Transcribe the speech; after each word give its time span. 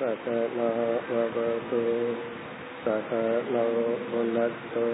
सकनावतु 0.00 1.82
सकनो 2.84 3.66
भुनक्तु 4.10 4.84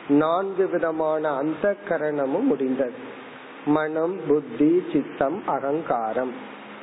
நான்கு 0.08 0.68
விதமான 0.68 1.34
அந்த 1.34 1.76
கரணமும் 1.88 2.42
முடிந்தது. 2.42 3.14
மனம் 3.64 4.20
புத்தி 4.28 4.84
சித்தம் 4.92 5.42
அகங்காரம். 5.46 6.32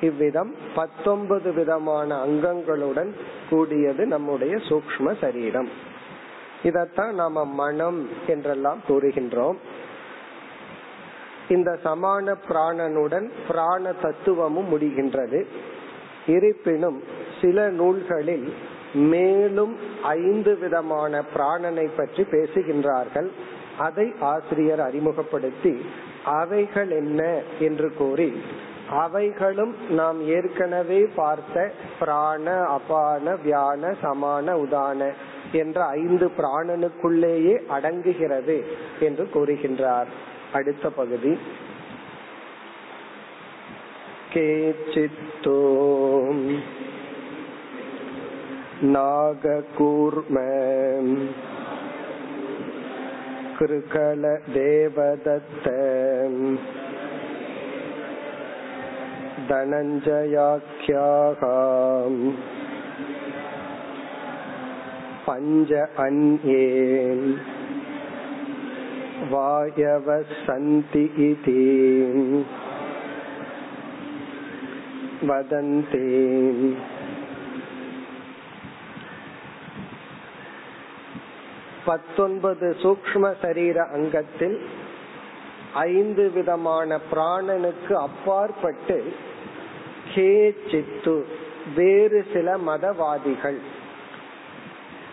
இவ்விதம் 0.01 0.56
பத்தொன்பது 0.75 1.53
விதமான 1.53 2.25
அங்கங்களுடன் 2.25 3.12
கூடியது 3.50 4.06
நம்முடைய 4.06 4.56
சூக்ம 4.56 5.16
சரீரம். 5.22 5.69
இதத்தான் 6.63 7.12
நாம 7.12 7.45
மனம் 7.45 8.09
என்றெல்லாம் 8.28 8.81
கூறுகின்றோம். 8.90 9.56
இந்த 11.49 11.79
சமான 11.83 12.35
பிராணனுடன் 12.49 13.29
பிராண 13.47 13.91
தத்துவமும் 13.91 14.71
முடிகின்றது. 14.71 15.45
இருப்பினும் 16.27 17.03
சில 17.41 17.69
நூல்களில் 17.69 18.53
மேலும் 18.93 19.77
ஐந்து 20.01 20.57
விதமான 20.57 21.23
பிராணனை 21.35 21.89
பற்றி 21.95 22.23
பேசுகின்றார்கள். 22.23 23.29
அதை 23.77 24.13
ஆசிரியர் 24.19 24.79
அறிமுகப்படுத்தி 24.79 25.85
அவைகள் 26.23 26.89
என்ன 26.89 27.41
என்று 27.59 27.93
கூறி 27.93 28.41
அவைகளும் 28.89 29.75
நாம் 29.89 30.27
ஏற்கனவே 30.27 31.07
பார்த்த 31.15 31.71
பிராண 31.99 32.55
அபான 32.77 33.35
வியான 33.45 33.93
சமான 34.03 34.55
உதான 34.65 35.11
என்ற 35.51 35.85
ஐந்து 35.85 36.31
பிராணனுக்குள்ளேயே 36.37 37.55
அடங்குகிறது 37.69 38.63
என்று 38.99 39.29
கூறுகின்றார். 39.33 40.05
அடுத்த 40.52 40.91
பகுதி 40.91 41.36
கேச்சித்தோ 44.32 45.58
नागकूर्म 48.88 50.36
कृकलदेवदत्त 53.58 55.64
धनञ्जयाख्याः 59.48 61.42
पञ्च 65.26 65.72
अन्ये 66.04 66.62
வாயவ 69.31 70.07
சந்தி 70.46 71.03
இதி 71.25 71.59
வதந்தே 75.28 76.07
பத்தொன்பது 81.85 82.68
சூக்ம 82.81 83.31
சரீர 83.41 83.78
அங்கத்தில் 83.94 84.57
ஐந்து 85.88 86.25
விதமான 86.31 87.00
பிராணனுக்கு 87.12 87.94
அப்பாற்பட்டு 88.00 88.97
ஹே 90.13 90.30
சித்து 90.72 91.16
வேறு 91.75 92.19
சில 92.34 92.57
மதவாதிகள் 92.66 93.59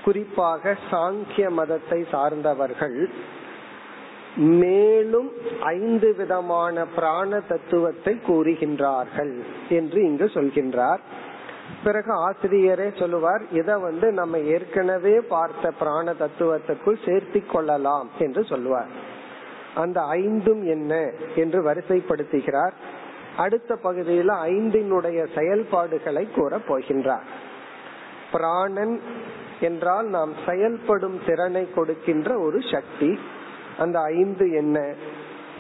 குறிப்பாக 0.04 0.72
சாங்கிய 0.90 1.46
மதத்தை 1.50 2.00
சார்ந்தவர்கள் 2.12 2.98
மேலும் 4.36 5.32
ஐந்து 5.60 6.14
விதமான 6.14 6.86
பிராண 6.86 7.40
தத்துவத்தை 7.40 8.20
கூறுகின்றார்கள் 8.26 9.42
என்று 9.68 10.02
இங்கு 10.02 10.24
சொல்கின்றார். 10.24 10.98
பிறகு 11.84 12.30
ஆசிரியரே 12.30 12.98
சொல்லுவார் 12.98 13.42
இத 13.52 13.78
வந்து 13.78 14.12
நம்ம 14.12 14.38
ஏற்கனவே 14.38 15.20
பார்த்த 15.20 15.70
பிராண 15.70 16.12
தத்துவத்துக்குள் 16.12 17.04
சேர்த்தி 17.04 17.46
கொள்ளலாம் 17.46 18.10
என்று 18.18 18.44
சொல்லுவார். 18.44 18.86
அந்த 19.74 20.00
ஐந்தும் 20.00 20.66
என்ன 20.66 21.12
என்று 21.36 21.72
வரிசைப்படுத்துகிறார். 21.72 22.70
அடுத்த 23.36 23.76
பகுதியில் 23.76 24.28
ஐந்தினுடைய 24.28 25.26
செயல்பாடுகளை 25.34 26.28
கூற 26.34 26.58
போகின்றார். 26.68 27.26
பிராணன் 28.32 29.00
என்றால் 29.60 30.06
நாம் 30.06 30.32
செயல்படும் 30.46 31.20
திறனை 31.26 31.72
கொடுக்கின்ற 31.74 32.38
ஒரு 32.38 32.60
சக்தி. 32.72 33.18
அந்த 33.80 34.00
ஐந்து 34.00 34.50
என்ன? 34.50 34.94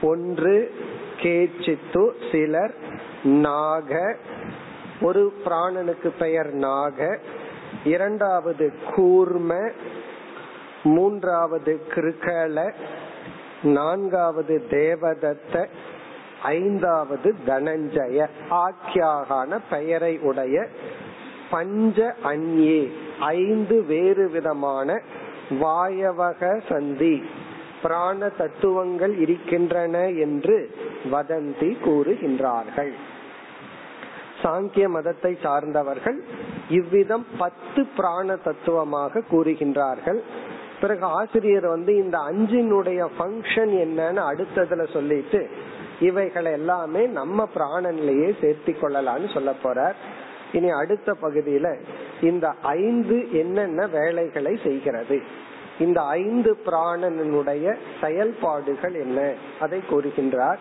ஒன்று 0.02 0.74
கேச்சித்து 1.20 2.12
சிலர் 2.32 2.74
நாக. 3.24 4.16
ஒரு 5.00 5.32
பிராணனுக்கு 5.44 6.10
பெயர் 6.18 6.52
நாக. 6.52 7.18
இரண்டாவது 7.84 8.72
கூர்ம. 8.90 9.72
மூன்றாவது 10.82 11.80
கிருக்கல 11.88 12.74
நான்காவது 13.62 14.66
தேவதத்த. 14.70 15.66
ஐந்தாவது 16.42 17.34
தனஞ்சய. 17.46 18.28
ஆக்கியாகான 18.50 19.58
பெயரை 19.70 20.18
உடைய 20.18 20.66
பஞ்ச 21.50 22.14
அந்யே. 22.24 22.92
ஐந்து 23.20 23.84
வேறு 23.84 24.28
விதமான 24.28 25.02
வாயவக 25.50 26.60
சந்தி. 26.68 27.22
பிராண 27.82 28.28
தத்துவங்கள் 28.28 29.18
இருக்கின்றன 29.18 30.08
என்று 30.08 30.56
வதந்தி 31.12 31.70
கூறுகின்றார்கள். 31.84 32.92
சாங்கிய 34.42 34.88
மதத்தை 34.88 35.38
சார்ந்தவர்கள் 35.42 36.18
இவ்விதம் 36.68 37.26
பத்து 37.38 37.86
பிராண 37.96 38.36
தத்துவமாக 38.36 39.22
கூறுகின்றார்கள். 39.30 40.20
பிறகு 40.80 41.04
ஆசிரியர் 41.04 41.66
வந்து 41.66 41.96
இந்த 41.96 42.18
அஞ்சினுடைய 42.18 43.00
ஃபங்க்ஷன் 43.18 43.72
என்னன்னு 43.84 44.22
அடுத்ததுல 44.30 44.92
சொல்லிட்டு 44.92 45.48
இவைகளை 46.00 46.52
எல்லாமே 46.52 47.06
நம்ம 47.06 47.48
பிராணனிலேயே 47.54 48.30
சேர்த்தி 48.40 48.72
கொள்ளலாம்னு 48.72 49.32
சொல்ல 49.34 49.52
போறார். 49.62 49.98
இனி 50.52 50.70
அடுத்த 50.70 51.16
பகுதியில 51.22 51.78
இந்த 52.20 52.46
ஐந்து 52.62 53.32
என்னென்ன 53.32 53.86
வேலைகளை 53.86 54.58
செய்கிறது. 54.62 55.18
இந்த 55.78 56.02
ஐந்து 56.02 56.56
பிராணனுடைய 56.66 57.76
செயல்பாடுகள் 58.00 58.94
என்ன? 58.94 59.32
அதை 59.60 59.80
கூறுகின்றார். 59.90 60.58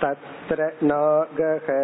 தத்ர 0.00 0.72
நாகக 0.80 1.74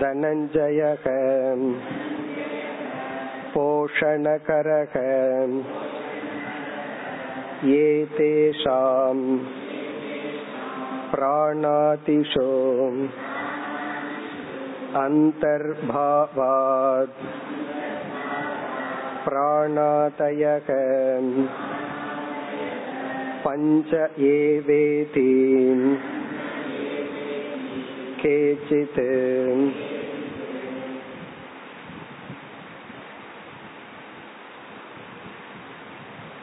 धनञ्जयः 0.00 1.04
पोषणकरः 3.54 4.94
प्राणातिशो। 11.12 12.48
अन्तर्भावात् 15.03 17.21
प्राणातयः 19.25 20.69
पञ्च 23.45 23.93
एवेति 24.29 25.27
केचित् 28.21 28.99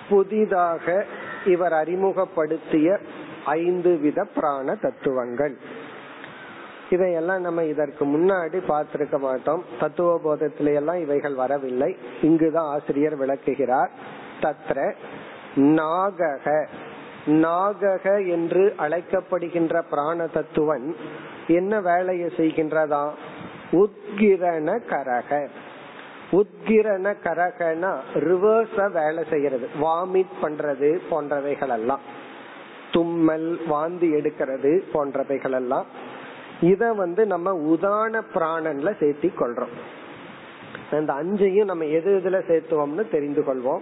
புதிதாக 0.09 1.05
இவர் 1.47 1.73
அறிமுகப்படுத்திய 1.73 2.99
ஐந்து 3.55 3.99
வித 3.99 4.27
பிராண 4.37 4.75
தத்துவங்கள் 4.75 5.57
இதையெல்லாம் 6.90 7.42
நம்ம 7.42 7.64
இதற்கு 7.64 8.06
முன்னாடி 8.06 8.62
பார்த்திருக்க 8.68 9.20
மாட்டோம். 9.20 9.64
தத்துவ 9.80 10.20
போதத்தில 10.20 10.74
எல்லாம் 10.76 11.00
இவைகள் 11.00 11.34
வரவில்லை. 11.34 11.98
இங்குதான் 12.22 12.66
ஆசிரியர் 12.66 13.16
விளக்குகிறார். 13.16 13.92
தத்ர 14.42 14.94
நாகக. 15.56 16.68
நாகக 17.26 18.28
என்று 18.28 18.76
அழைக்கப்படுகின்ற 18.80 19.84
பிராண 19.90 20.28
தத்துவன் 20.28 20.96
என்ன 21.48 21.82
வேலையை 21.82 22.30
செய்கின்றதா? 22.38 23.10
உத்கிரண 23.72 24.80
கரக. 24.90 25.48
உத்கிரண 26.32 27.16
கரகனா 27.24 27.98
ரிவர்ஸ 28.14 28.92
வேலை 28.92 29.24
செய்யறது 29.30 29.70
வாமிட் 29.82 30.34
பண்றது 30.42 31.00
போன்றவைகள் 31.12 31.70
எல்லாம் 31.70 32.00
தும்மல் 32.92 33.60
வாந்தி 33.68 34.14
எடுக்கிறது 34.14 34.84
போன்றவைகள் 34.94 35.54
எல்லாம் 35.54 35.86
இத 36.62 36.94
வந்து 36.94 37.26
நம்ம 37.26 37.52
உதான 37.52 38.22
பிராணன்ல 38.34 38.92
சேர்த்தி 39.00 39.32
கொள்றோம் 39.40 39.76
அந்த 40.92 41.14
அஞ்சையும் 41.14 41.66
நம்ம 41.66 41.86
எது 41.86 42.22
எதுல 42.24 42.42
சேர்த்துவோம்னு 42.48 43.10
தெரிந்து 43.10 43.42
கொள்வோம் 43.42 43.80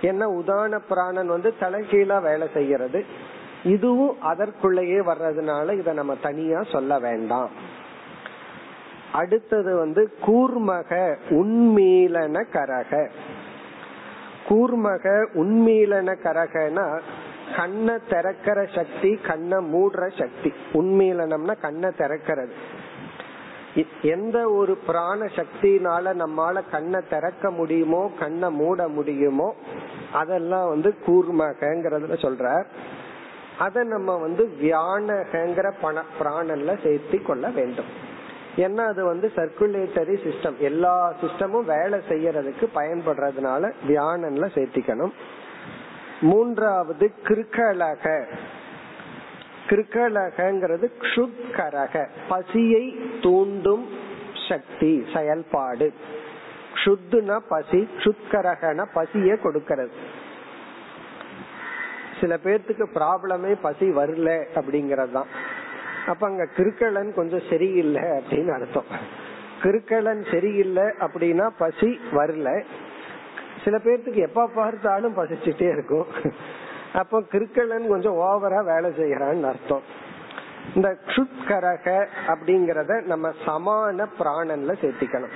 என்ன 0.00 0.26
உதான 0.26 0.80
பிராணன் 0.88 1.26
வந்து 1.26 1.54
தலைகீழா 1.60 2.22
வேலை 2.22 2.48
செய்கிறது. 2.54 3.04
இதுவும் 3.64 4.16
அதற்குள்ளேயே 4.20 5.00
வர்றதுனால 5.00 5.78
இத 5.78 5.92
நம்ம 5.92 6.14
தனியா 6.14 6.62
சொல்ல 6.62 6.98
வேண்டாம். 6.98 7.50
அடுத்தது 9.12 9.76
வந்து 9.76 10.12
கூர்மக 10.26 11.16
உண்மீளன 11.30 12.44
கரக. 12.52 13.10
கூர்மக 14.48 15.26
உண்மீளன 15.34 16.16
கரகனா 16.24 17.00
கண்ணை 17.56 17.94
திறக்கிற 18.08 18.66
சக்தி 18.74 19.10
கண்ணை 19.14 19.58
மூடுற 19.74 20.02
சக்தி. 20.18 20.52
உண்மையிலனம்னா 20.72 21.54
கண்ணை 21.60 21.90
திறக்கிறது. 21.98 22.54
எந்த 24.02 24.50
ஒரு 24.50 24.76
பிராண 24.76 25.24
சக்தினால 25.24 26.12
நம்மால 26.22 26.62
கண்ணை 26.70 27.00
திறக்க 27.10 27.50
முடியுமோ 27.50 28.12
கண்ணை 28.18 28.50
மூட 28.50 28.88
முடியுமோ 28.88 29.54
அதெல்லாம் 30.12 30.68
வந்து 30.68 30.94
கூர்மகங்கிறதுல 31.06 32.16
சொல்ற 32.24 32.64
அத 33.58 33.84
நம்ம 33.84 34.16
வந்து 34.16 34.44
வியானகங்கிற 34.62 35.72
பண 35.80 36.02
பிராணன்ல 36.18 36.72
சேர்த்தி 36.84 37.22
கொள்ள 37.22 37.48
வேண்டும். 37.48 37.90
ஏன்னா 38.56 38.84
அது 38.86 39.04
வந்து 39.04 39.32
சர்க்குலேட்டரி 39.36 40.16
சிஸ்டம் 40.26 40.56
எல்லா 40.56 41.14
சிஸ்டமும் 41.22 41.64
வேலை 41.64 41.98
செய்யறதுக்கு 42.08 42.66
பயன்படுறதுனால 42.74 43.72
வியானன்ல 43.88 44.46
சேர்த்திக்கணும். 44.54 45.12
மூன்றாவது 46.20 47.12
கிருக்கலக. 47.24 48.24
கிருக்கலகங்கிறது 49.68 50.90
க்ஷுத்கரக 51.00 52.06
பசியை 52.28 52.98
தூண்டும் 53.22 53.88
சக்தி 54.48 55.04
செயல்பாடு. 55.14 55.92
க்ஷுத்துனா 56.74 57.36
பசி 57.48 57.88
க்ஷுத்கரகன 57.98 58.84
பசிய 58.94 59.40
கொடுக்கிறது. 59.40 59.90
சில 62.20 62.38
பேர்த்துக்கு 62.44 62.86
ப்ராப்ளமே 62.94 63.56
பசி 63.60 63.86
வரல 63.90 64.44
அப்படிங்கறது 64.54 65.12
தான் 65.12 65.26
அப்ப 66.06 66.26
அங்க 66.26 66.48
கிருக்கலன் 66.56 67.14
கொஞ்சம் 67.14 67.42
சரியில்லை 67.50 68.02
அப்படின்னு 68.02 68.48
அர்த்தம். 68.48 68.84
கிருக்கலன் 69.62 70.30
சரியில்லை 70.30 70.82
அப்படின்னா 70.82 71.50
பசி 71.58 72.00
வரல. 72.12 72.64
சில 73.66 73.76
பேர்த்துக்கு 73.84 74.26
எப்ப 74.28 74.50
பார்த்தாலும் 74.58 75.16
பசிச்சுட்டே 75.18 75.68
இருக்கும். 75.76 76.08
அப்போ 77.00 77.18
கிருக்கலன் 77.32 77.92
கொஞ்சம் 77.92 78.18
ஓவரா 78.26 78.60
வேலை 78.72 78.90
செய்யறான்னு 78.98 79.48
அர்த்தம். 79.52 79.84
இந்த 80.74 80.88
க்ஷுத்கரக 81.08 81.86
அப்படிங்கறத 82.32 82.92
நம்ம 83.12 83.26
சமான 83.46 84.06
பிராணன்ல 84.18 84.72
சேர்த்திக்கணும். 84.82 85.34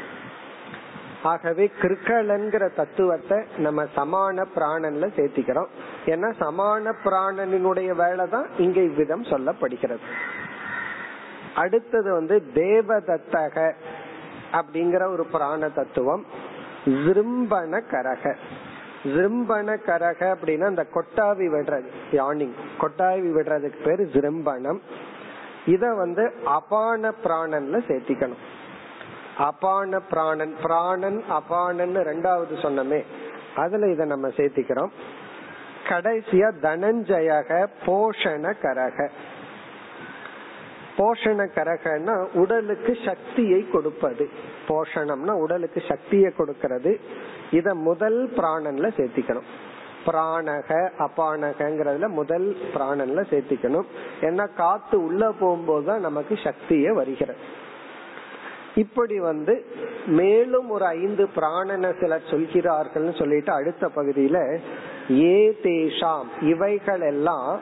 ஆகவே 1.30 1.64
கிருக்கலன்கிற 1.80 2.64
தத்துவத்தை 2.76 3.38
நம்ம 3.64 3.80
சமான 3.96 4.44
பிராணன்ல 4.56 5.06
சேர்த்திக்கிறோம். 5.16 5.72
ஏன்னா 6.12 6.28
சமான 6.42 6.94
பிராணனினுடைய 7.04 7.90
வேலை 8.02 8.26
தான் 8.34 8.46
இங்க 8.66 8.80
இவ்விதம் 8.90 9.26
சொல்லப்படுகிறது. 9.32 10.06
அடுத்தது 11.54 12.10
வந்து 12.18 12.36
தேவதத்தக 12.54 13.56
அப்படிங்கிற 14.58 15.02
ஒரு 15.16 15.26
பிராண 15.34 15.68
தத்துவம். 15.80 16.24
ஜிரும்பன 16.84 17.82
கரக 17.92 18.34
ஜிரும்பன 19.02 19.76
கரக 19.86 20.34
அப்படின்னா 20.34 20.64
அந்த 20.64 20.86
கொட்டாவி 20.94 21.48
விடுறது 21.48 21.88
யானிங் 22.12 22.54
கொட்டாவி 22.80 23.28
விடுறதுக்கு 23.30 23.82
பேரு 23.84 24.10
ஜிரும்பனம் 24.12 24.78
இத 25.66 25.94
வந்து 25.94 26.32
அபான 26.44 27.12
பிராணன்ல 27.24 27.80
சேர்த்திக்கணும். 27.88 28.38
அபான 29.38 30.00
பிராணன் 30.00 30.54
பிராணன் 30.62 31.24
அபானன் 31.30 31.94
ரெண்டாவது 31.94 32.60
சொன்னமே. 32.62 33.04
அதுல 33.56 33.88
இத 33.88 34.04
நம்ம 34.04 34.28
சேர்த்திக்கிறோம். 34.28 34.88
கடைசியா 35.88 36.52
தனஞ்சயக 36.62 37.66
போஷண 37.86 38.54
கரக 38.62 39.08
போஷண 41.00 41.48
கரகன்னா 41.54 42.26
உடலுக்கு 42.34 42.96
சக்தியை 43.04 43.70
கொடுப்பது. 43.70 44.28
போஷணம்னா 44.68 45.30
உடலுக்கு 45.30 45.82
சக்தியை 45.88 46.32
கொடுக்கறது. 46.38 47.00
இத 47.50 47.74
முதல் 47.74 48.32
பிராணன்ல 48.36 48.90
சேர்த்திக்கணும். 48.96 49.48
பிராணக 50.06 50.88
அபானகங்கிறதுல 50.98 52.08
முதல் 52.08 52.56
பிராணன்ல 52.74 53.24
சேர்த்திக்கணும். 53.30 53.86
ஏன்னா 54.20 54.54
காத்து 54.56 55.04
உள்ள 55.04 55.34
போகும்போதுதான் 55.40 55.98
நமக்கு 55.98 56.38
சக்தியே 56.42 56.92
வருகிறது. 56.92 57.38
இப்படி 58.74 59.20
வந்து 59.20 59.64
மேலும் 60.06 60.70
ஒரு 60.70 60.84
ஐந்து 60.84 61.28
பிராணனை 61.36 62.00
சிலர் 62.00 62.28
சொல்கிறார்கள் 62.30 63.14
சொல்லிட்டு 63.18 63.52
அடுத்த 63.52 63.90
பகுதியில 63.96 64.58
ஏ 65.10 65.58
தேஷாம் 65.62 66.28
இவைகள் 66.40 67.00
எல்லாம் 67.00 67.60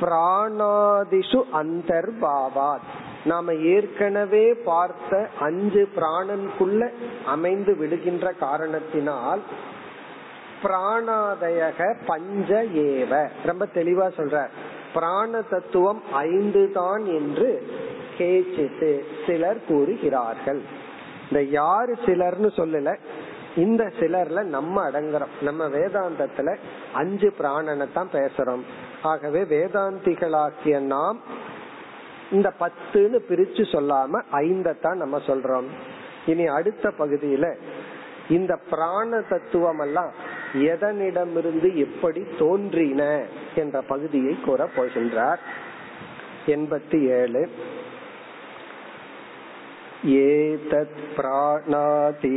பிராணாதிஷு 0.00 1.42
அந்தர்பாவாத். 1.52 2.88
நாம 3.24 3.54
ஏற்கனவே 3.54 4.54
பார்த்த 4.54 5.28
அஞ்சு 5.40 5.88
பிராணனுக்குள்ள 5.96 6.90
அமைந்து 7.26 7.76
விடுகின்ற 7.76 8.32
காரணத்தினால் 8.32 9.40
பிராணாதயக 10.62 11.96
பஞ்ச 12.06 12.64
ஏவ. 12.64 13.28
ரொம்ப 13.44 13.66
தெளிவா 13.74 14.10
சொல்ற. 14.16 14.46
பிராண 14.94 15.40
தத்துவம் 15.40 16.02
ஐந்து 16.12 16.70
தான் 16.72 17.06
என்று 17.06 17.66
கேச்சித்து 18.18 19.00
சிலர் 19.26 19.64
கூறுகிறார்கள். 19.68 20.60
இந்த 21.30 21.42
யாரு 21.42 21.96
சிலர்னு 22.06 22.50
சொல்லல. 22.56 22.96
இந்த 23.58 23.92
சிலர்ல 24.00 24.42
நம்ம 24.42 24.90
அடங்குறோம். 24.90 25.34
நம்ம 25.40 25.68
வேதாந்தத்துல 25.68 26.56
அஞ்சு 26.92 27.32
பிராணனை 27.38 27.92
தான் 27.92 28.08
பேசுறோம். 28.12 28.62
ஆகவே 29.02 29.42
வேதாந்திகளாக்கிய 29.42 30.78
நாம் 30.80 31.20
இந்த 32.30 32.52
பத்துன்னு 32.60 33.18
பிரிச்சு 33.28 33.64
சொல்லாம 33.72 34.74
தான் 34.80 34.96
நம்ம 34.96 35.20
சொல்றோம். 35.26 35.68
இனி 36.26 36.46
அடுத்த 36.46 36.92
பகுதியில 36.98 37.54
இந்த 38.28 38.58
பிராண 38.70 39.20
தத்துவம் 39.20 39.78
எல்லாம் 39.78 40.12
எதனிடமிருந்து 40.54 41.74
எப்படி 41.74 42.26
தோன்றின 42.38 43.24
என்ற 43.54 43.80
பகுதியை 43.80 44.36
கூற 44.44 44.68
போகின்றார். 44.76 45.40
எண்பத்தி 46.46 46.98
ஏழு. 47.08 47.50
एतत् 50.06 50.98
प्राणाति 51.14 52.28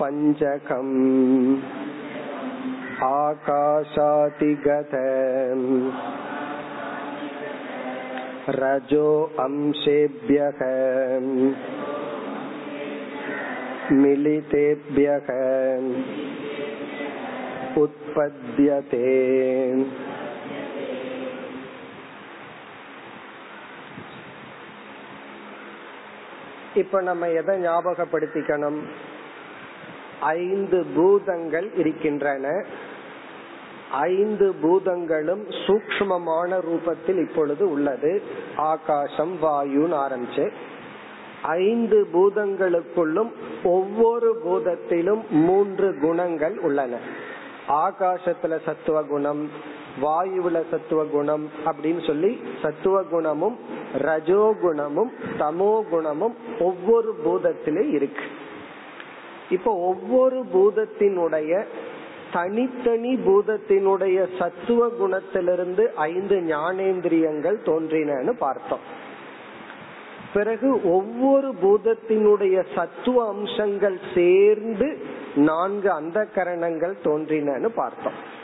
पञ्चकम् 0.00 0.90
आकाशातिगत 3.04 4.90
रजो 8.60 9.08
अंशेभ्यः 9.44 10.60
मिलितेभ्यः 14.02 15.30
उत्पद्यते 17.82 19.08
இப்ப 26.74 27.00
நம்ம 27.00 27.28
எதை 27.28 27.66
ஞாபகப்படுத்திக்கணும்? 27.66 28.78
ஐந்து 30.20 30.86
பூதங்கள் 30.94 31.74
இருக்கின்றன. 31.74 32.64
ஐந்து 33.90 34.54
பூதங்களும் 34.54 35.48
சூக்மமான 35.48 36.60
ரூபத்தில் 36.60 37.20
இப்பொழுது 37.20 37.70
உள்ளது. 37.70 38.22
ஆகாசம் 38.56 39.42
வாயுன்னு 39.42 39.94
ஆரம்பிச்சு. 39.94 40.50
ஐந்து 41.42 42.06
பூதங்களுக்குள்ளும் 42.12 43.32
ஒவ்வொரு 43.64 44.40
பூதத்திலும் 44.46 45.28
மூன்று 45.30 45.98
குணங்கள் 46.00 46.58
உள்ளன. 46.58 46.96
ஆகாசத்துல 47.68 48.58
சத்துவ 48.64 49.02
குணம் 49.02 49.50
வாயுவுல 50.02 50.62
சத்துவ 50.70 51.04
குணம் 51.04 51.50
அப்படின்னு 51.64 52.06
சொல்லி 52.06 52.40
சத்துவ 52.62 53.02
குணமும் 53.02 53.56
ரஜோ 53.98 54.54
குணமும் 54.62 55.12
தமோ 55.38 55.80
குணமும் 55.90 56.34
ஒவ்வொரு 56.60 57.14
பூதத்திலே 57.24 57.92
இருக்கு. 57.92 58.22
இப்போ 59.50 59.74
ஒவ்வொரு 59.74 60.44
பூதத்தினுடைய 60.54 61.64
தனித்தனி 62.32 63.16
பூதத்தினுடைய 63.16 64.28
சத்துவ 64.38 64.86
குணத்திலிருந்து 64.86 65.86
ஐந்து 65.86 66.36
ஞானேந்திரியங்கள் 66.36 67.58
தோன்றினு 67.64 68.30
பார்த்தோம். 68.30 68.98
பிறகு 70.32 70.92
ஒவ்வொரு 70.92 71.54
பூதத்தினுடைய 71.62 72.64
சத்துவ 72.74 73.28
அம்சங்கள் 73.28 73.98
சேர்ந்து 74.14 75.02
நான்கு 75.34 75.90
அந்த 75.90 76.24
கரணங்கள் 76.24 76.96
தோன்றினு 77.04 77.66
பார்த்தோம். 77.66 78.38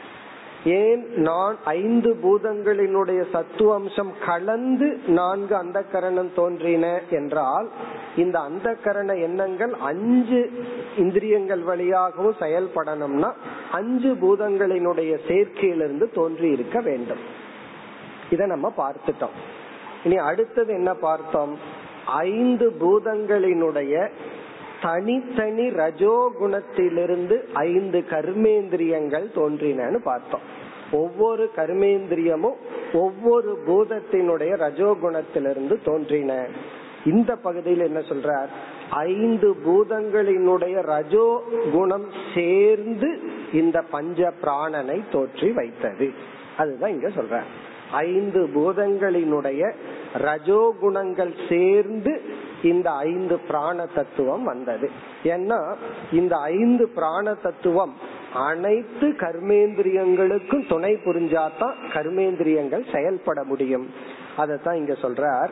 ஏன் 0.67 1.09
நான் 1.17 1.57
ஐந்து 1.65 2.17
பூதங்களினுடைய 2.23 3.25
சத்துவ 3.33 3.75
அம்சம் 3.75 4.13
கலந்து 4.27 5.01
நான்கு 5.07 5.57
அந்த 5.57 5.83
கரணம் 5.83 6.31
தோன்றின 6.35 7.01
என்றால் 7.11 7.69
இந்த 8.17 8.39
அந்த 8.39 8.77
கரண 8.85 9.21
எண்ணங்கள் 9.21 9.73
அஞ்சு 9.73 10.51
இந்திரியங்கள் 10.99 11.61
வழியாகவும் 11.61 12.37
செயல்படணும்னா 12.41 13.33
அஞ்சு 13.71 14.15
பூதங்களினுடைய 14.15 15.19
சேர்க்கையிலிருந்து 15.29 16.15
தோன்றி 16.15 16.51
இருக்க 16.51 16.81
வேண்டும். 16.81 17.19
இத 18.31 18.47
நம்ம 18.47 18.73
பார்த்துட்டோம். 18.77 19.37
இனி 20.05 20.17
அடுத்தது 20.17 20.73
என்ன 20.73 20.95
பார்த்தோம்? 20.95 21.59
ஐந்து 22.07 22.77
பூதங்களினுடைய 22.81 24.09
தனித்தனி 24.87 25.67
ரஜோகுணத்திலிருந்து 25.69 27.37
ஐந்து 27.53 28.05
கர்மேந்திரியங்கள் 28.11 29.27
தோன்றினு 29.35 29.99
பார்த்தோம். 30.05 30.41
ஒவ்வொரு 30.93 31.51
கர்மேந்திரியமும் 31.57 32.59
ஒவ்வொரு 32.93 33.59
பூதத்தினுடைய 33.67 34.53
ரஜோகுணத்திலிருந்து 34.65 35.77
தோன்றின. 35.85 36.47
இந்த 37.05 37.37
பகுதியில் 37.37 37.85
என்ன 37.85 37.99
சொல்றார்? 37.99 38.47
ஐந்து 38.91 39.57
பூதங்களினுடைய 39.67 40.83
ரஜோ 40.83 41.43
குணம் 41.73 42.07
சேர்ந்து 42.35 43.19
இந்த 43.53 43.83
பஞ்ச 43.83 44.33
பிராணனை 44.43 45.01
தோற்றி 45.13 45.53
வைத்தது. 45.53 46.11
அதுதான் 46.57 46.91
இங்க 46.91 47.09
சொல்ற 47.09 47.41
ஐந்து 47.93 48.49
பூதங்களினுடைய 48.55 49.73
ரஜோகுணங்கள் 50.19 51.49
சேர்ந்து 51.49 52.23
இந்த 52.63 52.91
ஐந்து 52.91 53.39
பிராண 53.39 53.87
தத்துவம் 53.87 54.45
வந்தது. 54.45 54.91
ஏன்னா 55.23 55.77
இந்த 56.13 56.37
ஐந்து 56.37 56.89
பிராண 56.89 57.35
தத்துவம் 57.35 57.95
அனைத்து 58.35 59.09
கர்மேந்திரியங்களுக்கும் 59.09 60.69
துணை 60.69 60.93
புரிஞ்சாதான் 60.95 61.75
கர்மேந்திரியங்கள் 61.93 62.95
செயல்பட 62.95 63.45
முடியும். 63.45 63.91
அதத்தான் 64.37 64.75
இங்க 64.75 64.93
சொல்றார். 64.93 65.49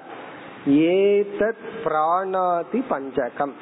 ஏதத் 0.68 1.64
பிராணாதி 1.84 2.84
பஞ்சகம். 2.88 3.54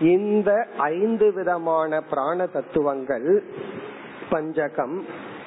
இந்த 0.00 0.66
ஐந்து 0.78 1.32
விதமான 1.32 2.00
பிராண 2.00 2.46
தத்துவங்கள் 2.46 3.44
பஞ்சகம் 4.30 5.04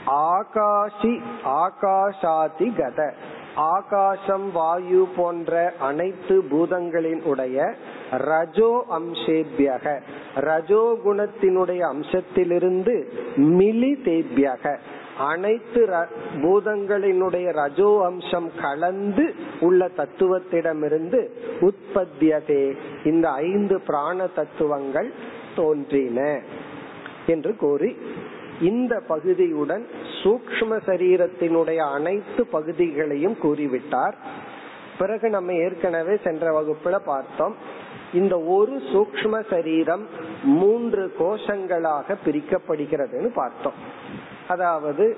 ஆகாஷி 0.08 1.22
ஆகாஷாதி 1.46 2.72
கத. 2.78 3.14
ஆகாசம் 3.56 4.52
வாயு 4.52 5.08
போன்ற 5.16 5.74
அனைத்து 5.80 6.44
பூதங்களின் 6.52 7.24
உடைய 7.24 7.74
ரஜோ 8.12 8.86
அம்சேபியக. 8.90 10.00
ரஜோ 10.36 10.98
குணத்தினுடைய 11.06 11.80
அம்சத்திலிருந்து 11.80 13.12
மிலி 13.36 13.94
தேபியக 14.06 14.78
அனைத்து 15.18 15.90
பூதங்களினுடைய 16.36 17.52
ரஜோ 17.52 18.04
அம்சம் 18.06 18.52
கலந்து 18.62 19.34
உள்ள 19.60 19.90
தத்துவத்திடமிருந்து 19.98 21.28
உற்பத்தியதே 21.62 22.76
இந்த 23.04 23.30
ஐந்து 23.30 23.82
பிராண 23.82 24.28
தத்துவங்கள் 24.28 25.12
தோன்றின 25.56 26.42
என்று 27.26 27.56
கூறி 27.56 27.98
இந்த 28.62 29.02
பகுதியுடன் 29.10 29.84
சூக்ம 30.24 30.78
சரீரத்தினுடைய 30.86 31.78
அனைத்து 31.78 32.46
பகுதிகளையும் 32.46 33.38
கூறிவிட்டார். 33.44 34.14
பிறகு 34.98 35.30
நம்ம 35.30 35.54
ஏற்கனவே 35.54 36.18
சென்ற 36.24 36.62
வகுப்புல 36.62 36.96
பார்த்தோம். 37.06 37.56
இந்த 38.14 38.40
ஒரு 38.40 38.82
சூக்ம 38.94 39.50
சரீரம் 39.50 40.08
மூன்று 40.44 41.16
கோஷங்களாக 41.20 42.16
பிரிக்கப்படுகிறதுன்னு 42.26 43.34
பார்த்தோம். 43.34 43.74
அதாவது 44.48 45.18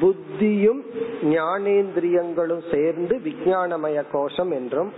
புத்தியும் 0.00 0.82
ஞானேந்திரியங்களும் 1.22 2.74
சேர்ந்து 2.74 3.20
விஞ்ஞானமய 3.24 4.02
கோஷம் 4.12 4.50
என்றும் 4.50 4.92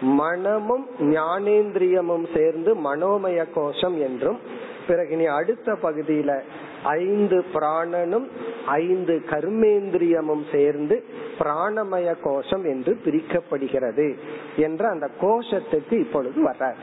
மனமும் 0.00 0.88
ஞானேந்திரியமும் 1.00 2.36
சேர்ந்து 2.36 2.74
மனோமய 2.74 3.46
கோஷம் 3.54 4.00
என்றும் 4.00 4.38
பிறகு 4.86 5.16
நீ 5.16 5.24
அடுத்த 5.24 5.72
பகுதியில 5.82 6.40
ஐந்து 6.82 7.44
பிராணனும் 7.54 8.28
ஐந்து 8.66 9.22
கர்மேந்திரியமும் 9.26 10.42
சேர்ந்து 10.52 11.04
பிராணமய 11.38 12.16
கோஷம் 12.22 12.64
என்று 12.64 13.00
பிரிக்கப்படுகிறது 13.04 14.18
என்று 14.56 14.86
அந்த 14.88 15.10
கோஷத்துக்கு 15.20 15.92
இப்பொழுது 15.92 16.50
வர்றார். 16.50 16.74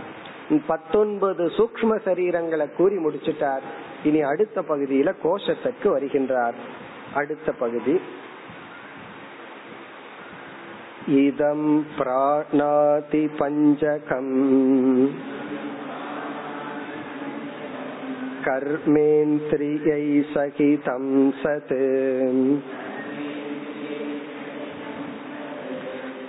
பத்தொன்பது 0.67 1.45
சூக்ம 1.45 1.99
சரீரங்களை 2.05 2.75
கூறி 2.75 2.95
முடிச்சிட்டார். 2.95 3.61
இனி 4.03 4.21
அடுத்த 4.21 4.61
பகுதியில 4.61 5.13
கோஷத்துக்கு 5.23 5.83
வருகின்றார். 5.83 6.53
அடுத்த 7.13 7.51
பகுதி. 7.51 7.99
இதம் 11.07 11.85
பிராணாதி 11.97 13.29
பஞ்சகம். 13.37 15.09
कर्मेन्द्रियै 18.49 20.21
सहितं 20.21 21.31
सत्। 21.31 21.73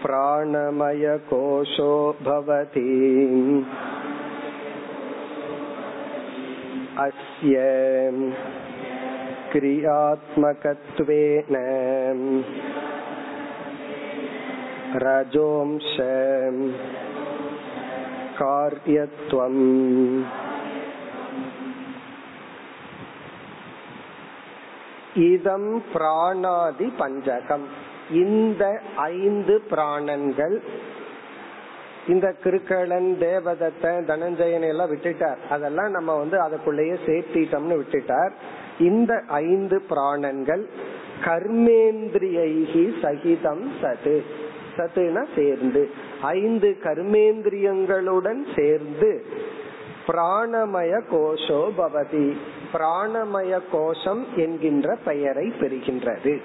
प्राणमयकोशो 0.03 2.17
भवति। 2.23 3.67
अस्य 6.99 7.55
क्रियात्मकत्वेन 9.53 11.57
रजोंश 14.97 15.97
कार्यत्वम्। 18.43 19.61
இதம் 25.15 25.83
பிராணாதி 25.93 26.93
பஞ்சகம். 26.99 27.65
இந்த 28.13 28.81
ஐந்து 28.97 29.63
பிராணன்கள் 29.71 30.59
இந்த 32.09 32.35
கிருக்கலன் 32.45 33.19
தேவதத்தை 33.19 33.91
தனஞ்சயன் 33.91 34.69
எல்லாம் 34.69 34.97
விட்டுட்டார். 34.97 35.37
அதெல்லாம் 35.51 35.91
நம்ம 35.91 36.15
வந்து 36.15 36.43
அதுக்குள்ளேயே 36.43 36.97
சேர்த்திட்டோம்னு 37.07 37.81
விட்டுட்டார். 37.81 38.31
இந்த 38.79 39.23
ஐந்து 39.29 39.83
பிராணன்கள் 39.91 40.67
கர்மேந்திரியைகி 41.25 43.03
சகிதம் 43.03 43.73
சது. 43.83 44.23
சத்துனா 44.77 45.27
சேர்ந்து. 45.37 45.91
ஐந்து 46.21 46.77
கர்மேந்திரியங்களுடன் 46.83 48.47
சேர்ந்து 48.57 49.25
பிராணமய 50.07 50.93
கோஷோ 51.13 51.61
பவதி. 51.79 52.37
பிராணமய 52.73 53.59
கோஷம் 53.73 54.25
என்கின்ற 54.37 54.97
பெயரை 55.05 55.53
பெறுகின்றது. 55.61 56.41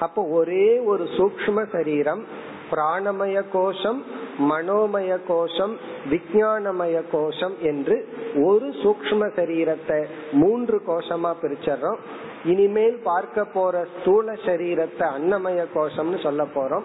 அப்போ 0.00 0.22
ஒரே 0.22 0.78
ஒரு 0.78 1.04
சூக்ம 1.04 1.66
சரீரம் 1.72 2.24
பிராணமய 2.70 3.42
கோஷம் 3.52 4.02
மனோமய 4.50 5.18
கோஷம் 5.28 5.74
விஜயானமய 6.10 7.02
கோஷம் 7.12 7.58
என்று 7.60 7.96
ஒரு 8.42 8.68
சூக்ம 8.82 9.28
சரீரத்தை 9.36 10.06
மூன்று 10.32 10.82
கோஷமா 10.86 11.32
பிரிச்சறோம் 11.42 12.00
இனிமேல் 12.44 12.98
பார்க்க 13.02 13.44
போற 13.44 13.84
ஸ்தூல 14.00 14.32
சரீரத்தை 14.32 15.06
அன்னமய 15.16 15.66
கோஷம்னு 15.74 16.22
சொல்ல 16.22 16.44
போறோம். 16.54 16.82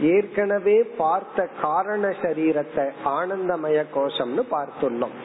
ஏற்கனவே 0.00 0.82
பார்த்த 0.82 1.48
காரண 1.62 2.08
சரீரத்தை 2.08 2.90
ஆனந்தமய 3.04 3.84
கோஷம்னு 3.94 4.42
பார்த்துள்ளோம். 4.50 5.16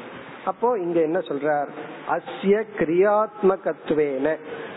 அப்போ 0.45 0.77
இங்க 0.79 1.01
என்ன 1.01 1.19
சொல்றார்? 1.19 1.67
அஸ்ய 2.09 2.63
கிரியாத்மகத்துவேன. 2.77 4.35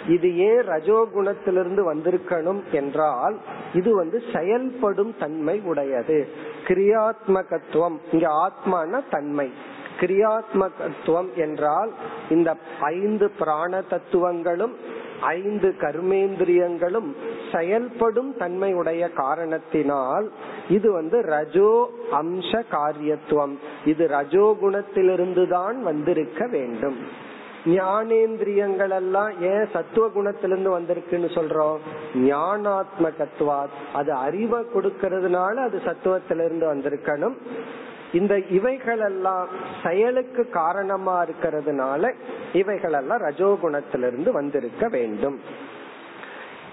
இது 0.09 0.37
ஏன் 0.37 0.61
ரஜோகுணத்திலிருந்து 0.61 1.95
வந்திருக்கணும் 1.95 2.61
என்றால் 2.71 3.39
இது 3.75 3.95
வந்து 3.95 4.23
செயல்படும் 4.35 5.15
தன்மை 5.19 5.61
உடையது. 5.65 6.29
கிரியாத்மகத்துவம் 6.65 7.97
இங்க 8.13 8.51
ஆத்மான 8.51 9.03
தன்மை. 9.11 9.53
கிரியாத்மகத்துவம் 10.01 11.35
என்றால் 11.35 11.93
இந்த 12.31 12.57
ஐந்து 12.81 13.31
பிராண 13.31 13.81
தத்துவங்களும் 13.81 14.77
ஐந்து 15.21 15.75
கர்மேந்திரியங்களும் 15.79 17.15
செயல்படும் 17.53 18.37
தன்மையுடைய 18.37 19.13
காரணத்தினால் 19.13 20.31
இது 20.69 20.93
வந்து 20.93 21.23
ரஜோ 21.23 21.91
அம்ச 22.13 22.63
காரியத்துவம். 22.71 23.59
இது 23.85 24.09
ரஜோ 24.09 24.57
குணத்திலிருந்து 24.63 25.49
தான் 25.49 25.83
வந்திருக்க 25.83 26.47
வேண்டும். 26.47 27.29
ஞானேந்திரியங்கள் 27.67 28.91
எல்லாம் 28.91 29.33
ஏன் 29.41 29.69
சத்துவ 29.73 30.07
குணத்திலிருந்து 30.09 30.81
வந்திருக்குன்னு 30.81 31.31
சொல்றோம்? 31.39 31.79
ஞானாத்மகத்துவாத். 32.15 33.77
அது 33.95 34.13
அறிவை 34.13 34.61
கொடுக்கறதுனால 34.75 35.55
அது 35.55 35.81
சத்துவத்திலிருந்து 35.85 36.67
வந்திருக்கணும். 36.75 37.35
இந்த 38.13 38.39
இவைகள் 38.39 38.99
எல்லாம் 38.99 39.49
செயலுக்கு 39.85 40.49
காரணமா 40.49 41.25
இருக்கிறதுனால 41.25 42.13
இவைகள் 42.53 42.93
எல்லாம் 42.93 43.21
ரஜோகுணத்திலிருந்து 43.21 44.31
வந்திருக்க 44.31 44.89
வேண்டும். 44.89 45.39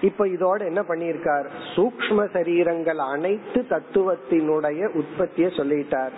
இப்ப 0.00 0.26
இதோட 0.26 0.64
என்ன 0.64 0.80
பண்ணியிருக்கார்? 0.80 1.46
சூக்ம 1.74 2.28
சரீரங்கள் 2.32 2.96
அனைத்து 2.96 3.64
தத்துவத்தினுடைய 3.68 4.86
உற்பத்திய 4.86 5.46
சொல்லிட்டார். 5.46 6.10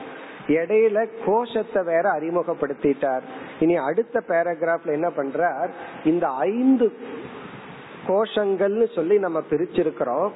இடையில 0.47 1.09
கோஷத்தை 1.27 1.83
வேற 1.83 2.11
அறிமுகப்படுத்திட்டார். 2.13 3.21
இனி 3.61 3.77
அடுத்த 3.77 4.23
பேராகிராஃப்ல 4.29 4.93
என்ன 4.93 5.09
பண்றார்? 5.09 5.71
இந்த 6.05 6.29
ஐந்து 6.29 6.93
கோஷங்கள்னு 8.09 8.95
சொல்லி 8.95 9.19
நம்ம 9.19 9.43
பிரிச்சிருக்கிறோம். 9.51 10.31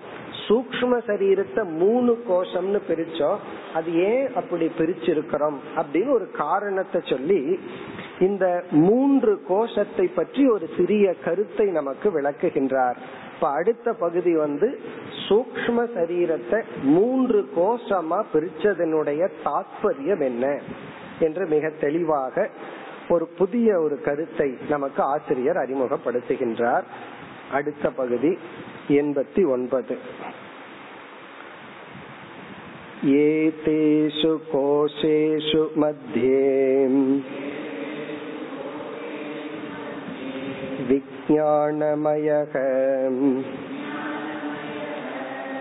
சூக்ம 0.49 0.99
சரீரத்தை 1.07 1.65
மூணு 1.65 2.23
கோஷம்னு 2.29 2.81
பிரிச்சோம். 2.89 3.37
அது 3.75 3.95
ஏன் 3.95 4.35
அப்படி 4.35 4.71
பிரிச்சிருக்கிறோம்? 4.79 5.57
அப்படின்னு 5.77 6.13
ஒரு 6.13 6.31
காரணத்தை 6.31 7.01
சொல்லி 7.05 7.59
இந்த 8.21 8.65
மூன்று 8.71 9.43
கோஷத்தை 9.49 10.07
பற்றி 10.07 10.49
ஒரு 10.49 10.69
சிறிய 10.77 11.15
கருத்தை 11.15 11.67
நமக்கு 11.67 12.21
விளக்குகின்றார். 12.21 12.97
இப்ப 13.34 13.50
அடுத்த 13.52 13.94
பகுதி 13.94 14.34
வந்து 14.36 14.68
சூக்ம 15.28 15.86
சரீரத்தை 15.94 16.60
மூன்று 16.90 17.40
கோஷமா 17.56 18.20
பிரிச்சதனுடைய 18.34 19.22
தாற்பயம் 19.44 20.24
என்ன 20.24 20.46
என்று 21.20 21.46
மிக 21.48 21.72
தெளிவாக 21.80 22.48
ஒரு 23.10 23.28
புதிய 23.38 23.70
ஒரு 23.80 23.96
கருத்தை 24.02 24.50
நமக்கு 24.70 25.02
ஆசிரியர் 25.04 25.58
அறிமுகப்படுத்துகின்றார் 25.58 26.88
அடுத்த 27.52 27.86
பகுதி 27.92 28.34
எண்பத்தி 28.94 29.44
ஒன்பது 29.50 29.96
एतेषु 33.02 34.32
कोशेषु 34.50 35.62
मध्ये 35.78 36.40
विज्ञानमयः 41.24 42.54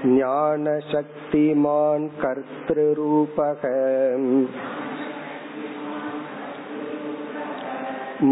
ज्ञानशक्तिमान् 0.04 2.06
कर्तृरूपः 2.22 3.62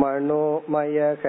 मनोमयः 0.00 1.24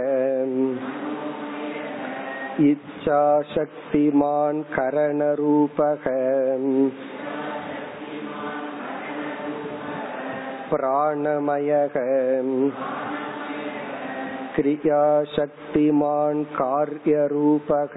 इच्छाशक्तिमान् 2.69 4.63
करणरूपः 4.75 6.05
प्राणमयः 10.71 11.97
क्रियाशक्तिमान् 14.55 16.43
कार्यरूपः 16.59 17.93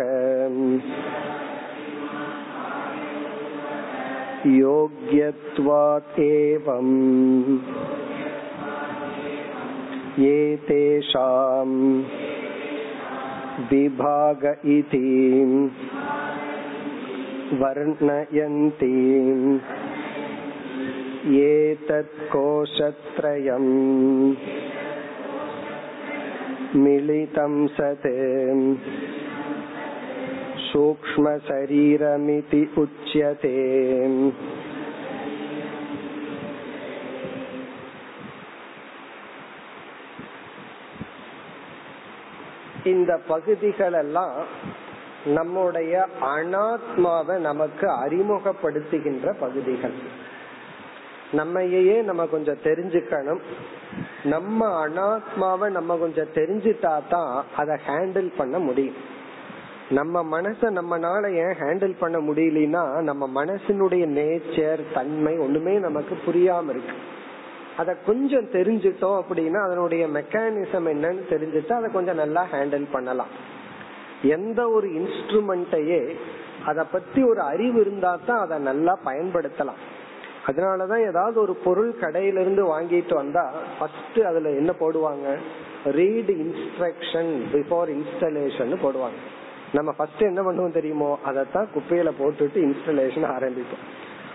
योग्यत्वात् 4.46 6.18
एवम् 6.20 6.94
एतेषाम् 10.28 11.78
विभाग 13.70 14.44
इति 14.76 15.08
वर्णयन्ति 17.62 18.94
एतत् 21.40 22.18
कोशत्रयम् 22.32 23.70
मिलितं 26.76 27.54
सत् 27.76 28.08
सूक्ष्मशरीरमिति 30.70 32.62
उच्यते 32.76 33.54
இந்த 42.84 43.12
பகுதிகள் 43.28 43.92
எல்லாம் 43.94 44.36
நம்முடைய 45.28 45.94
அனாத்மாவை 46.30 47.36
நமக்கு 47.40 47.86
அறிமுகப்படுத்துகின்ற 48.04 49.32
பகுதிகள் 49.38 49.96
நம்மையே 51.32 51.96
நம்ம 52.02 52.22
கொஞ்சம் 52.26 52.64
தெரிஞ்சுக்கணும் 52.64 53.42
நம்ம 54.25 54.87
அனாத்மாவை 54.87 55.67
நம்ம 55.69 55.97
கொஞ்சம் 55.97 56.31
தெரிஞ்சுட்டா 56.33 56.93
தான் 57.09 57.45
அதை 57.55 57.75
ஹேண்டில் 57.87 58.29
பண்ண 58.37 58.59
முடியும். 58.59 58.95
நம்ம 59.89 60.41
மனச 60.41 60.69
நம்மனால 60.77 61.23
ஏன் 61.33 61.57
ஹேண்டில் 61.61 61.95
பண்ண 61.99 62.17
முடியலனா 62.19 63.01
நம்ம 63.01 63.45
மனசினுடைய 63.45 64.05
நேச்சர் 64.19 64.81
தன்மை 64.93 65.37
ஒண்ணுமே 65.37 65.73
நமக்கு 65.77 66.17
புரியாம 66.27 66.69
இருக்கு. 66.69 66.95
அத 67.77 67.95
கொஞ்சம் 68.05 68.47
தெரிஞ்சிட்டோம் 68.51 69.17
அப்படின்னா 69.21 69.59
அதனுடைய 69.63 70.07
மெக்கானிசம் 70.07 70.87
என்னன்னு 70.93 71.23
தெரிஞ்சுட்டா 71.33 71.73
அதை 71.73 71.91
கொஞ்சம் 71.91 72.21
நல்லா 72.23 72.45
ஹேண்டில் 72.51 72.87
பண்ணலாம். 72.91 73.33
எந்த 74.21 74.69
ஒரு 74.69 74.87
இன்ஸ்ட்ருமெண்ட்டையே 74.87 76.15
அத 76.65 76.83
பத்தி 76.85 77.23
ஒரு 77.23 77.41
அறிவு 77.41 77.81
இருந்தா 77.81 78.19
தான் 78.25 78.39
அதை 78.39 78.57
நல்லா 78.59 78.93
பயன்படுத்தலாம். 79.05 79.81
அதனாலதான் 80.47 81.07
ஏதாவது 81.07 81.41
ஒரு 81.41 81.53
பொருள் 81.53 81.95
கடையில 82.01 82.39
இருந்து 82.39 82.79
வாங்கிட்டு 82.79 83.13
வந்தா 83.13 83.51
ஃபர்ஸ்ட் 83.79 84.19
அதுல 84.19 84.49
என்ன 84.49 84.73
போடுவாங்க? 84.79 85.37
ரீட் 85.85 86.31
இன்ஸ்ட்ரக்ஷன் 86.31 87.41
பிஃபோர் 87.53 87.97
இன்ஸ்டலேஷன் 87.97 88.75
போடுவாங்க. 88.83 89.19
நம்ம 89.73 89.91
ஃபர்ஸ்ட் 89.91 90.21
என்ன 90.21 90.41
பண்ணுவோம் 90.41 90.71
தெரியுமோ? 90.71 91.19
அதைத்தான் 91.23 91.67
குப்பையில 91.75 92.11
போட்டுட்டு 92.19 92.55
இன்ஸ்டலேஷன் 92.55 93.27
ஆரம்பிப்போம். 93.27 93.83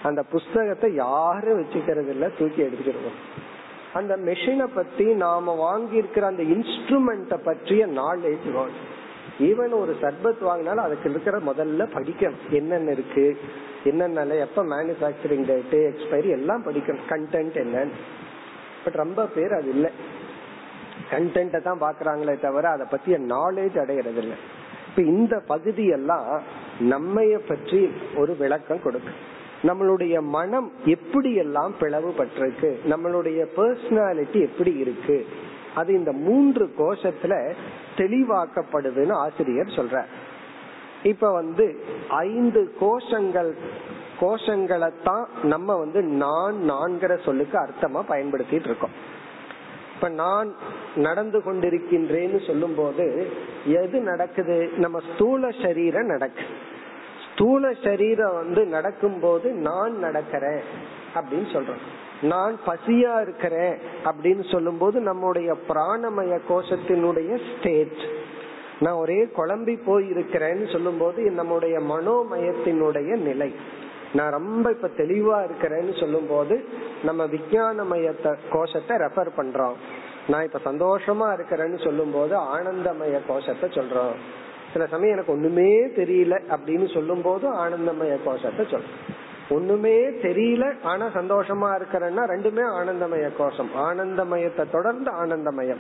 அந்த 0.02 0.22
புஸ்தகத்தை 0.22 0.94
யாரும் 0.94 1.62
வச்சுக்கிறது 1.62 2.08
இல்ல 2.08 2.28
தூக்கி 2.28 2.62
எடுத்துக்கிடுவோம். 2.62 3.48
அந்த 3.92 4.16
மெஷினை 4.16 4.68
பத்தி 4.74 5.04
நாம 5.04 5.54
வாங்கி 5.54 5.96
இருக்கிற 5.96 6.26
அந்த 6.26 6.42
இன்ஸ்ட்ருமெண்ட 6.42 7.38
பற்றிய 7.44 7.86
நாலேஜ் 7.86 8.44
வேணும் 8.44 8.89
ஈவன் 9.38 9.70
ஒரு 9.70 9.96
சர்பத் 10.00 10.42
வாங்கினாலும் 10.42 10.76
அதுக்கு 10.76 11.10
இருக்கிற 11.10 11.38
முதல்ல 11.38 11.88
படிக்கணும். 11.94 12.50
என்னென்ன 12.50 12.90
இருக்கு? 12.90 13.38
என்னென்ன 13.84 14.24
எப்ப 14.24 14.64
மேனுபேக்சரிங் 14.64 15.46
டேட்டு 15.46 15.70
எக்ஸ்பைரி 15.70 16.28
எல்லாம் 16.28 16.66
படிக்கணும். 16.66 17.00
கண்டென்ட் 17.08 17.64
என்னன்னு. 17.64 17.90
பட் 18.84 18.94
ரொம்ப 18.94 19.26
பேர் 19.26 19.52
அது 19.52 19.68
இல்லை. 19.68 19.90
கண்டென்ட்டை 21.10 21.62
தான் 21.62 21.80
பாக்குறாங்களே 21.80 22.40
தவிர 22.40 22.68
அதை 22.68 22.86
பத்திய 22.90 23.10
நாலேஜ் 23.10 23.78
அடையிறது 23.78 24.16
இல்லை. 24.16 24.36
இப்ப 24.88 25.02
இந்த 25.02 25.40
பகுதி 25.46 25.86
எல்லாம் 25.86 26.42
நம்மைய 26.80 27.40
பற்றி 27.48 27.90
ஒரு 28.16 28.36
விளக்கம் 28.36 28.82
கொடுக்கும். 28.82 29.38
நம்மளுடைய 29.62 30.20
மனம் 30.20 30.72
எப்படி 30.84 31.34
எல்லாம் 31.34 31.74
பிளவுபட்டிருக்கு? 31.80 32.74
நம்மளுடைய 32.90 33.46
பர்சனாலிட்டி 33.56 34.40
எப்படி 34.40 34.74
இருக்கு? 34.74 35.26
அது 35.80 35.90
இந்த 35.94 36.12
மூன்று 36.26 36.64
கோஷத்துல 36.78 37.34
தெளிவாக்கப்படுதுன்னு 37.96 39.14
ஆசிரியர் 39.24 39.76
சொல்ற 39.78 39.98
இப்ப 41.02 41.28
வந்து 41.32 41.66
ஐந்து 42.08 42.62
கோஷங்கள் 42.80 43.52
கோஷங்களை 44.20 44.88
தான் 45.04 45.26
நம்ம 45.42 45.76
வந்து 45.76 46.00
நான் 46.24 46.56
நான்கிற 46.70 47.12
சொல்லுக்கு 47.24 47.56
அர்த்தமா 47.58 48.00
பயன்படுத்திட்டு 48.08 48.68
இருக்கோம். 48.70 48.96
இப்ப 49.94 50.08
நான் 50.14 50.48
நடந்து 50.96 51.38
கொண்டிருக்கின்றேன்னு 51.38 52.38
சொல்லும் 52.46 52.76
போது 52.76 53.06
எது 53.80 53.96
நடக்குது? 54.10 54.58
நம்ம 54.76 54.98
ஸ்தூல 55.08 55.50
சரீரம் 55.62 56.12
நடக்குது 56.14 56.54
ஸ்தூல 57.26 57.72
சரீரம் 57.84 58.34
வந்து 58.34 58.62
நடக்கும் 58.76 59.18
போது 59.20 59.48
நான் 59.68 59.94
நடக்கிறேன் 60.04 60.62
அப்படின்னு 61.14 61.48
சொல்றோம். 61.54 61.84
நான் 62.22 62.58
பசியா 62.66 63.20
இருக்கிறேன் 63.20 63.78
அப்படின்னு 64.04 64.50
சொல்லும் 64.50 64.78
போது 64.78 65.00
நம்முடைய 65.00 65.56
பிராணமய 65.68 66.38
கோஷத்தினுடைய 66.48 67.40
ஸ்டேட் 67.48 68.00
நான் 68.80 68.94
ஒரே 68.94 69.28
குழம்பி 69.36 69.78
போய் 69.84 70.10
இருக்கிறேன்னு 70.10 70.72
சொல்லும் 70.72 70.98
போது 70.98 71.30
நம்முடைய 71.30 71.78
மனோமயத்தினுடைய 71.78 73.16
நிலை. 73.16 73.54
நான் 74.12 74.30
ரொம்ப 74.30 74.70
இப்ப 74.70 74.88
தெளிவா 74.96 75.46
இருக்கிறேன்னு 75.46 76.00
சொல்லும் 76.00 76.26
போது 76.28 76.64
நம்ம 77.02 77.24
விஜயானமய 77.24 78.36
கோஷத்தை 78.50 78.96
ரெஃபர் 78.96 79.30
பண்றோம். 79.36 79.72
நான் 80.28 80.44
இப்ப 80.44 80.60
சந்தோஷமா 80.64 81.28
இருக்கிறேன்னு 81.36 81.84
சொல்லும் 81.84 82.10
போது 82.12 82.36
ஆனந்தமய 82.36 83.18
கோஷத்தை 83.26 83.68
சொல்றோம். 83.68 84.12
சில 84.72 84.86
சமயம் 84.86 85.14
எனக்கு 85.14 85.32
ஒண்ணுமே 85.32 85.86
தெரியல 85.86 86.40
அப்படின்னு 86.48 86.94
சொல்லும் 86.94 87.22
போது 87.22 87.66
ஆனந்தமய 87.66 88.16
கோஷத்தை 88.24 88.66
சொல்றோம். 88.66 88.98
ஒண்ணுமே 89.50 89.96
தெரியல 90.24 90.64
ஆனா 90.82 91.06
சந்தோஷமா 91.06 91.68
இருக்கிறேன்னா 91.78 92.22
ரெண்டுமே 92.32 92.64
ஆனந்தமய 92.78 93.28
கோஷம். 93.38 93.70
ஆனந்தமயத்தை 93.76 94.70
தொடர்ந்து 94.70 95.10
ஆனந்தமயம். 95.10 95.78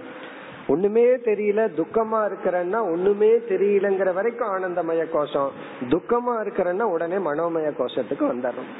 ஒண்ணுமே 0.68 1.04
தெரியல 1.04 1.60
துக்கமா 1.80 2.20
இருக்கிறன்னா 2.28 2.80
ஒண்ணுமே 2.92 3.30
தெரியலங்கிற 3.48 4.14
வரைக்கும் 4.14 4.48
ஆனந்தமய 4.48 5.10
கோஷம். 5.10 5.50
துக்கமா 5.88 6.34
இருக்கிறன்னா 6.42 6.82
உடனே 6.82 7.16
மனோமய 7.16 7.70
கோஷத்துக்கு 7.78 8.26
வந்துடும் 8.32 8.70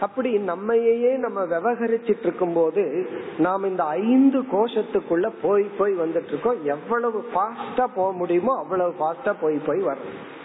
அப்படி 0.00 0.38
நம்மையே 0.38 1.12
நம்ம 1.16 1.40
விவகரிச்சிட்டு 1.44 2.22
இருக்கும் 2.22 2.52
போது 2.52 3.08
நாம் 3.38 3.64
இந்த 3.64 3.84
ஐந்து 3.84 4.38
கோஷத்துக்குள்ள 4.52 5.32
போய் 5.42 5.66
போய் 5.78 5.92
வந்துட்டு 5.94 6.26
இருக்கோம். 6.26 6.64
எவ்வளவு 6.64 7.24
ஃபாஸ்டா 7.34 7.86
போக 7.94 8.12
முடியுமோ 8.12 8.56
அவ்வளவு 8.58 8.94
ஃபாஸ்டா 9.00 9.34
போய் 9.40 9.60
போய் 9.66 9.78
வரும் 9.78 10.38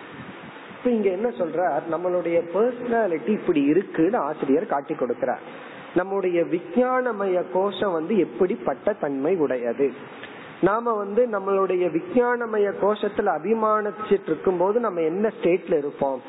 இப்ப 0.85 0.97
இங்க 0.97 1.09
என்ன 1.09 1.29
சொல்றார்? 1.29 1.81
நம்மளுடைய 1.91 2.39
பர்சனாலிட்டி 2.53 3.27
இப்படி 3.27 3.61
இருக்குன்னு 3.61 4.17
ஆசிரியர் 4.17 4.65
காட்டி 4.65 4.93
கொடுக்கிறார். 4.93 5.43
நம்முடைய 5.95 6.41
விஞ்ஞானமய 6.41 7.43
கோஷம் 7.53 7.91
வந்து 7.91 8.17
எப்படிப்பட்ட 8.17 8.93
தன்மை 8.93 9.35
உடையது? 9.35 9.93
நாம 10.61 10.93
வந்து 10.93 11.27
நம்மளுடைய 11.31 11.91
விஞ்ஞானமய 11.91 12.73
கோஷத்துல 12.81 13.31
அபிமானிச்சிட்டு 13.37 14.27
இருக்கும் 14.27 14.57
போது 14.57 14.79
நம்ம 14.79 15.01
என்ன 15.01 15.31
ஸ்டேட்ல 15.41 15.77
இருப்போம்? 15.77 16.21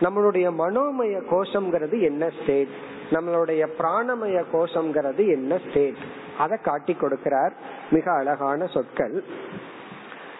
நம்மளுடைய 0.00 0.52
மனோமய 0.58 1.22
கோஷம்ங்கிறது 1.30 2.00
என்ன 2.00 2.30
ஸ்டேட் 2.42 2.68
நம்மளுடைய 3.10 3.68
பிராணமய 3.78 4.44
கோஷம்ங்கிறது 4.52 5.28
என்ன 5.28 5.60
ஸ்டேட் 5.70 6.02
அதை 6.38 6.58
காட்டி 6.62 6.96
கொடுக்கிறார் 7.00 7.50
மிக 7.90 8.12
அழகான 8.12 8.66
சொற்கள். 8.66 9.22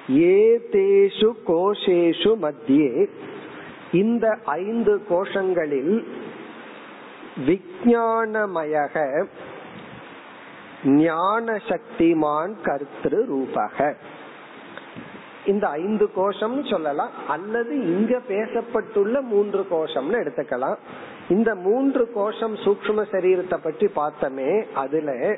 ஏதேஷு 0.09 1.33
கோஷேஷு 1.47 2.31
மத்தியே 2.43 3.09
இந்த 3.93 4.39
ஐந்து 4.45 5.03
கோஷங்களில் 5.11 6.05
விஜயானமயக 7.47 9.27
ஞான 10.85 11.61
சக்திமான் 11.69 12.55
கர்த்திரு 12.65 13.25
ரூபக. 13.27 13.95
இந்த 15.47 15.69
ஐந்து 15.69 16.11
கோஷம்னு 16.17 16.71
சொல்லலாம். 16.71 17.11
அல்லது 17.29 17.81
இங்க 17.81 18.21
பேசப்பட்டுள்ள 18.29 19.21
மூன்று 19.21 19.67
கோஷம்னு 19.71 20.15
எடுத்துக்கலாம். 20.15 20.77
இந்த 21.29 21.55
மூன்று 21.55 22.13
கோஷம் 22.13 22.57
சூக்ம 22.57 23.05
சரீரத்தை 23.13 23.59
பற்றி 23.63 23.89
பார்த்தமே 23.97 24.73
அதுல 24.75 25.37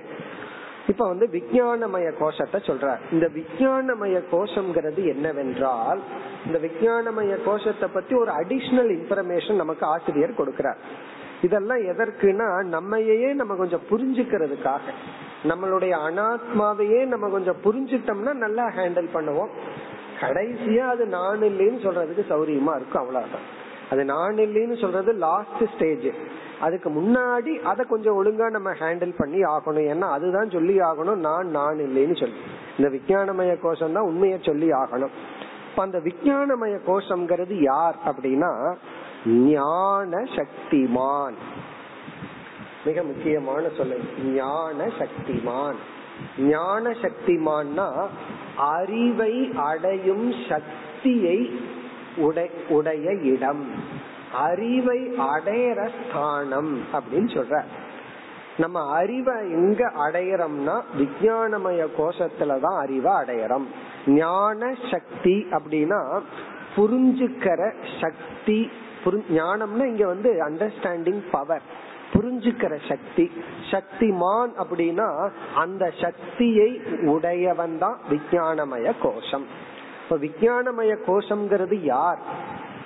இப்ப 0.88 1.08
வந்து 1.08 1.28
விஜயானமய 1.32 2.12
கோஷத்தை 2.18 2.60
சொல்றார். 2.60 2.98
இந்த 3.12 3.30
விஜயானமய 3.34 4.22
கோஷம்ங்கிறது 4.32 5.08
என்னவென்றால் 5.08 6.00
இந்த 6.46 6.58
விஜயானமய 6.58 7.42
கோஷத்தை 7.44 7.88
பத்தி 7.92 8.14
ஒரு 8.14 8.32
அடிஷனல் 8.32 8.90
இன்ஃபர்மேஷன் 8.96 9.54
நமக்கு 9.54 9.86
ஆசிரியர் 9.86 10.38
கொடுக்கிறார். 10.38 10.76
இதெல்லாம் 11.42 11.78
எதற்குனா 11.78 12.64
நம்மையே 12.64 13.32
நம்ம 13.32 13.54
கொஞ்சம் 13.54 13.80
புரிஞ்சுக்கிறதுக்காக. 13.90 14.80
நம்மளுடைய 15.44 15.94
அனாத்மாவையே 16.08 17.04
நம்ம 17.04 17.28
கொஞ்சம் 17.28 17.62
புரிஞ்சுட்டோம்னா 17.64 18.32
நல்லா 18.32 18.68
ஹேண்டில் 18.68 19.08
பண்ணுவோம். 19.14 19.48
கடைசியா 20.20 20.78
அது 20.78 21.06
நான் 21.06 21.40
இல்லைன்னு 21.40 21.82
சொல்றதுக்கு 21.86 22.24
சௌரியமா 22.28 22.74
இருக்கும் 22.76 23.00
அவ்வளவுதான். 23.00 23.60
அது 23.90 24.04
நான் 24.04 24.34
இல்லைன்னு 24.34 24.80
சொல்றது 24.80 25.12
லாஸ்ட் 25.12 25.62
ஸ்டேஜ் 25.74 26.12
அதுக்கு 26.62 26.90
முன்னாடி 26.90 27.52
அதை 27.62 27.84
கொஞ்சம் 27.86 28.16
ஒழுங்கா 28.16 28.50
நம்ம 28.50 28.70
ஹேண்டில் 28.70 29.14
பண்ணி 29.18 29.40
ஆகணும். 29.42 29.94
ஏன்னா 29.94 30.10
அதுதான் 30.10 30.50
சொல்லி 30.50 30.78
ஆகணும். 30.78 31.22
நான் 31.28 31.48
நான் 31.48 31.76
இல்லைன்னு 31.76 32.20
சொல்லி. 32.20 32.38
இந்த 32.78 32.90
விஞ்ஞானமய 32.90 33.60
கோஷம் 33.60 33.92
தான் 33.92 34.04
உண்மையை 34.04 34.38
சொல்லி 34.42 34.70
ஆகணும். 34.70 35.14
இப்ப 35.70 35.82
அந்த 35.82 35.98
விஞ்ஞானமய 35.98 36.78
கோஷம்ங்கிறது 36.86 37.62
யார் 37.62 37.96
அப்படின்னா 38.06 38.76
ஞான 39.26 40.22
சக்திமான். 40.22 41.34
மிக 42.84 43.02
முக்கியமான 43.02 43.68
சொல்லு. 43.76 44.00
ஞான 44.24 44.90
சக்திமான். 44.98 45.78
ஞான 46.38 46.94
சக்திமான்னா 47.02 48.06
அறிவை 48.56 49.52
அடையும் 49.56 50.32
சக்தியை 50.48 51.60
உடைய 52.68 53.12
இடம். 53.12 53.66
அறிவை 54.34 54.98
அடையிற 55.18 55.88
ஸ்தானம் 55.88 56.84
அப்படின்னு 56.92 57.30
சொல்ற. 57.34 57.62
நம்ம 58.56 58.90
அறிவை 58.90 59.34
எங்க 59.34 59.92
அடையறோம்னா 59.98 60.82
விஜயானமய 60.98 61.86
கோஷத்துலதான் 61.98 62.78
அறிவை 62.78 63.12
அடையறோம். 63.12 63.64
ஞான 64.06 64.74
சக்தி 64.90 65.46
அப்படின்னா 65.50 66.20
புரிஞ்சுக்கிற 66.76 67.72
சக்தி 68.00 68.70
ஞானம்னா 69.04 69.84
இங்க 69.84 70.06
வந்து 70.06 70.32
அண்டர்ஸ்டாண்டிங் 70.48 71.22
பவர் 71.30 71.62
புரிஞ்சுக்கிற 72.12 72.78
சக்தி. 72.88 73.30
சக்திமான் 73.70 74.50
அப்படின்னா 74.62 75.30
அந்த 75.54 75.92
சக்தியை 76.00 76.80
உடையவன் 77.04 77.78
தான் 77.78 77.98
விஜயானமய 78.10 78.92
கோஷம். 79.02 79.46
இப்ப 80.02 80.16
விஜயானமய 80.16 80.96
கோஷம்ங்கிறது 81.06 81.82
யார்? 81.82 82.18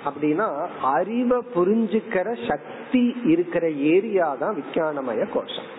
அப்படின்னா 0.05 0.47
அறிவை 0.81 1.39
புரிஞ்சுக்கிற 1.55 2.27
சக்தி 2.47 3.15
இருக்கிற 3.23 3.69
ஏரியா 3.69 4.35
தான் 4.35 4.55
விஞ்ஞானமய 4.55 5.25
கோஷம். 5.33 5.69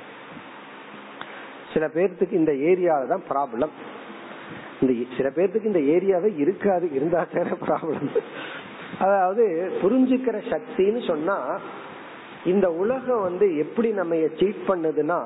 சில 1.72 1.86
பேர்த்துக்கு 1.94 2.32
இந்த 2.32 2.52
ஏரியால 2.52 3.06
தான் 3.06 3.24
ப்ராப்ளம் 3.32 3.74
இந்த 4.80 4.92
சில 5.16 5.28
பேர்த்துக்கு 5.36 5.70
இந்த 5.72 5.82
ஏரியாவே 5.94 6.30
இருக்காது 6.36 6.86
இருந்தா 6.92 7.26
தானே 7.34 7.54
ப்ராப்ளம் 7.66 8.08
அதாவது 8.98 9.44
புரிஞ்சுக்கிற 9.82 10.36
சக்தின்னு 10.52 11.00
சொன்னா 11.10 11.36
இந்த 12.44 12.70
உலகம் 12.70 13.20
வந்து 13.20 13.56
எப்படி 13.56 13.88
நம்ம 13.92 14.16
சீட் 14.40 14.68
பண்ணுதுன்னா 14.68 15.18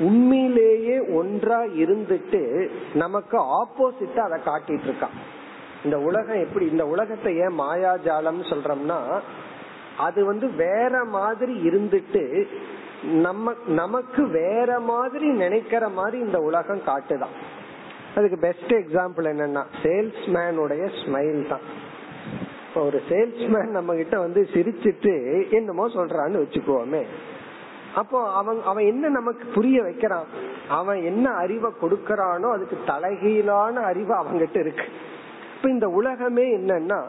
உண்மையிலேயே 0.00 0.96
ஒன்றா 1.20 1.60
இருந்துட்டு 1.64 2.70
நமக்கு 2.94 3.36
ஆப்போசிட்டா 3.60 4.22
அதை 4.28 4.38
காட்டிட்டு 4.44 4.88
இருக்கான். 4.88 5.16
இந்த 5.86 5.98
உலகம் 6.08 6.44
எப்படி 6.44 6.64
இந்த 6.74 6.86
உலகத்தை 6.94 7.32
ஏன் 7.44 7.58
மாயாஜாலம் 7.60 8.40
சொல்றோம்னா 8.52 9.00
அது 10.06 10.20
வந்து 10.24 10.46
வேற 10.64 10.94
மாதிரி 11.18 11.54
இருந்துட்டு 11.68 12.24
நம்ம 13.22 13.52
நமக்கு 13.80 14.22
வேற 14.30 14.70
மாதிரி 14.90 15.26
நினைக்கிற 15.42 15.84
மாதிரி 15.98 16.16
இந்த 16.26 16.38
உலகம் 16.48 16.82
காட்டுதான். 16.84 17.34
அதுக்கு 18.14 18.38
பெஸ்ட் 18.38 18.72
எக்ஸாம்பிள் 18.72 19.26
என்னன்னா 19.32 19.62
சேல்ஸ்மேனுடைய 19.82 20.84
ஸ்மைல் 21.00 21.40
தான். 21.48 21.64
ஒரு 22.84 22.98
சேல்ஸ்மேன் 23.08 23.70
நம்ம 23.78 23.94
கிட்ட 23.94 24.16
வந்து 24.18 24.40
சிரிச்சிட்டு 24.54 25.14
என்னமோ 25.58 25.86
சொல்றான்னு 25.88 26.42
வச்சுக்குவோமே 26.42 27.02
அப்போ 28.00 28.18
அவன் 28.38 28.58
அவன் 28.70 28.86
என்ன 28.92 29.08
நமக்கு 29.08 29.44
புரிய 29.54 29.78
வைக்கிறான்? 29.82 30.26
அவன் 30.78 30.98
என்ன 31.02 31.26
அறிவை 31.42 31.70
கொடுக்கறானோ 31.82 32.48
அதுக்கு 32.56 32.78
தலைகீழான 32.86 33.74
அறிவு 33.90 34.12
அவங்கிட்ட 34.14 34.58
இருக்கு. 34.64 34.86
இந்த 35.68 35.88
உலகமே 35.88 36.56
என்னன்னா 36.56 37.04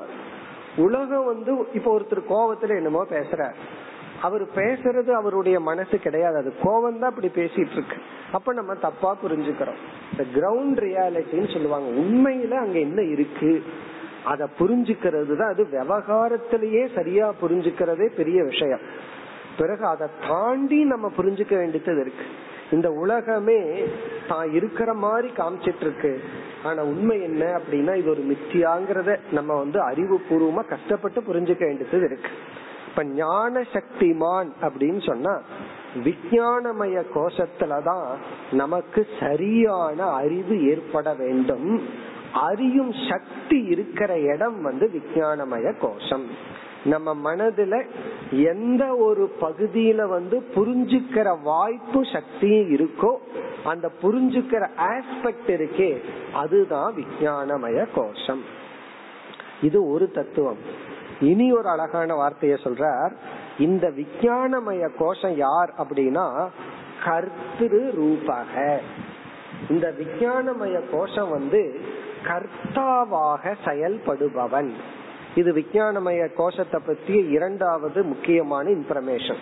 உலகம் 0.78 1.26
வந்து 1.26 1.68
இப்ப 1.74 2.00
ஒருத்தர் 2.00 2.22
கோபத்துல 2.30 2.76
என்னமோ 2.76 3.06
பேசுறார். 3.10 3.54
அவர் 4.22 4.44
பேசுறது 4.44 5.10
அவருடைய 5.12 5.60
மனசு 5.60 6.00
கிடையாது. 6.00 6.38
அது 6.38 6.54
கோபம் 6.64 7.00
தான் 7.00 7.10
அப்படி 7.10 7.28
பேசிட்டு 7.28 7.72
இருக்கு. 7.72 7.96
அப்ப 8.32 8.54
நம்ம 8.54 8.74
தப்பா 8.74 9.18
புரிஞ்சுக்கிறோம். 9.24 9.82
இந்த 10.12 10.26
கிரவுண்ட் 10.34 10.84
ரியாலிட்டின்னு 10.84 11.54
சொல்லுவாங்க. 11.54 11.90
உண்மையில 12.02 12.52
அங்க 12.52 12.80
என்ன 12.80 13.02
இருக்கு? 13.02 13.64
அத 14.24 14.48
புரிஞ்சுக்கிறது 14.60 15.36
தான் 15.38 15.50
அது 15.50 15.68
விவகாரத்திலேயே 15.72 16.88
சரியா 16.96 17.34
புரிஞ்சுக்கிறதே 17.42 18.06
பெரிய 18.16 18.44
விஷயம். 18.44 18.80
பிறகு 19.58 19.86
அதை 19.86 20.08
தாண்டி 20.28 20.84
நம்ம 20.84 21.12
புரிஞ்சுக்க 21.18 21.58
வேண்டியது 21.58 22.02
இருக்கு 22.02 22.26
இந்த 22.72 22.92
உலகமே 22.92 23.84
தான் 24.28 24.54
இருக்கிற 24.54 24.94
மாதிரி 24.94 25.28
காமிச்சிட்டு 25.28 25.82
இருக்கு 25.82 26.22
ஆனா 26.64 26.84
உண்மை 26.84 27.22
என்ன 27.22 27.46
அப்படின்னா 27.46 27.96
இது 27.96 28.10
ஒரு 28.10 28.24
மித்தியாங்கிறத 28.32 29.20
நம்ம 29.32 29.56
வந்து 29.56 29.82
அறிவு 29.82 30.22
பூர்வமா 30.30 30.68
கஷ்டப்பட்டு 30.68 31.22
புரிஞ்சுக்க 31.22 31.60
வேண்டியது 31.60 32.06
இருக்கு. 32.06 32.30
இப்ப 32.90 33.04
ஞான 33.04 33.64
சக்திமான் 33.74 34.50
அப்படின்னு 34.62 35.06
சொன்னா 35.06 35.42
விஞ்ஞானமய 35.96 37.04
கோஷத்துலதான் 37.16 38.08
நமக்கு 38.52 39.08
சரியான 39.20 40.06
அறிவு 40.06 40.70
ஏற்பட 40.70 41.14
வேண்டும். 41.14 41.90
அறியும் 42.34 42.94
சக்தி 43.10 43.64
இருக்கிற 43.64 44.20
இடம் 44.20 44.62
வந்து 44.62 44.92
விஞ்ஞானமய 44.94 45.78
கோஷம். 45.80 46.28
நம்ம 46.84 47.34
மனதுல 47.34 47.86
எந்த 48.32 48.96
ஒரு 48.96 49.36
பகுதியில 49.42 50.08
வந்து 50.08 50.46
புரிஞ்சுக்கிற 50.56 51.42
வாய்ப்பு 51.42 52.02
சக்தியும் 52.14 52.70
இருக்கோ 52.70 53.16
அந்த 53.64 53.92
புரிஞ்சுக்கிற 54.02 54.70
ஆஸ்பெக்ட் 54.78 55.48
இருக்கே 55.48 56.02
அதுதான் 56.34 56.94
விஞ்ஞானமய 56.96 57.88
கோஷம். 57.96 58.44
இது 59.62 59.88
ஒரு 59.90 60.12
தத்துவம். 60.12 60.58
இனி 61.20 61.52
ஒரு 61.52 61.70
அழகான 61.70 62.16
வார்த்தைய 62.16 62.58
சொல்றார். 62.64 63.12
இந்த 63.60 63.88
விஞ்ஞானமய 63.88 64.90
கோஷம் 64.98 65.36
யார் 65.36 65.74
அப்படின்னா 65.78 66.50
கர்த்திரு 67.06 67.90
ரூபக. 67.92 68.78
இந்த 69.70 69.96
விஞ்ஞானமய 70.00 70.82
கோஷம் 70.92 71.30
வந்து 71.30 71.80
கர்த்தாவாக 72.24 73.56
செயல்படுபவன். 73.66 74.72
இது 75.40 75.50
விஞ்ஞானமய 75.54 76.22
கோஷத்தை 76.36 76.80
பற்றிய 76.88 77.20
இரண்டாவது 77.38 78.00
முக்கியமான 78.04 78.66
இன்ஃபர்மேஷன் 78.70 79.42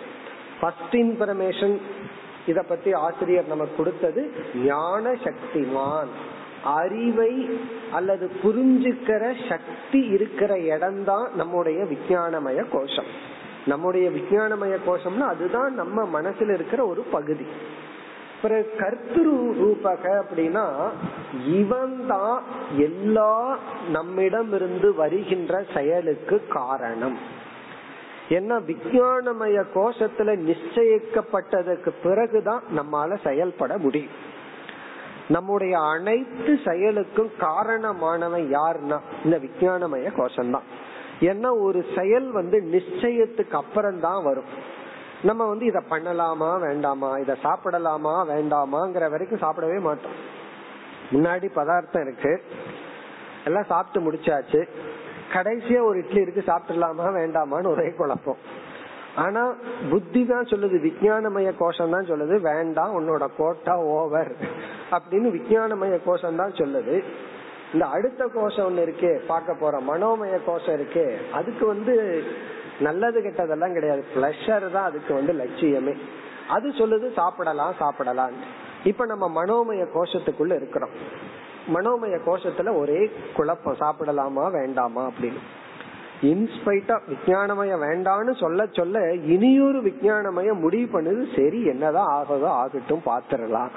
ஃபர்ஸ்ட் 0.60 0.96
இன்ஃபர்மேஷன் 0.96 1.76
இத 2.46 2.62
பத்தி 2.62 2.90
ஆசிரியர் 3.06 3.52
நமக்கு 3.52 3.76
கொடுத்தது 3.76 4.22
ஞான 4.64 5.04
சக்திமான் 5.24 6.12
அறிவை 6.74 7.32
அல்லது 7.92 8.26
புரிஞ்சுக்கிற 8.42 9.22
சக்தி 9.48 10.00
இருக்கிற 10.06 10.52
இடம் 10.74 11.00
தான் 11.04 11.26
நம்முடைய 11.36 11.80
விஞ்ஞானமய 11.84 12.60
கோஷம். 12.72 13.10
நம்முடைய 13.66 14.06
விஞ்ஞானமய 14.10 14.74
கோஷம்னா 14.88 15.26
அதுதான் 15.34 15.72
நம்ம 15.74 16.04
மனசுல 16.16 16.54
இருக்கிற 16.54 16.80
ஒரு 16.86 17.02
பகுதி. 17.10 17.46
பிறகு 18.46 18.68
கர்த்திரு 18.80 19.32
ரூபக 19.60 20.02
அப்படின்னா 20.22 20.66
இவன் 21.60 21.96
தான் 22.08 22.36
எல்லா 22.88 23.32
நம்மிடம் 23.96 24.52
இருந்து 24.58 24.88
வருகின்ற 25.00 25.62
செயலுக்கு 25.74 26.36
காரணம். 26.58 27.16
ஏன்னா 28.36 28.56
விஞ்ஞானமய 28.68 29.58
கோஷத்துல 29.74 30.30
நிச்சயிக்கப்பட்டதுக்கு 30.48 31.90
பிறகுதான் 32.02 32.62
நம்மால 32.78 33.18
செயல்பட 33.26 33.72
முடியும். 33.84 34.16
நம்முடைய 35.34 35.74
அனைத்து 35.94 36.52
செயலுக்கும் 36.68 37.30
காரணமானவன் 37.44 38.46
யாருன்னா 38.56 38.98
இந்த 39.24 39.36
விஞ்ஞானமய 39.44 40.10
கோஷம் 40.20 40.54
தான் 40.56 40.66
ஏன்னா 41.30 41.50
ஒரு 41.66 41.82
செயல் 41.98 42.28
வந்து 42.38 42.58
நிச்சயத்துக்கு 42.74 43.56
அப்புறம் 43.62 44.00
தான் 44.06 44.22
வரும். 44.28 44.50
நம்ம 45.22 45.44
வந்து 45.44 45.66
இத 45.66 45.82
பண்ணலாமா 45.90 46.60
வேண்டாமா 46.60 47.18
இத 47.18 47.36
சாப்பிடலாமா 47.42 48.14
வேண்டாமாங்கிற 48.32 49.10
வரைக்கும் 49.10 49.38
சாப்பிடவே 49.38 49.80
மாட்டோம். 49.80 50.12
முன்னாடி 51.12 51.50
பதார்த்தம் 51.54 52.02
இருக்கு. 52.02 52.42
எல்லாம் 53.44 53.64
சாப்பிட்டு 53.64 54.10
முடிச்சாச்சு. 54.10 54.68
கடைசியா 55.32 55.82
ஒரு 55.82 55.98
இட்லி 55.98 56.20
இருக்கு 56.20 56.42
சாப்பிடலாமா 56.46 57.06
வேண்டாமான்னு 57.20 57.66
ஒரே 57.66 57.90
குழப்பம். 57.90 58.36
ஆனா 59.14 59.54
புத்தி 59.90 60.26
தான் 60.26 60.44
சொல்லுது 60.44 60.76
விஜயானமய 60.88 61.56
கோஷம் 61.58 61.90
தான் 61.90 62.04
சொல்லுது 62.04 62.40
வேண்டாம் 62.40 62.94
உன்னோட 63.00 63.28
கோட்டா 63.36 63.78
ஓவர் 63.78 64.32
அப்படின்னு 64.90 65.28
விஜயானமய 65.38 65.98
கோஷம் 66.04 66.36
தான் 66.36 66.52
சொல்லுது. 66.52 67.02
இந்த 67.72 67.86
அடுத்த 67.86 68.26
கோஷம் 68.34 68.66
ஒண்ணு 68.68 68.84
இருக்கே 68.86 69.20
பார்க்க 69.26 69.54
போற 69.54 69.78
மனோமய 69.78 70.38
கோஷம் 70.46 70.74
இருக்கு 70.74 71.18
அதுக்கு 71.32 71.66
வந்து 71.66 72.24
நல்லது 72.80 73.20
கெட்டதெல்லாம் 73.20 73.72
கிடையாது. 73.72 74.04
பிளஷர் 74.14 74.70
தான் 74.70 74.84
அதுக்கு 74.84 75.14
வந்து 75.14 75.32
லட்சியமே. 75.32 75.94
அது 76.48 76.68
சொல்லுது 76.68 77.12
சாப்பிடலாம் 77.12 77.74
சாப்பிடலாம். 77.78 78.30
இப்ப 78.84 79.06
நம்ம 79.06 79.44
மனோமய 79.44 79.86
கோஷத்துக்குள்ள 79.94 80.56
இருக்கிறோம். 80.56 80.90
மனோமய 81.74 82.18
கோஷத்துல 82.26 82.76
ஒரே 82.78 83.10
குழப்பம் 83.34 83.76
சாப்பிடலாமா 83.80 84.50
வேண்டாமா 84.50 85.06
அப்படின்னு. 85.06 85.38
இன்ஸ்பைட்டா 86.22 87.00
விஜயானமய 87.08 87.76
வேண்டான்னு 87.76 88.36
சொல்ல 88.36 88.66
சொல்ல 88.72 89.14
இனியொரு 89.14 89.80
விஜயானமய 89.80 90.52
முடிவு 90.52 91.00
பண்ணுது 91.00 91.44
சரி 91.44 91.64
என்னதான் 91.64 92.06
ஆகுதோ 92.06 92.46
ஆகட்டும் 92.46 93.02
பாத்துரலாம். 93.06 93.68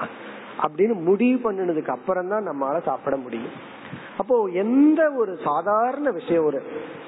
அப்படின்னு 0.62 1.02
முடிவு 1.02 1.52
பண்ணினதுக்கு 1.52 1.88
அப்புறம் 1.88 2.28
தான் 2.28 2.48
நம்மளால 2.48 2.82
சாப்பிட 2.82 3.16
முடியும். 3.16 3.78
அப்போ 4.20 4.36
எந்த 4.44 5.00
ஒரு 5.10 5.32
சாதாரண 5.44 6.10
விஷயம் 6.10 6.44
ஒரு 6.44 6.62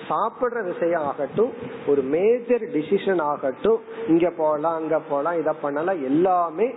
சாப்பிடுற 0.09 0.59
விஷயம் 0.65 1.03
ஆகட்டும் 1.03 1.53
ஒரு 1.87 2.03
மேஜர் 2.03 2.65
டிசிஷன் 2.75 3.23
ஆகட்டும் 3.23 3.81
இங்க 4.09 4.29
போலாம் 4.37 4.75
அங்க 4.75 5.01
போலாம் 5.11 5.39
இத 5.41 5.53
பண்ணலாம் 5.53 6.05
எல்லாமே 6.05 6.69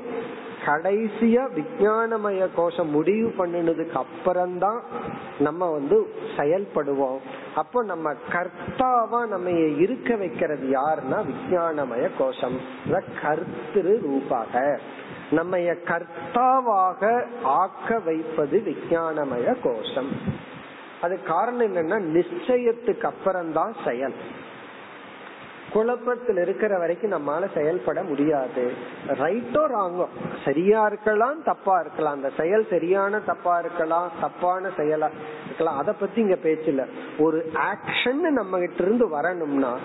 கடைசியா 0.65 1.43
விஞ்ஞானமய 1.55 2.47
கோஷம் 2.55 2.89
முடிவு 2.89 3.29
பண்ணினதுக்கு 3.37 3.93
அப்புறம்தான் 3.93 4.79
நம்ம 5.39 5.69
வந்து 5.71 5.97
செயல்படுவோம். 6.37 7.19
அப்போ 7.55 7.83
நம்ம 7.83 8.13
கர்த்தாவா 8.31 9.19
நம்ம 9.27 9.49
இருக்க 9.77 10.15
வைக்கிறது 10.15 10.65
யாருன்னா 10.69 11.19
விஞ்ஞானமய 11.29 12.09
கோஷம். 12.17 12.57
கர்த்திரு 13.23 13.93
ரூபாக. 14.01 14.79
நம்ம 15.31 15.57
கர்த்தாவாக 15.57 17.23
ஆக்க 17.43 17.99
வைப்பது 17.99 18.63
விஞ்ஞானமய 18.65 19.55
கோஷம். 19.63 20.11
அது 21.01 21.23
காரணம் 21.23 21.75
என்னன்னா 21.75 21.99
நிச்சயத்துக்கு 22.17 23.05
அப்புறம் 23.05 23.51
தான் 23.51 23.75
செயல். 23.85 24.13
குழப்பத்தில் 25.73 26.37
இருக்கிற 26.37 26.77
வரைக்கும் 26.77 27.11
நம்மளால 27.11 27.53
செயல்பட 27.53 28.03
முடியாது. 28.03 28.73
ரைட்டோ 29.07 29.63
ராங்கோ 29.73 30.07
சரியா 30.45 30.85
இருக்கலாம் 30.85 31.43
தப்பா 31.43 31.79
இருக்கலாம். 31.79 32.13
அந்த 32.13 32.31
செயல் 32.37 32.65
சரியான 32.69 33.19
தப்பா 33.19 33.59
இருக்கலாம் 33.59 34.11
தப்பான 34.21 34.69
செயலா 34.77 35.09
இருக்கலாம். 35.45 35.77
அத 35.77 35.93
பத்தி 35.93 36.21
இங்க 36.21 36.35
பேச்சு 36.35 36.85
ஒரு 37.17 37.51
ஆக்ஷன் 37.53 38.29
நம்ம 38.29 38.59
கிட்ட 38.59 38.83
இருந்து 38.83 39.07
வரணும்னா 39.07 39.77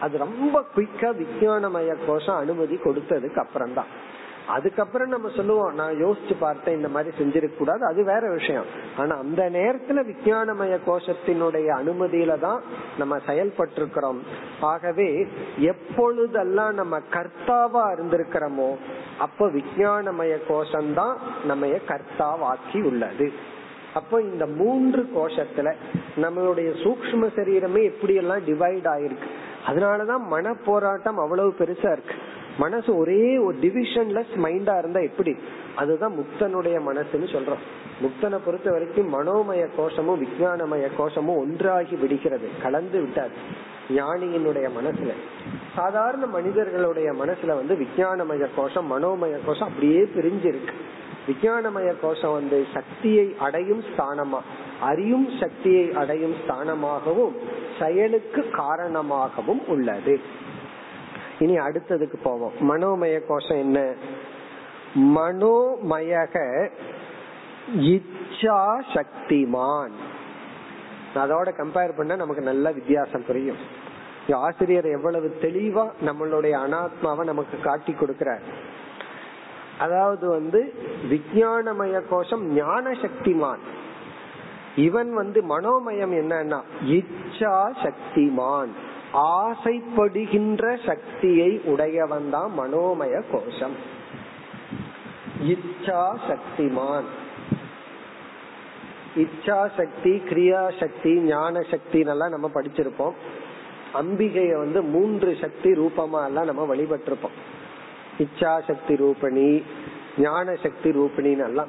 அது 0.00 0.18
ரொம்ப 0.18 0.64
குயிக்கா 0.76 1.08
விஞ்ஞானமய 1.22 1.94
கோஷம் 2.06 2.36
அனுமதி 2.36 2.78
கொடுத்ததுக்கு 2.84 3.38
அப்புறம் 3.38 3.74
தான் 3.74 3.86
அதுக்கப்புறம் 4.48 5.08
நம்ம 5.08 5.28
சொல்லுவோம் 5.36 5.74
நான் 5.74 6.04
யோசிச்சு 6.04 6.34
பார்த்தேன் 6.40 6.76
இந்த 6.76 6.88
மாதிரி 6.88 7.16
செஞ்சிருக்க 7.18 7.56
கூடாது 7.56 7.84
அது 7.84 8.04
வேற 8.04 8.30
விஷயம். 8.30 8.64
ஆனா 8.96 9.16
அந்த 9.16 9.50
நேரத்துல 9.50 10.04
விஞ்ஞானமய 10.10 10.78
கோஷத்தினுடைய 10.86 11.68
அனுமதியில 11.80 12.38
தான் 12.38 12.62
நம்ம 12.98 13.18
செயல்பட்டு 13.26 13.74
இருக்கிறோம் 13.74 14.20
ஆகவே 14.60 15.26
எப்பொழுதெல்லாம் 15.58 16.74
நம்ம 16.74 17.00
கர்த்தாவா 17.10 17.84
இருந்திருக்கிறோமோ 17.94 18.70
அப்ப 19.18 19.48
விஞ்ஞானமய 19.48 20.34
கோஷம் 20.48 20.94
தான் 20.94 21.16
நம்ம 21.44 21.66
கர்த்தாவாக்கி 21.66 22.82
உள்ளது. 22.82 23.32
அப்போ 23.94 24.20
இந்த 24.20 24.46
மூன்று 24.46 25.02
கோஷத்துல 25.16 25.68
நம்மளுடைய 26.16 26.70
சூக்ம 26.84 27.28
சரீரமே 27.36 27.82
எப்படி 27.82 28.14
எல்லாம் 28.14 28.38
டிவைட் 28.38 28.88
ஆயிருக்கு. 28.94 29.28
அதனாலதான் 29.66 30.24
மன 30.26 30.54
போராட்டம் 30.64 31.18
அவ்வளவு 31.18 31.54
பெருசா 31.58 31.92
இருக்கு. 31.92 32.14
மனசு 32.58 32.96
ஒரே 32.96 33.38
ஒரு 33.38 33.56
டிவிஷன்லெஸ் 33.62 34.34
மைண்டா 34.36 34.78
இருந்தா 34.78 35.00
எப்படி? 35.00 35.36
அதுதான் 35.76 36.12
முக்தனுடைய 36.12 36.80
மனசுன்னு 36.86 37.26
சொல்றோம். 37.26 37.62
முக்தனை 38.02 38.38
பொறுத்த 38.44 38.70
வரைக்கும் 38.70 39.14
மனோமய 39.14 39.68
கோஷமும் 39.76 40.24
விஜயானமய 40.24 40.88
கோஷமும் 40.98 41.36
ஒன்றாகி 41.36 41.96
விடுகிறது. 41.96 42.48
கலந்து 42.62 43.00
விட்டாது 43.00 43.30
ஞானியினுடைய 43.88 44.68
மனசுல. 44.82 45.12
சாதாரண 45.74 46.26
மனிதர்களுடைய 46.26 47.12
மனசுல 47.12 47.46
வந்து 47.46 47.74
விஜயானமய 47.74 48.46
கோஷம் 48.56 48.92
மனோமய 48.92 49.38
கோஷம் 49.46 49.68
அப்படியே 49.68 50.00
பிரிஞ்சிருக்கு. 50.00 50.72
விஜயானமய 51.28 51.94
கோஷம் 52.00 52.32
வந்து 52.32 52.66
சக்தியை 52.74 53.34
அடையும் 53.38 53.82
ஸ்தானமா? 53.82 54.38
அறியும் 54.80 55.28
சக்தியை 55.40 55.92
அடையும் 55.92 56.34
ஸ்தானமாகவும் 56.46 57.32
செயலுக்கு 57.78 58.50
காரணமாகவும் 58.50 59.66
உள்ளது. 59.66 60.20
இனி 61.38 61.58
அடுத்ததுக்கு 61.58 62.16
போவோம். 62.22 62.52
மனோமய 62.70 63.20
கோஷம் 63.26 63.58
என்ன? 63.58 63.94
மனோமயக 64.94 66.68
இச்சா 67.76 68.80
சக்திமான். 68.94 69.90
அதோட 71.14 71.52
கம்பேர் 71.58 71.96
பண்ண 71.96 72.16
நமக்கு 72.16 72.42
நல்ல 72.42 72.72
வித்தியாசம் 72.72 73.24
புரியும். 73.26 73.76
ஆசிரியர் 74.30 74.84
எவ்வளவு 74.84 75.36
தெளிவா 75.40 75.90
நம்மளுடைய 76.06 76.58
அனாத்மாவை 76.66 77.24
நமக்கு 77.24 77.60
காட்டி 77.60 77.92
கொடுக்கிறார். 77.92 78.40
அதாவது 79.78 80.28
வந்து 80.28 80.74
விஜயானமய 81.10 82.02
கோஷம் 82.08 82.46
ஞான 82.46 82.90
சக்திமான். 82.90 83.58
இவன் 84.76 85.14
வந்து 85.14 85.42
மனோமயம் 85.42 86.12
என்னன்னா 86.12 86.60
இச்சா 86.86 87.70
சக்திமான். 87.82 88.68
ஆசைப்படுகின்ற 89.12 90.76
சக்தியை 90.86 91.60
உடையவன் 91.64 92.30
தான் 92.30 92.52
மனோமய 92.58 93.22
கோஷம். 93.32 93.76
இச்சா 95.42 96.16
சக்திமான். 96.28 97.04
இச்சா 99.16 99.68
சக்தி 99.76 100.10
கிரியா 100.10 100.78
சக்தி 100.80 101.14
ஞான 101.14 101.60
சக்தி 101.60 102.00
எல்லாம் 102.00 102.30
நம்ம 102.30 102.50
படிச்சிருப்போம். 102.54 103.12
அம்பிகைய 103.94 104.58
வந்து 104.58 104.82
மூன்று 104.82 105.36
சக்தி 105.40 105.72
ரூபமா 105.72 106.24
எல்லாம் 106.26 106.44
நம்ம 106.44 106.74
வழிபட்டிருப்போம். 106.74 107.36
இச்சா 108.18 108.60
சக்தி 108.66 108.94
ரூபணி 108.94 109.62
ஞான 110.18 110.54
சக்தி 110.54 110.90
ரூபணின்னு 110.90 111.44
எல்லாம் 111.44 111.68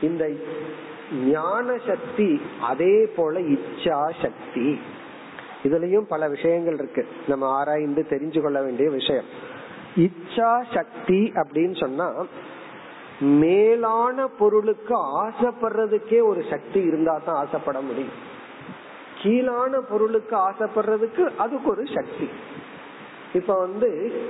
இந்த 0.00 0.30
ஞான 1.12 1.78
சக்தி 1.86 2.40
அதே 2.60 3.06
போல 3.16 3.40
இச்சா 3.40 4.10
சக்தி. 4.22 4.80
இதுலயும் 5.64 6.08
பல 6.08 6.28
விஷயங்கள் 6.28 6.74
இருக்கு. 6.74 7.06
நம்ம 7.28 7.46
ஆராய்ந்து 7.48 8.06
தெரிஞ்சு 8.10 8.40
கொள்ள 8.40 8.62
வேண்டிய 8.62 8.90
விஷயம். 8.90 9.24
இச்சா 9.96 10.62
சக்தி 10.74 11.32
அப்படின்னு 11.34 11.76
சொன்னா 11.80 12.26
மேலான 13.20 14.26
பொருளுக்கு 14.26 14.94
ஆசைப்படுறதுக்கே 15.24 16.22
ஒரு 16.22 16.44
சக்தி 16.50 16.80
இருந்தா 16.80 17.20
தான் 17.24 17.36
ஆசைப்பட 17.36 17.80
முடியும். 17.80 18.28
கீழான 19.22 19.78
பொருளுக்கு 19.78 20.36
ஆசைப்படுறதுக்கு 20.36 21.36
அதுக்கு 21.36 21.70
ஒரு 21.70 21.84
சக்தி. 21.94 22.28
இப்ப 23.34 23.58
வந்து 23.58 24.20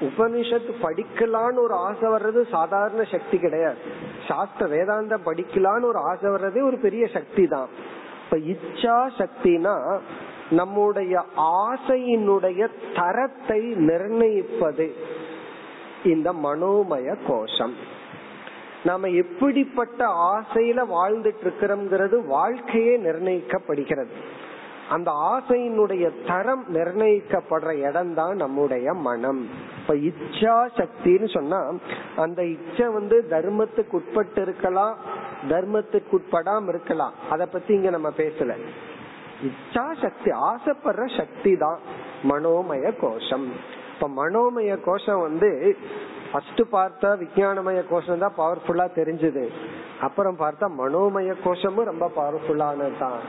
உபனிஷத் 0.00 0.70
படிக்கலான்னு 0.82 1.58
ஒரு 1.58 1.74
ஆசை 1.74 2.08
வர்றது 2.10 2.40
சாதாரண 2.50 3.04
சக்தி 3.04 3.38
கிடையாது. 3.38 3.76
சாஸ்திர 4.28 4.76
வேதாந்தம் 4.76 5.26
படிக்கலான்னு 5.26 5.82
ஒரு 5.82 5.98
ஆசை 5.98 6.30
வர்றதே 6.30 6.62
ஒரு 6.62 6.78
பெரிய 6.78 7.06
சக்தி 7.06 7.46
தான். 7.46 7.68
இப்ப 8.24 8.36
இச்சா 8.36 9.10
சக்தினா 9.18 9.98
நம்முடைய 10.52 11.14
ஆசையினுடைய 11.36 12.68
தரத்தை 12.94 13.60
நிர்ணயிப்பது 13.88 14.86
இந்த 16.04 16.32
மனோமய 16.44 17.16
கோஷம். 17.26 17.74
நாம 18.84 19.08
எப்படிப்பட்ட 19.08 20.06
ஆசையில 20.34 20.84
வாழ்ந்துட்டு 20.94 21.42
இருக்கிறோம்ங்கிறது 21.44 22.16
வாழ்க்கையே 22.26 22.94
நிர்ணயிக்கப்படுகிறது. 22.98 24.14
அந்த 24.90 25.10
ஆசையினுடைய 25.10 26.04
தரம் 26.26 26.64
நிர்ணயிக்கப்படுற 26.74 27.72
இடம் 27.88 28.14
தான் 28.14 28.36
நம்முடைய 28.36 28.92
மனம். 28.92 29.42
இப்ப 29.80 29.94
இச்சா 30.08 30.56
சக்தின்னு 30.78 31.28
சொன்னா 31.28 31.60
அந்த 32.16 32.40
இச்சை 32.44 32.86
வந்து 32.88 33.18
தர்மத்துக்கு 33.30 33.96
உட்பட்டு 34.00 34.42
இருக்கலாம் 34.42 34.96
தர்மத்துக்கு 35.48 36.12
உட்படாம 36.12 36.68
இருக்கலாம். 36.68 37.14
அத 37.30 37.46
பத்தி 37.46 37.74
இங்க 37.74 37.90
நம்ம 37.90 38.10
பேசல. 38.16 38.54
இச்சா 39.48 39.84
சக்தி 40.04 40.30
ஆசைப்படுற 40.50 41.04
சக்தி 41.18 41.52
தான் 41.64 41.78
மனோமய 42.30 42.86
கோஷம். 43.02 43.46
இப்ப 43.92 44.08
மனோமய 44.20 44.72
கோஷம் 44.88 45.22
வந்து 45.28 45.50
ஃபர்ஸ்ட் 46.30 46.62
பார்த்தா 46.74 47.08
விஞ்ஞானமய 47.22 47.80
கோஷம் 47.92 48.22
தான் 48.24 48.38
பவர்ஃபுல்லா 48.40 48.86
தெரிஞ்சது. 48.98 49.44
அப்புறம் 50.06 50.36
பார்த்தா 50.44 50.66
மனோமய 50.82 51.32
கோஷமும் 51.46 51.90
ரொம்ப 51.90 52.06
பவர்ஃபுல்லானது 52.18 52.96
தான் 53.04 53.20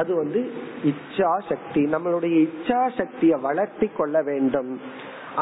அது 0.00 0.12
வந்து 0.20 0.40
இச்சா 0.90 1.32
சக்தி 1.48 1.82
நம்மளுடைய 1.94 2.36
இச்சா 2.48 2.80
சக்தியை 3.00 3.36
வளர்த்தி 3.48 3.88
கொள்ள 3.98 4.22
வேண்டும். 4.30 4.72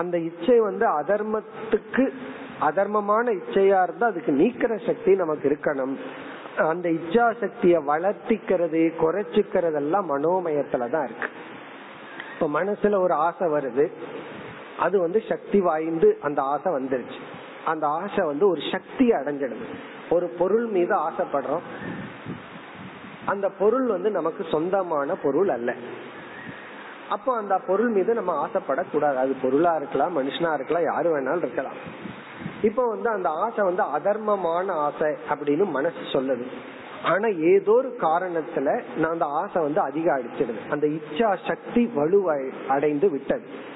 அந்த 0.01 0.17
இச்சை 0.29 0.59
வந்து 0.69 0.85
அதர்மத்துக்கு 1.01 2.05
அதர்மமான 2.69 3.33
இச்சையா 3.41 3.79
இருந்தா 3.87 4.07
அதுக்கு 4.13 4.33
நீக்கிற 4.41 4.73
சக்தி 4.89 5.13
நமக்கு 5.23 5.47
இருக்கணும். 5.51 5.95
அந்த 6.57 6.89
இச்சா 6.89 7.35
சக்திய 7.41 7.83
வளர்த்திக்கிறது 7.87 8.93
குறைச்சிக்கிறது 9.01 9.75
எல்லாம் 9.75 10.11
மனோமயத்துலதான் 10.11 11.05
இருக்கு. 11.05 11.29
இப்ப 12.35 12.65
மனசுல 12.65 13.01
ஒரு 13.01 13.15
ஆசை 13.15 13.49
வருது. 13.49 13.93
அது 14.79 15.01
வந்து 15.01 15.23
சக்தி 15.29 15.61
வாய்ந்து 15.61 16.19
அந்த 16.23 16.43
ஆசை 16.43 16.73
வந்துருச்சு. 16.73 17.21
அந்த 17.65 17.87
ஆசை 17.87 18.27
வந்து 18.27 18.49
ஒரு 18.49 18.61
சக்தி 18.73 19.11
அடைஞ்சிடுது. 19.11 19.65
ஒரு 20.11 20.27
பொருள் 20.27 20.67
மீது 20.67 21.11
ஆசைப்படுறோம். 21.11 21.61
அந்த 23.25 23.49
பொருள் 23.49 23.87
வந்து 23.87 24.11
நமக்கு 24.11 24.47
சொந்தமான 24.51 25.15
பொருள் 25.15 25.49
அல்ல. 25.49 25.75
அப்போ 27.09 27.37
அந்த 27.37 27.59
பொருள் 27.67 27.89
மீது 27.89 28.15
நம்ம 28.15 28.47
ஆசைப்படக்கூடாது. 28.47 29.15
அது 29.15 29.37
பொருளா 29.43 29.77
இருக்கலாம் 29.77 30.19
மனுஷனா 30.19 30.55
இருக்கலாம் 30.55 30.83
யாரு 30.83 31.21
வேணாலும் 31.21 31.37
இருக்கலாம். 31.37 31.75
இப்போ 32.63 32.89
வந்து 32.89 33.09
அந்த 33.09 33.29
ஆசை 33.29 33.65
வந்து 33.65 33.83
அதர்மமான 33.83 34.71
ஆசை 34.71 35.15
அப்படின்னு 35.31 35.71
மனசு 35.71 35.97
சொல்லுது. 36.13 36.47
ஆனா 37.05 37.29
ஏதோ 37.29 37.73
ஒரு 37.73 37.97
காரணத்துல 38.01 38.83
நான் 38.97 39.11
அந்த 39.11 39.25
ஆசை 39.25 39.63
வந்து 39.63 39.81
அதிக 39.81 40.19
அடிச்சிடுது. 40.19 40.71
அந்த 40.71 40.87
இச்சா 40.87 41.37
சக்தி 41.47 41.91
வலுவை 41.97 42.51
அடைந்து 42.69 43.11
விட்டது. 43.11 43.71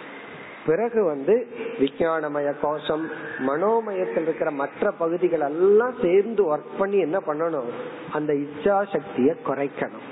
பிறகு 0.67 1.05
வந்து 1.05 1.47
விஞ்ஞானமய 1.79 2.55
கோஷம் 2.63 3.11
மனோமயத்தில் 3.47 4.23
இருக்கிற 4.23 4.51
மற்ற 4.51 4.91
பகுதிகள் 4.91 5.41
எல்லாம் 5.41 5.95
சேர்ந்து 6.03 6.57
ஒர்க் 6.57 6.79
பண்ணி 6.79 6.99
என்ன 6.99 7.19
பண்ணணும்? 7.27 7.71
அந்த 8.13 8.33
இச்சா 8.33 8.87
சக்தியை 8.93 9.37
குறைக்கணும். 9.47 10.07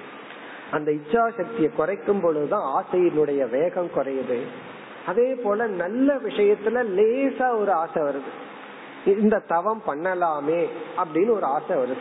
அந்த 0.71 0.91
இச்சா 0.91 1.29
சக்தியை 1.37 1.71
குறைக்கும் 1.77 2.21
பொழுதுதான் 2.21 2.83
ஆசையினுடைய 2.83 3.51
வேகம் 3.51 3.91
குறையுது. 3.97 4.41
அதே 5.07 5.35
போல 5.35 5.67
நல்ல 5.67 6.15
விஷயத்துல 6.15 6.85
லேசா 6.97 7.61
ஒரு 7.61 7.73
ஆசை 7.73 8.03
வருது. 8.03 8.33
இந்த 9.07 9.39
தவம் 9.39 9.83
பண்ணலாமே 9.87 10.67
அப்படின்னு 10.97 11.31
ஒரு 11.31 11.45
ஆசை 11.45 11.77
வருது. 11.77 11.97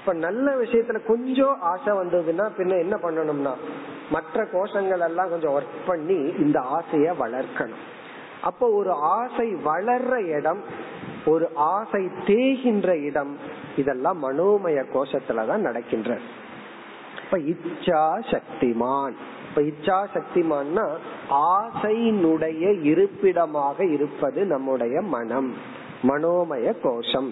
இப்ப 0.00 0.12
நல்ல 0.12 0.54
விஷயத்துல 0.54 1.06
கொஞ்சம் 1.06 1.60
ஆசை 1.60 1.92
வந்ததுன்னா 1.92 2.50
பின்ன 2.56 2.78
என்ன 2.78 2.96
பண்ணணும்னா 2.96 3.54
மற்ற 4.10 4.44
கோஷங்கள் 4.44 5.00
எல்லாம் 5.00 5.30
கொஞ்சம் 5.30 5.58
ஒர்க் 5.58 5.86
பண்ணி 5.86 6.34
இந்த 6.38 6.60
ஆசைய 6.60 7.12
வளர்க்கணும். 7.20 7.80
அப்போ 8.42 8.68
ஒரு 8.68 8.92
ஆசை 8.92 9.54
வளர்ற 9.54 10.26
இடம் 10.26 10.62
ஒரு 11.26 11.50
ஆசை 11.54 12.04
தேகின்ற 12.04 13.00
இடம் 13.00 13.38
இதெல்லாம் 13.76 14.22
மனோமய 14.22 14.84
கோஷத்துலதான் 14.94 15.56
நடக்கின்ற. 15.56 16.18
இப்ப 17.24 17.38
இச்சா 17.38 18.22
சக்திமான். 18.30 19.12
இப்ப 19.48 19.62
இச்சா 19.62 20.06
சக்திமான்னா 20.14 20.88
ஆசையினுடைய 21.30 22.82
இருப்பிடமாக 22.82 23.84
இருப்பது 23.84 24.44
நம்முடைய 24.44 25.00
மனம். 25.00 25.78
மனோமய 26.02 26.74
கோஷம் 26.82 27.30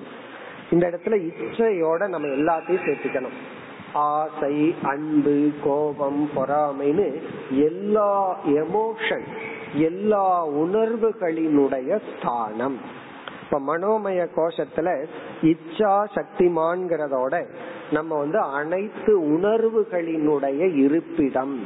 இந்த 0.70 0.84
இடத்துல 0.88 1.16
இச்சையோட 1.28 2.08
நம்ம 2.08 2.26
எல்லாத்தையும் 2.38 2.86
சேர்த்துக்கணும். 2.86 3.36
ஆசை 3.92 4.74
அன்பு 4.82 5.50
கோபம் 5.64 6.30
பொறாமைன்னு 6.36 7.06
எல்லா 7.50 8.36
எமோஷன் 8.44 9.26
எல்லா 9.74 10.46
உணர்வுகளினுடைய 10.46 12.00
ஸ்தானம். 12.08 12.78
இப்ப 13.42 13.60
மனோமய 13.68 14.20
கோஷத்துல 14.36 14.88
இச்சா 15.42 15.94
சக்திமான்கிறதோட 16.16 17.34
நம்ம 17.92 18.18
வந்து 18.18 18.38
அனைத்து 18.38 19.12
உணர்வுகளினுடைய 19.36 20.60
இருப்பிடம். 20.84 21.56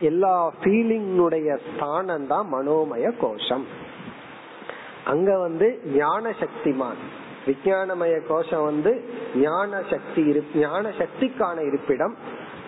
எல்லா 0.00 0.34
ஃபீலிங்னுடைய 0.60 1.58
ஸ்தானம் 1.68 2.26
தான் 2.26 2.48
மனோமய 2.52 3.06
கோஷம் 3.20 3.64
அங்க 5.04 5.38
வந்து 5.38 5.80
ஞான 5.86 6.34
சக்திமான். 6.40 7.00
விஞ்ஞானமய 7.46 8.26
கோஷம் 8.26 8.64
வந்து 8.64 9.04
ஞான 9.36 9.82
சக்தி 9.90 10.44
ஞான 10.54 10.88
சக்திக்கான 10.88 11.66
இருப்பிடம். 11.66 12.16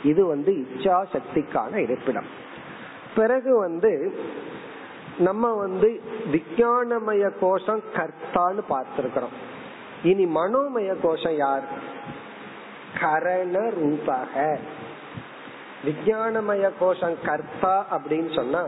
இது 0.04 0.26
வந்து 0.26 0.52
இச்சா 0.52 1.04
சக்திக்கான 1.12 1.76
இருப்பிடம். 1.76 2.26
பிறகு 3.14 3.58
வந்து 3.58 4.18
நம்ம 5.18 5.52
வந்து 5.52 6.00
விஞ்ஞானமய 6.32 7.30
கோஷம் 7.40 7.82
கர்த்தான்னு 7.92 8.62
பார்த்திருக்கிறோம். 8.68 9.34
இனி 10.02 10.24
மனோமய 10.24 10.96
கோஷம் 11.02 11.36
யார்? 11.36 11.64
கரண 13.00 13.70
ரூபாக 13.70 14.58
விஞ்ஞானமய 15.84 16.70
கோஷம் 16.80 17.16
கர்த்தா 17.26 17.86
அப்படின்னு 17.90 18.34
சொன்னா 18.34 18.64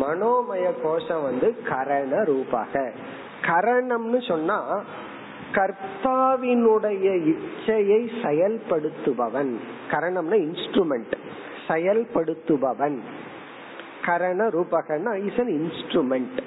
மனோமய 0.00 0.72
கோஷம் 0.82 1.22
வந்து 1.22 1.56
கரண 1.68 2.12
ரூபக. 2.22 2.92
கரணம்னு 3.46 4.28
சொன்னா 4.28 4.82
கர்த்தாவினுடைய 5.52 7.06
இச்சையை 7.32 8.02
செயல்படுத்துபவன். 8.22 9.56
கரணம்னா 9.90 10.36
இன்ஸ்ட்ருமெண்ட் 10.46 11.12
செயல்படுத்துபவன். 11.68 12.98
கரண 14.06 14.48
ரூபகன்னா 14.48 15.12
இஸ் 15.26 15.40
அன் 15.40 15.54
இன்ஸ்ட்ருமெண்ட் 15.60 16.38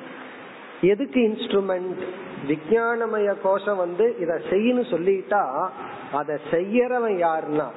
எதுக்கு 0.82 1.20
இன்ஸ்ட்ருமெண்ட் 1.20 2.02
விஞ்ஞானமய 2.48 3.34
கோஷம் 3.44 3.78
வந்து 3.78 4.16
இத 4.20 4.42
செய்யு 4.50 4.72
சொல்லிட்டா 4.94 5.70
அத 6.12 6.40
செய்யறவன் 6.52 7.18
யாருன்னா 7.26 7.68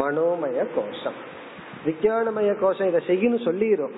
மனோமய 0.00 0.66
கோஷம். 0.74 1.36
விஞ்ஞானமய 1.86 2.50
கோஷம் 2.62 2.88
இத 2.90 3.00
செய்யணும் 3.10 3.46
சொல்லிரும். 3.48 3.94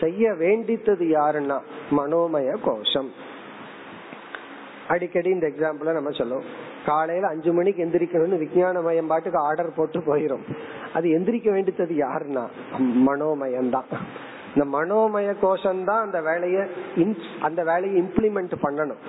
செய்ய 0.00 0.30
வேண்டித்தது 0.42 1.04
யாருன்னா 1.18 1.58
மனோமய 1.98 2.50
கோஷம். 2.66 3.10
அடிக்கடி 4.92 5.30
இந்த 5.36 5.46
எக்ஸாம்பிள 5.52 5.92
நம்ம 5.98 6.10
சொல்லுவோம் 6.20 6.48
காலையில 6.86 7.28
அஞ்சு 7.32 7.50
மணிக்கு 7.56 7.84
எந்திரிக்கணும்னு 7.84 8.40
விஞ்ஞானமயம் 8.42 9.10
பாட்டுக்கு 9.12 9.38
ஆர்டர் 9.48 9.76
போட்டு 9.76 9.98
போயிரும். 10.08 10.44
அது 10.96 11.08
எந்திரிக்க 11.18 11.48
வேண்டித்தது 11.56 11.94
யாருன்னா 12.04 12.44
மனோமயம் 13.08 13.70
தான் 13.76 13.90
இந்த 14.54 14.64
மனோமய 14.76 15.28
கோஷம் 15.44 15.84
தான் 15.90 16.02
அந்த 16.06 16.18
வேலையை 16.28 16.62
அந்த 17.48 17.60
வேலையை 17.70 17.94
இம்ப்ளிமெண்ட் 18.02 18.54
பண்ணணும். 18.64 19.02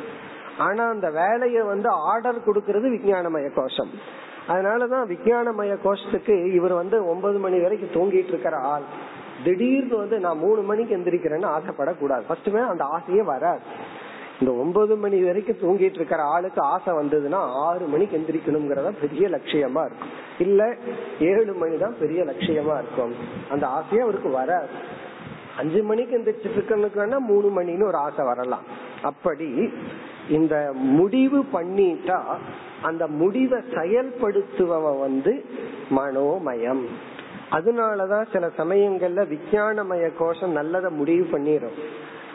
ஆனா 0.57 0.89
அந்த 0.89 1.09
வேலைய 1.09 1.63
வந்து 1.63 1.89
ஆர்டர் 1.89 2.45
கொடுக்கறது 2.45 2.89
விஞ்ஞானமய 2.91 3.53
கோஷம். 3.53 3.89
அதனாலதான் 4.47 5.07
விஞ்ஞானமய 5.07 5.77
கோஷத்துக்கு 5.83 6.53
இவர் 6.53 6.73
வந்து 6.73 7.09
ஒன்பது 7.09 7.37
மணி 7.37 7.59
வரைக்கும் 7.59 7.89
தூங்கிட்டு 7.89 8.27
இருக்கிற 8.27 8.57
ஆள். 8.57 8.81
திடீர்னு 9.43 9.97
வந்து 9.97 10.19
நான் 10.19 10.37
மூணு 10.37 10.61
மணிக்கு 10.61 10.97
எந்திரிக்கிறேன்னு 10.97 11.59
ஆசைப்படக்கூடாது. 11.59 12.21
ஃபர்ஸ்ட்டுமே 12.29 12.67
அந்த 12.67 12.83
ஆசையே 12.83 13.21
வராது. 13.21 13.59
இந்த 14.39 14.53
ஒன்பது 14.53 14.95
மணி 14.95 15.23
வரைக்கும் 15.23 15.55
தூங்கிட்டு 15.55 15.93
இருக்கிற 15.93 16.23
ஆளுக்கு 16.23 16.61
ஆசை 16.61 16.93
வந்ததுன்னா 16.93 17.35
ஆறு 17.35 17.85
மணிக்கு 17.85 18.17
எந்திரிக்கணுங்கிறத 18.17 18.93
பெரிய 19.01 19.27
லட்சியமா 19.27 19.85
இருக்கும். 19.85 20.09
இல்ல 20.37 20.75
ஏழு 21.19 21.53
மணி 21.53 21.77
தான் 21.77 21.95
பெரிய 21.99 22.23
லட்சியமா 22.23 22.77
இருக்கும். 22.77 23.15
அந்த 23.49 23.67
ஆசையே 23.67 24.01
அவருக்கு 24.01 24.29
வராது. 24.29 24.67
அஞ்சு 25.57 25.83
மணிக்கு 25.83 26.17
எந்திரிச்சிட்டு 26.17 26.45
இருக்கணுக்குன்னா 26.45 27.17
மூணு 27.17 27.61
மணின்னு 27.61 27.83
ஒரு 27.83 27.97
ஆசை 27.97 28.25
வரலாம். 28.25 28.63
அப்படி 29.01 29.73
இந்த 30.29 30.71
முடிவு 30.73 31.45
பண்ணிட்டா 31.53 32.21
அந்த 32.81 33.07
முடிவை 33.07 33.59
செயல்படுத்துபவன் 33.59 34.99
வந்து 34.99 35.45
மனோமயம். 35.89 36.85
அதனாலதான் 37.51 38.25
சில 38.31 38.47
சமயங்கள்ல 38.57 39.27
விஞ்ஞானமய 39.27 40.11
கோஷம் 40.17 40.55
நல்லத 40.55 40.89
முடிவு 40.89 41.37
பண்ணிரும். 41.37 41.79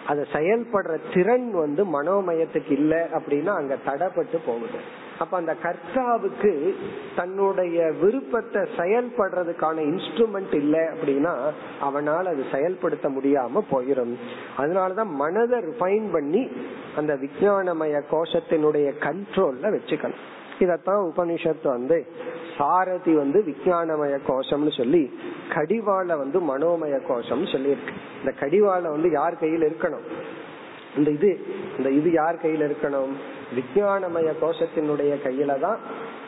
அதை 0.07 0.25
செயல்படுற 0.33 0.99
திறன் 1.15 1.51
வந்து 1.53 2.03
மனோமயத்துக்கு 2.03 2.71
இல்ல 2.71 3.09
அப்படின்னா 3.13 3.47
அங்க 3.47 3.77
தடைப்பட்டு 3.87 4.39
போகுது. 4.47 5.07
அப்ப 5.19 5.37
அந்த 5.37 5.57
கர்த்தாவுக்கு 5.63 6.75
தன்னுடைய 7.17 7.93
விருப்பத்தை 8.01 8.63
செயல்படுறதுக்கான 8.77 9.77
இன்ஸ்ட்ருமெண்ட் 9.91 10.55
இல்லை 10.55 10.81
அப்படின்னா 10.81 11.35
அவனால் 11.81 12.27
அது 12.27 12.45
செயல்படுத்த 12.53 13.09
முடியாம 13.09 13.63
போயிடும் 13.71 14.15
அதனாலதான் 14.59 15.11
மனதை 15.23 15.59
ரிஃபைன் 15.59 16.13
பண்ணி 16.13 16.49
அந்த 16.97 17.15
விஜயானமய 17.15 18.03
கோஷத்தினுடைய 18.11 18.89
கண்ட்ரோல்ல 19.01 19.73
வச்சுக்கணும். 19.75 20.25
இதத்தான் 20.59 21.03
உபனிஷத்து 21.11 21.69
வந்து 21.69 22.07
சாரதி 22.59 23.13
வந்து 23.15 23.45
விஜயானமய 23.47 24.19
கோஷம்னு 24.29 24.77
சொல்லி 24.77 25.03
கடிவாள 25.55 26.07
வந்து 26.07 26.41
மனோமய 26.41 26.97
கோஷம் 27.09 27.45
சொல்லியிருக்கு. 27.45 27.95
இந்த 28.21 28.33
கடிவாள 28.41 28.83
வந்து 28.83 29.11
யார் 29.11 29.39
கையில் 29.39 29.63
இருக்கணும்? 29.63 30.07
இந்த 30.97 31.11
இது 31.11 31.41
இந்த 31.79 31.91
இது 31.91 32.13
யார் 32.13 32.37
கையில 32.37 32.71
இருக்கணும்? 32.71 33.13
விஞ்ஞானமய 33.55 34.33
கோஷத்தினுடைய 34.43 35.15
கையில 35.25 35.59
தான் 35.59 35.79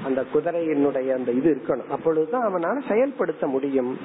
அந்த 0.05 0.25
குதிரையினுடைய 0.35 1.15
அந்த 1.15 1.31
இது 1.31 1.63
இருக்கணும். 1.63 1.89
அப்பொழுதுதான் 1.89 2.55
அவனால 2.55 2.89
செயல்படுத்த 2.89 3.47
முடியும். 3.47 3.99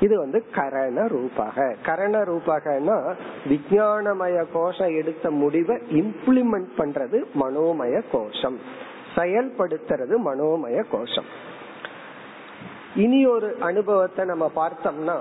இது 0.00 0.18
வந்து 0.18 0.44
கரண 0.54 1.06
ரூபாக. 1.06 1.76
கரண 1.82 2.24
ரூபாகனா 2.24 3.14
விஞ்ஞானமய 3.48 4.46
கோஷம் 4.52 4.94
எடுத்த 4.94 5.30
முடிவை 5.30 5.76
இம்ப்ளிமெண்ட் 5.76 6.70
பண்றது 6.78 7.24
மனோமய 7.40 8.02
கோஷம். 8.12 8.58
செயல்படுத்துறது 9.14 10.16
மனோமய 10.24 10.84
கோஷம். 10.90 11.48
இனி 12.96 13.26
ஒரு 13.26 13.56
அனுபவத்தை 13.60 14.24
நம்ம 14.24 14.50
பார்த்தோம்னா 14.56 15.18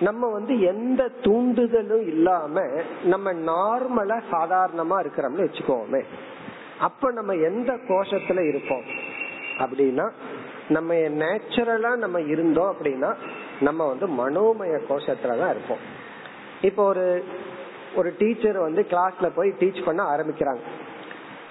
நம்ம 0.00 0.28
வந்து 0.28 0.60
எந்த 0.60 1.10
தூண்டுதலும் 1.22 2.06
இல்லாம 2.06 2.62
நம்ம 3.04 3.32
நார்மலா 3.32 4.20
சாதாரணமா 4.32 5.06
இருக்கிறோம்னு 5.06 5.46
வச்சுக்கோமே. 5.46 6.02
அப்ப 6.80 7.10
நம்ம 7.10 7.32
எந்த 7.32 7.72
கோஷத்துல 7.72 8.48
இருப்போம்? 8.48 8.82
அப்படின்னா 9.58 10.10
நம்ம 10.68 10.94
நேச்சுரலா 10.94 11.96
நம்ம 11.96 12.20
இருந்தோம் 12.20 12.76
அப்படின்னா 12.76 13.14
நம்ம 13.60 13.94
வந்து 13.94 14.06
மனோமய 14.06 14.80
கோஷத்துலதான் 14.88 15.50
இருப்போம். 15.50 15.78
இப்போ 16.60 16.84
ஒரு 16.84 17.24
ஒரு 17.94 18.14
டீச்சர் 18.18 18.58
வந்து 18.58 18.86
கிளாஸ்ல 18.90 19.30
போய் 19.34 19.54
டீச் 19.60 19.84
பண்ண 19.84 20.02
ஆரம்பிக்கிறாங்க. 20.02 20.58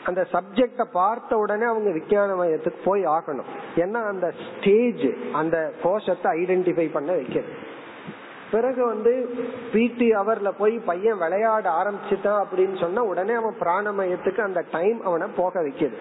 அந்த 0.06 0.28
சப்ஜெக்ட 0.34 0.84
பார்த்த 0.84 1.38
உடனே 1.38 1.66
அவங்க 1.66 1.92
விஞ்ஞான 1.92 2.34
மையத்துக்கு 2.34 2.74
போய் 2.84 3.04
ஆகணும். 3.04 3.50
ஏன்னா 3.76 4.04
அந்த 4.08 4.34
ஸ்டேஜ் 4.48 5.08
அந்த 5.34 5.74
கோஷத்தை 5.84 6.44
ஐடென்டிஃபை 6.44 6.92
பண்ண 6.92 7.12
வைக்கிறது 7.12 7.74
பிறகு 8.52 8.86
வந்து 8.86 9.36
பிடி 9.72 10.10
அவர்ல 10.10 10.52
போய் 10.58 10.80
பையன் 10.80 11.18
விளையாட 11.18 11.70
ஆரம்பிச்சுட்டான் 11.70 12.44
அப்படின்னு 12.44 12.80
சொன்னா 12.80 13.04
உடனே 13.04 13.34
அவன் 13.34 13.56
பிராணமயத்துக்கு 13.60 14.40
அந்த 14.40 14.64
டைம் 14.72 15.06
அவனை 15.06 15.28
போக 15.38 15.62
வைக்குது. 15.62 15.94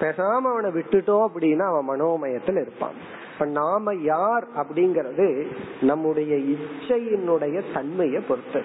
பேசாம 0.00 0.36
அவனை 0.36 0.70
விட்டுட்டோம் 0.70 1.26
அப்படின்னா 1.34 1.62
அவன் 1.62 1.88
மனோமயத்துல 1.90 2.60
இருப்பான். 2.60 3.24
இப்ப 3.32 3.44
நாம 3.44 3.94
யார் 3.94 4.46
அப்படிங்கறது 4.56 5.46
நம்முடைய 5.80 6.36
இச்சையினுடைய 6.36 7.62
தன்மையை 7.74 8.22
பொறுத்து. 8.22 8.62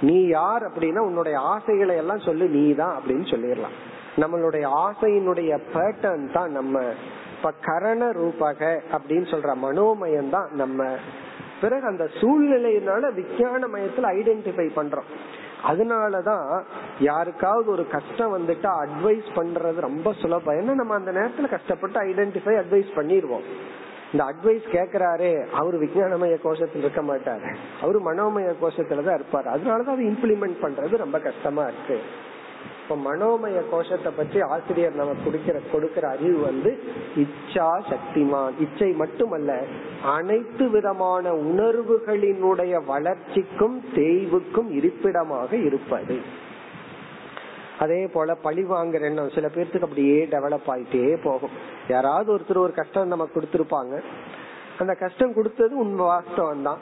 நீ 0.00 0.26
யார் 0.26 0.62
அப்படின்னா 0.62 0.98
உன்னுடைய 0.98 1.38
ஆசைகளை 1.38 1.96
எல்லாம் 1.96 2.18
சொல்லு 2.18 2.48
நீ 2.48 2.74
தான் 2.74 3.00
அப்படின்னு 3.00 3.24
சொல்லிடலாம். 3.34 3.76
நம்மளுடைய 4.16 4.68
ஆசையினுடைய 4.86 5.58
பேட்டர்ன் 5.74 6.32
தான் 6.32 6.50
நம்ம. 6.50 6.80
இப்ப 7.36 7.52
கரண 7.62 8.10
ரூபக 8.10 8.80
அப்படின்னு 8.92 9.26
சொல்ற 9.34 9.54
மனோமயம் 9.54 10.30
தான் 10.30 10.48
நம்ம. 10.52 10.96
பிறகு 11.60 11.86
அந்த 11.86 12.04
சூழ்நிலையினால 12.04 13.14
விஞ்ஞான 13.14 13.66
மயத்துல 13.66 14.02
ஐடென்டிஃபை 14.02 14.70
பண்றோம். 14.76 15.08
அதனாலதான் 15.66 16.62
யாருக்காவது 17.00 17.70
ஒரு 17.70 17.86
கஷ்டம் 17.88 18.38
வந்துட்டா 18.38 18.86
அட்வைஸ் 18.86 19.24
பண்றது 19.34 19.80
ரொம்ப 19.80 20.12
சுலபம். 20.12 20.54
ஏன்னா 20.54 20.74
நம்ம 20.74 20.94
அந்த 20.94 21.12
நேரத்துல 21.12 21.48
கஷ்டப்பட்டு 21.48 22.00
ஐடென்டிஃபை 22.00 22.62
அட்வைஸ் 22.62 22.88
பண்ணிடுவோம். 22.96 23.42
இந்த 24.12 24.24
அட்வைஸ் 24.24 24.66
கேக்குறாரு 24.72 25.46
அவரு 25.46 25.82
விஜயானமய 25.82 26.36
கோஷத்தில் 26.44 26.78
இருக்க 26.78 27.02
மாட்டாரு. 27.02 27.54
அவரு 27.80 27.98
மனோமய 27.98 28.54
கோஷத்துலதான் 28.62 29.20
இருப்பாரு. 29.20 29.46
அதனாலதான் 29.46 29.84
அதை 29.84 30.06
இம்ப்ளிமெண்ட் 30.06 30.56
பண்றது 30.62 30.96
ரொம்ப 30.96 31.18
கஷ்டமா 31.18 31.62
இருக்கு. 31.62 32.00
இப்ப 32.88 32.96
மனோமய 33.04 33.60
கோஷத்தை 33.70 34.12
பற்றி 34.16 34.40
ஆசிரியர் 34.40 34.98
நமக்கு 34.98 35.24
கொடுக்கிற 35.24 35.60
கொடுக்கிற 35.72 36.08
அறிவு 36.08 36.40
வந்து 36.40 36.70
இச்சா 37.16 37.68
சக்திமான். 37.90 38.52
இச்சை 38.58 38.92
மட்டுமல்ல 38.92 39.56
அனைத்து 40.02 40.70
விதமான 40.70 41.32
உணர்வுகளினுடைய 41.32 42.84
வளர்ச்சிக்கும் 42.84 43.82
தேய்வுக்கும் 43.94 44.70
இருப்பிடமாக 44.70 45.56
இருப்பது. 45.56 46.16
அதே 47.78 48.06
போல 48.06 48.34
பழி 48.34 48.64
வாங்குற 48.64 49.00
எண்ணம். 49.00 49.30
சில 49.30 49.50
பேர்த்துக்கு 49.56 49.88
அப்படியே 49.88 50.24
டெவலப் 50.24 50.70
ஆயிட்டே 50.74 51.16
போகும். 51.22 51.54
யாராவது 51.88 52.28
ஒருத்தர் 52.36 52.64
ஒரு 52.66 52.72
கஷ்டம் 52.72 53.08
நமக்கு 53.08 53.36
கொடுத்திருப்பாங்க. 53.40 54.02
அந்த 54.78 54.94
கஷ்டம் 54.94 55.34
கொடுத்தது 55.34 55.76
உண்மை 55.76 56.06
வாஸ்தவம் 56.06 56.62
தான் 56.62 56.78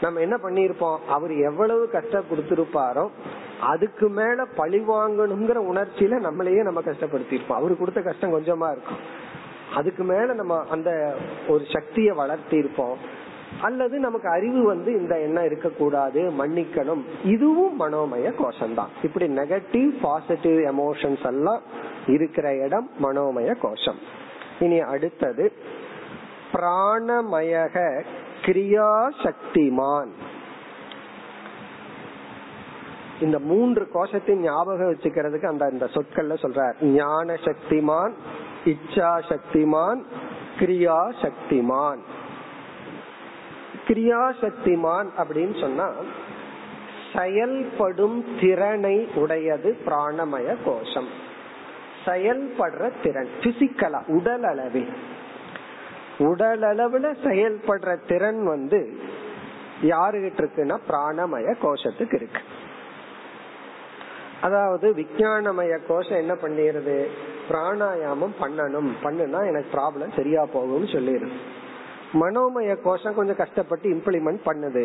நம்ம 0.00 0.20
என்ன 0.20 0.36
பண்ணிருப்போம் 0.36 0.98
அவர் 1.08 1.32
எவ்வளவு 1.36 1.88
கஷ்டம் 1.88 2.30
கொடுத்திருப்பாரோ 2.30 3.08
அதுக்கு 3.70 4.06
மேல 4.18 4.44
பழி 4.56 4.80
வாங்கணுங்கிற 4.92 5.58
உணர்ச்சியில 5.70 6.18
நம்மளையே 6.26 6.62
நம்ம 6.68 6.80
கஷ்டப்படுத்திருப்போம் 6.80 7.60
அவரு 7.60 7.74
கொடுத்த 7.76 8.00
கஷ்டம் 8.02 8.34
கொஞ்சமா 8.34 8.68
இருக்கும். 8.74 9.02
அதுக்கு 9.74 10.04
மேல 10.04 10.28
நம்ம 10.40 10.54
அந்த 10.70 10.90
ஒரு 11.48 11.64
சக்தியை 11.72 12.14
வளர்த்தி 12.16 12.56
இருப்போம் 12.56 12.96
அல்லது 13.60 13.98
நமக்கு 13.98 14.28
அறிவு 14.28 14.60
வந்து 14.64 14.90
இந்த 15.00 15.14
எண்ணம் 15.20 15.44
இருக்கக்கூடாது 15.44 16.20
மன்னிக்கணும். 16.40 17.02
இதுவும் 17.24 17.74
மனோமய 17.80 18.32
கோஷம் 18.38 18.74
தான் 18.74 18.92
இப்படி 19.02 19.26
நெகட்டிவ் 19.40 19.90
பாசிட்டிவ் 20.00 20.58
எமோஷன்ஸ் 20.72 21.26
எல்லாம் 21.32 21.62
இருக்கிற 22.06 22.48
இடம் 22.64 22.88
மனோமய 23.02 23.50
கோஷம். 23.60 24.00
இனி 24.60 24.80
அடுத்தது 24.94 25.46
பிராணமயக 26.52 27.76
கிரியா 28.44 28.90
சக்திமான் 29.24 30.12
இந்த 33.24 33.38
மூன்று 33.50 33.84
கோஷத்தை 33.94 34.34
ஞாபகம் 34.44 34.90
வச்சுக்கிறதுக்கு 34.92 35.50
அந்த 35.52 35.64
இந்த 35.74 35.86
சொற்கள்ல 35.94 36.36
சொல்றார். 36.44 36.76
ஞான 36.98 37.36
சக்திமான் 37.46 38.14
இச்சா 38.72 39.10
சக்திமான் 39.30 40.00
கிரியா 40.58 40.98
சக்திமான் 41.22 42.02
கிரியா 43.86 44.22
சக்திமான் 44.42 45.08
அப்படின்னு 45.22 45.54
சொன்னா 45.60 45.86
செயல்படும் 47.14 48.18
திறனை 48.40 48.96
உடையது 49.22 49.70
பிராணமய 49.86 50.48
கோஷம். 50.66 51.10
செயல்படுற 52.06 52.84
திறன் 53.02 53.32
பிசிக்கலா 53.42 54.00
உடல் 54.16 54.46
அளவில் 54.52 54.92
உடல் 56.28 56.64
அளவுல 56.70 57.06
செயல்படுற 57.26 57.92
திறன் 58.08 58.40
வந்து 58.52 58.80
யாருகிட்ட 59.92 60.40
இருக்குன்னா 60.42 60.76
பிராணமய 60.88 61.54
கோஷத்துக்கு 61.62 62.16
இருக்கு. 62.20 62.42
அதாவது 64.42 64.86
விஞ்ஞானமய 64.92 65.78
கோஷம் 65.88 66.20
என்ன 66.22 66.34
பண்ணிருது? 66.34 66.96
பிராணாயாமம் 67.50 68.36
பண்ணணும். 68.40 68.90
பண்ணுனா 69.02 69.40
எனக்கு 69.46 69.72
ப்ராப்ளம் 69.72 70.16
சரியா 70.16 70.42
போகும்னு 70.54 70.92
சொல்லிடுது 70.94 71.38
மனோமய 72.14 72.72
கோஷம் 72.82 73.14
கொஞ்சம் 73.14 73.36
கஷ்டப்பட்டு 73.36 73.88
இம்ப்ளிமெண்ட் 73.88 74.42
பண்ணுது. 74.46 74.84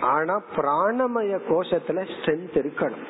ஆனா 0.00 0.42
பிராணமய 0.56 1.38
கோஷத்துல 1.48 2.00
ஸ்ட்ரென்த் 2.12 2.58
இருக்கணும். 2.60 3.06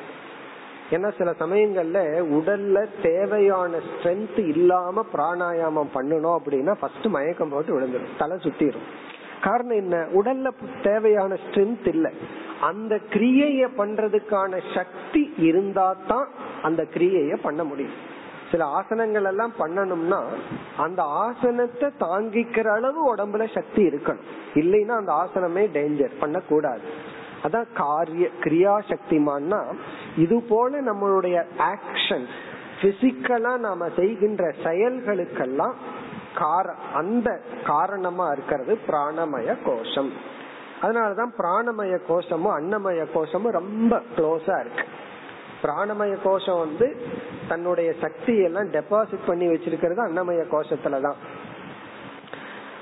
ஏன்னா 0.91 1.09
சில 1.17 1.29
சமயங்கள்ல 1.39 1.99
உடல்ல 2.37 2.77
தேவையான 3.01 3.77
ஸ்ட்ரென்த் 3.77 4.39
இல்லாம 4.47 5.05
பிராணாயாமம் 5.13 5.91
பண்ணணும் 5.93 6.37
அப்படின்னா 6.37 6.73
ஃபர்ஸ்ட் 6.79 7.05
மயக்கம் 7.05 7.49
போட்டு 7.49 7.79
விழுந்துடும் 7.79 8.17
தலை 8.17 8.37
சுத்திரும். 8.37 8.87
காரணம் 9.41 9.75
என்ன? 9.75 10.05
உடல்ல 10.13 10.51
தேவையான 10.83 11.33
ஸ்ட்ரென்த் 11.33 11.87
இல்ல. 11.87 12.11
அந்த 12.61 12.99
கிரியைய 13.09 13.67
பண்றதுக்கான 13.77 14.59
சக்தி 14.75 15.33
இருந்தா 15.37 15.95
தான் 16.07 16.27
அந்த 16.63 16.85
கிரியைய 16.93 17.37
பண்ண 17.41 17.63
முடியும். 17.63 18.09
சில 18.51 18.65
ஆசனங்கள் 18.65 19.23
எல்லாம் 19.23 19.53
பண்ணணும்னா 19.59 20.19
அந்த 20.77 21.03
ஆசனத்தை 21.03 21.89
தாங்கிக்கிற 21.99 22.67
அளவு 22.67 23.15
உடம்புல 23.15 23.53
சக்தி 23.53 23.87
இருக்கணும். 23.87 24.27
இல்லைன்னா 24.53 24.87
அந்த 24.87 25.13
ஆசனமே 25.13 25.63
டேஞ்சர் 25.77 26.19
பண்ணக்கூடாது. 26.19 26.81
அதான் 27.43 27.65
காரிய 27.73 28.29
கிரியா 28.39 28.79
சக்திமான்னா 28.87 29.61
இது 30.17 30.41
போல 30.49 30.81
நம்மளுடைய 30.81 31.43
ஆக்ஷன் 31.57 32.25
பிசிக்கலா 32.81 33.57
நாம 33.57 33.89
செய்கின்ற 33.95 34.53
செயல்களுக்கெல்லாம் 34.63 35.73
கார 36.35 36.73
அந்த 36.93 37.41
காரணமா 37.65 38.31
இருக்கிறது 38.31 38.79
பிராணமய 38.87 39.55
கோஷம். 39.65 40.11
அதனாலதான் 40.81 41.31
பிராணமய 41.37 41.99
கோஷமும் 42.07 42.55
அன்னமய 42.59 43.05
கோஷமும் 43.13 43.51
ரொம்ப 43.51 44.01
க்ளோஸா 44.15 44.59
இருக்கு. 44.59 44.85
பிராணமய 45.63 46.17
கோஷம் 46.23 46.59
வந்து 46.59 47.01
தன்னுடைய 47.47 47.93
சக்தி 48.01 48.37
எல்லாம் 48.37 48.71
டெபாசிட் 48.71 49.27
பண்ணி 49.27 49.47
வச்சிருக்கிறது 49.47 50.01
அன்னமய 50.07 50.45
கோஷத்துலதான். 50.51 51.15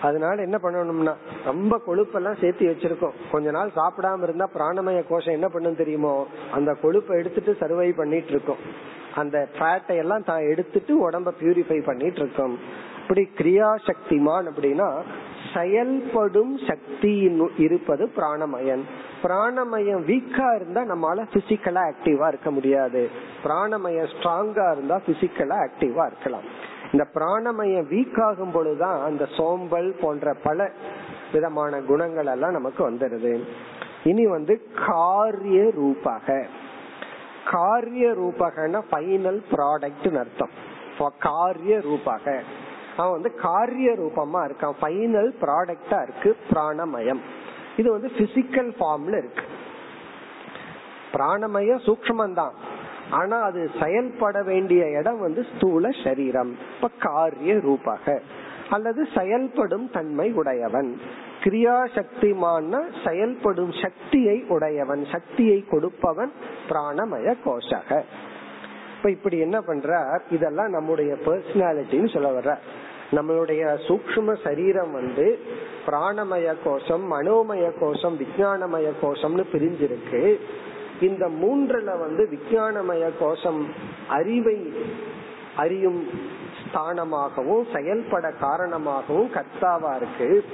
அதனால 0.01 0.41
என்ன 0.41 0.59
பண்ணணும்னா 0.63 1.15
ரொம்ப 1.45 1.81
கொழுப்பெல்லாம் 1.87 2.39
சேர்த்து 2.39 2.67
வச்சிருக்கோம். 2.67 3.13
கொஞ்ச 3.31 3.51
நாள் 3.51 3.71
சாப்பிடாம 3.75 4.23
இருந்தா 4.23 4.49
பிராணமய 4.53 5.03
கோஷம் 5.09 5.33
என்ன 5.33 5.47
பண்ணும் 5.47 5.75
தெரியுமோ 5.75 6.27
அந்த 6.51 6.75
கொழுப்பை 6.83 7.17
எடுத்துட்டு 7.17 7.57
சர்வை 7.59 7.95
பண்ணிட்டு 7.95 8.27
இருக்கோம். 8.27 8.57
அந்த 9.15 9.47
ஃபேட்டை 9.59 9.95
எல்லாம் 9.97 10.23
தான் 10.23 10.39
எடுத்துட்டு 10.39 11.09
உடம்ப 11.09 11.33
பியூரிஃபை 11.41 11.85
பண்ணிட்டு 11.85 12.19
இருக்கோம். 12.19 12.59
அப்படி 13.09 13.29
கிரியா 13.37 13.75
சக்திமான் 13.85 14.49
அப்படின்னா 14.49 15.01
செயல்படும் 15.53 16.57
சக்தி 16.67 17.31
இருப்பது 17.57 18.11
பிராணமயன் 18.15 18.81
பிராணமயம் 19.23 20.03
வீக்கா 20.05 20.55
இருந்தா 20.55 20.81
நம்மளால 20.81 21.25
பிசிக்கலா 21.33 21.91
ஆக்டிவா 21.91 22.27
இருக்க 22.27 22.51
முடியாது. 22.51 23.09
பிராணமயம் 23.43 24.09
ஸ்ட்ராங்கா 24.13 24.71
இருந்தா 24.71 25.01
பிசிக்கலா 25.07 25.67
ஆக்டிவா 25.67 26.05
இருக்கலாம். 26.05 26.41
இந்த 26.91 27.07
பிராணமயம் 27.13 27.89
வீக் 27.93 28.21
ஆகும் 28.21 28.51
பொழுதுதான் 28.51 29.03
அந்த 29.03 29.25
சோம்பல் 29.37 29.91
போன்ற 30.01 30.35
பல 30.43 30.71
விதமான 31.33 31.81
குணங்கள் 31.81 32.25
எல்லாம் 32.25 32.51
நமக்கு 32.51 32.91
வந்துருது. 32.91 33.41
இனி 34.03 34.27
வந்து 34.27 34.61
காரிய 34.87 35.71
ரூபாக. 35.71 36.45
காரிய 37.51 38.07
ரூபகன்னா 38.09 38.81
பைனல் 38.91 39.43
ப்ராடக்ட் 39.51 40.17
அர்த்தம். 40.17 40.67
காரிய 41.19 41.81
ரூபாக. 41.81 42.43
அவன் 42.99 43.11
வந்து 43.11 43.35
காரிய 43.35 43.91
ரூபமா 43.91 44.49
இருக்கான். 44.49 44.73
பைனல் 44.81 45.33
ப்ராடக்டா 45.41 46.01
இருக்கு 46.01 46.37
பிராணமயம். 46.49 47.19
இது 47.77 47.91
வந்து 47.91 48.11
பிசிக்கல் 48.17 48.73
ஃபார்ம்ல 48.79 49.17
இருக்கு. 49.17 49.43
பிராணமயம் 51.13 51.79
சூக்மந்தான் 51.85 52.51
ஆனா 53.09 53.41
அது 53.41 53.71
செயல்பட 53.81 54.43
வேண்டிய 54.43 54.89
இடம் 54.89 55.19
வந்து 55.19 55.45
ஸ்தூல 55.55 55.89
சரீரம். 56.03 56.57
இப்ப 56.75 56.89
காரிய 56.99 57.59
ரூபாக. 57.59 58.21
அல்லது 58.69 59.07
செயல்படும் 59.17 59.91
தன்மை 59.91 60.31
உடையவன். 60.31 61.01
கிரியா 61.43 61.87
சக்திமான 61.95 62.85
செயல்படும் 63.07 63.71
சக்தியை 63.81 64.45
உடையவன். 64.47 65.05
சக்தியை 65.11 65.65
கொடுப்பவன் 65.69 66.31
பிராணமய 66.69 67.35
கோஷக. 67.45 68.03
இப்ப 68.97 69.09
இப்படி 69.09 69.37
என்ன 69.37 69.59
பண்றார்? 69.59 70.19
இதெல்லாம் 70.29 70.69
நம்முடைய 70.69 71.13
பர்சனாலிட்டின்னு 71.13 72.13
சொல்ல 72.13 72.39
வர்ற 72.39 72.57
நம்மளுடைய 73.11 73.77
சூக்ம 73.87 74.35
சரீரம் 74.43 74.91
வந்து 74.91 75.39
பிராணமய 75.85 76.55
கோஷம் 76.63 77.11
மனோமய 77.11 77.71
கோஷம் 77.79 78.17
விஜயானமய 78.19 78.91
கோஷம்னு 79.01 79.43
பிரிஞ்சிருக்கு. 79.53 80.39
இந்த 81.01 81.27
மூன்றுல 81.27 81.99
வந்து 81.99 82.29
விஞ்ஞானமய 82.31 83.09
கோஷம் 83.19 83.67
அறிவை 84.07 84.73
அறியும் 85.55 86.09
ஸ்தானமாகவும் 86.61 87.63
செயல்பட 87.73 88.31
காரணமாகவும் 88.31 89.31
கர்த்தாவா 89.31 89.95
இருக்கு. 89.95 90.45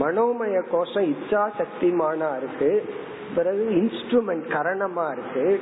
மனோமய 0.00 0.62
கோஷம் 0.70 1.04
இச்சா 1.04 1.50
சக்திமானா 1.58 2.36
இருக்கு. 2.36 2.94
பிறகு 3.34 3.68
இன்ஸ்ட்ருமெண்ட் 3.70 4.48
கரணமா 4.48 5.12
இருக்கு. 5.12 5.60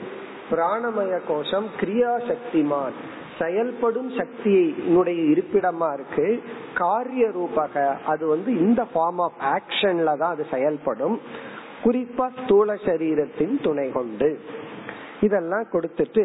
பிராணமய 0.50 1.20
கோஷம் 1.28 1.66
கிரியா 1.80 2.20
சக்திமான் 2.22 2.96
செயல்படும் 3.38 4.10
சக்தியினுடைய 4.10 5.20
இருப்பிடமா 5.32 5.88
இருக்கு. 5.92 6.42
காரிய 6.74 7.26
ரூபக 7.28 7.84
அது 8.06 8.26
வந்து 8.26 8.50
இந்த 8.58 8.82
ஃபார்ம் 8.94 9.22
ஆஃப் 9.26 9.40
ஆக்ஷன்ல 9.54 10.16
தான் 10.16 10.34
அது 10.34 10.46
செயல்படும். 10.50 11.20
குறிப்பா 11.84 12.26
ஸ்தூல 12.44 12.74
சரீரத்தின் 12.74 13.56
துணை 13.62 13.92
கொண்டு. 13.92 14.40
இதெல்லாம் 15.20 15.66
கொடுத்துட்டு 15.72 16.24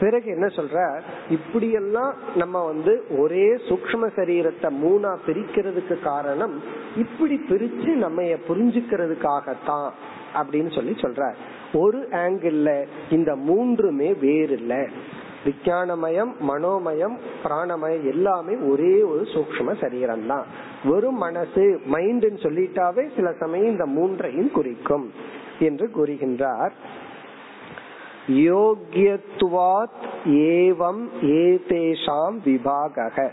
பிறகு 0.00 0.28
என்ன 0.30 0.46
சொல்ற? 0.46 1.00
இப்படியெல்லாம் 1.30 2.14
நம்ம 2.36 2.62
வந்து 2.64 2.92
ஒரே 3.18 3.46
சூக்ம 3.68 4.08
சரீரத்தை 4.16 4.68
மூணா 4.84 5.10
பிரிக்கிறதுக்கு 5.26 5.96
காரணம் 6.02 6.62
இப்படி 6.96 7.36
பிரிச்சு 7.48 7.90
நம்ம 8.04 8.22
புரிஞ்சுக்கிறதுக்காகத்தான் 8.22 9.88
அப்படின்னு 10.34 10.72
சொல்லி 10.74 10.94
சொல்ற. 11.00 11.34
ஒரு 11.74 12.00
ஆங்கிள் 12.12 12.84
இந்த 13.10 13.36
மூன்றுமே 13.48 14.14
வேறு 14.14 14.54
இல்லை 14.54 14.82
விஞ்ஞானமயம் 15.44 16.32
மனோமயம் 16.48 17.18
பிராணமயம் 17.44 18.10
எல்லாமே 18.10 18.56
ஒரே 18.56 19.02
ஒரு 19.02 19.22
சூக்ம 19.22 19.80
சரீரம் 19.80 20.26
தான் 20.26 20.46
வெறும் 20.84 21.16
மனசு 21.16 21.80
மைண்ட்னு 21.92 22.36
சொல்லிட்டாவே 22.42 23.14
சில 23.14 23.32
சமயம் 23.32 23.66
இந்த 23.66 23.86
மூன்றையும் 23.86 24.50
குறிக்கும் 24.50 25.12
என்று 25.58 25.90
கூறுகின்றார். 25.94 26.70
யோகியத்துவாத் 28.28 30.02
ஏவம் 30.26 31.08
ஏதேஷாம் 31.22 32.38
விபாகக. 32.44 33.30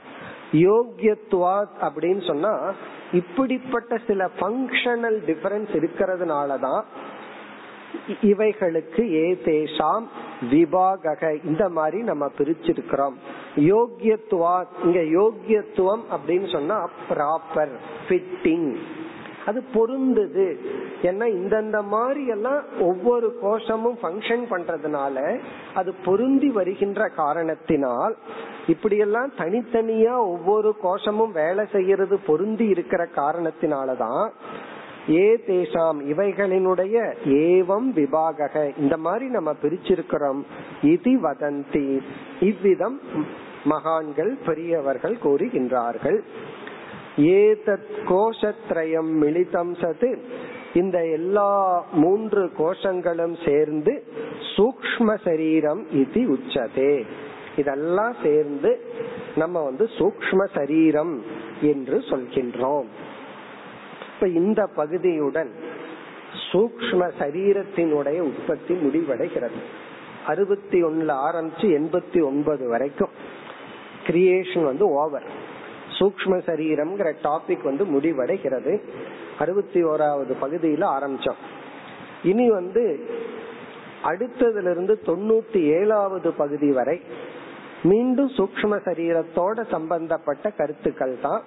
யோகியத்துவாத் 0.51 1.73
அப்படின்னு 1.81 2.27
சொன்னா 2.27 2.73
இப்படிப்பட்ட 3.11 3.99
சில 4.07 4.29
பங்கனல் 4.39 5.17
டிஃபரன்ஸ் 5.25 5.71
இருக்கிறதுனாலதான் 5.75 6.83
இவைகளுக்கு 8.21 9.03
ஏதேஷாம் 9.27 10.05
விபாக 10.49 11.39
இந்த 11.43 11.69
மாதிரி 11.69 12.03
நம்ம 12.03 12.25
பிரிச்சிருக்கிறோம். 12.37 13.13
யோகியத்துவா 13.55 14.55
இங்க 14.83 14.99
யோகியத்துவம் 15.19 16.03
அப்படின்னு 16.15 16.51
சொன்னா 16.51 16.89
ப்ராப்பர் 17.09 17.73
ஃபிட்டிங் 18.07 18.75
அது 19.45 19.63
பொருந்தது. 19.73 20.59
ஏன்னா 21.01 21.25
இந்தந்த 21.25 21.83
மாதிரி 21.83 22.27
எல்லாம் 22.27 22.63
ஒவ்வொரு 22.79 23.39
கோஷமும் 23.41 23.97
ஃபங்க்ஷன் 24.01 24.43
பண்றதுனால 24.49 25.39
அது 25.73 25.93
பொருந்தி 26.05 26.49
வருகின்ற 26.49 27.07
காரணத்தினால் 27.09 28.15
இப்படியெல்லாம் 28.67 29.31
தனித்தனியா 29.37 30.15
ஒவ்வொரு 30.17 30.75
கோஷமும் 30.81 31.31
வேலை 31.31 31.65
செய்யறது 31.71 32.19
பொருந்தி 32.19 32.65
இருக்கிற 32.65 33.07
காரணத்தினாலதான் 33.15 34.29
ஏ 35.09 35.35
தேசாம் 35.35 35.99
இவைகளினுடைய 35.99 37.13
ஏவம் 37.25 37.91
விபாகக. 37.95 38.79
இந்த 38.79 38.97
மாதிரி 38.97 39.25
நம்ம 39.25 39.55
பிரிச்சிருக்கிறோம். 39.63 40.41
இது 40.81 41.11
வதந்தி. 41.11 41.99
இவ்விதம் 42.39 43.01
மகான்கள் 43.63 44.37
பெரியவர்கள் 44.45 45.17
கூறுகின்றார்கள். 45.23 46.19
ஏதத் 47.17 48.05
கோஷத்ரயம் 48.05 49.09
மிளிதம் 49.09 49.73
சது. 49.73 50.17
இந்த 50.73 51.05
எல்லா 51.05 51.85
மூன்று 51.91 52.51
கோஷங்களும் 52.57 53.49
சேர்ந்து 53.49 54.03
சூக்ம 54.57 55.17
சரீரம் 55.23 55.91
இது 55.91 56.21
உச்சதே. 56.21 57.05
இதெல்லாம் 57.57 58.15
சேர்ந்து 58.23 58.81
நம்ம 59.35 59.63
வந்து 59.63 59.89
சூக்ம 59.97 60.45
சரீரம் 60.53 61.21
என்று 61.61 61.97
சொல்கின்றோம். 61.97 62.85
இப்ப 64.21 64.33
இந்த 64.33 64.69
பகுதியுடன் 64.77 65.47
சூக்ம 66.51 67.07
சரீரத்தினுடைய 67.19 68.19
உற்பத்தி 68.19 68.73
முடிவடைகிறது. 68.73 69.59
அறுபத்தி 70.25 70.83
ஒண்ணுல 70.83 71.15
ஆரம்பிச்சு 71.27 71.65
எண்பத்தி 71.77 72.23
ஒன்பது 72.23 72.67
வரைக்கும் 72.67 73.09
கிரியேஷன் 74.07 74.63
வந்து 74.63 74.89
ஓவர் 74.89 75.23
சூக்ம 75.99 76.37
சரீரம்ங்கிற 76.49 77.13
டாபிக் 77.23 77.63
வந்து 77.63 77.85
முடிவடைகிறது. 77.85 78.81
அறுபத்தி 79.39 79.83
ஓராவது 79.83 80.35
பகுதியில 80.41 80.85
ஆரம்பிச்சோம். 80.97 81.41
இனி 82.23 82.49
வந்து 82.49 83.09
அடுத்ததுல 84.03 84.71
இருந்து 84.71 85.01
தொண்ணூத்தி 85.05 85.63
ஏழாவது 85.63 86.31
பகுதி 86.33 86.71
வரை 86.71 87.01
மீண்டும் 87.83 88.31
சூக்ம 88.37 88.81
சரீரத்தோட 88.85 89.69
சம்பந்தப்பட்ட 89.69 90.49
கருத்துக்கள் 90.49 91.17
தான் 91.21 91.41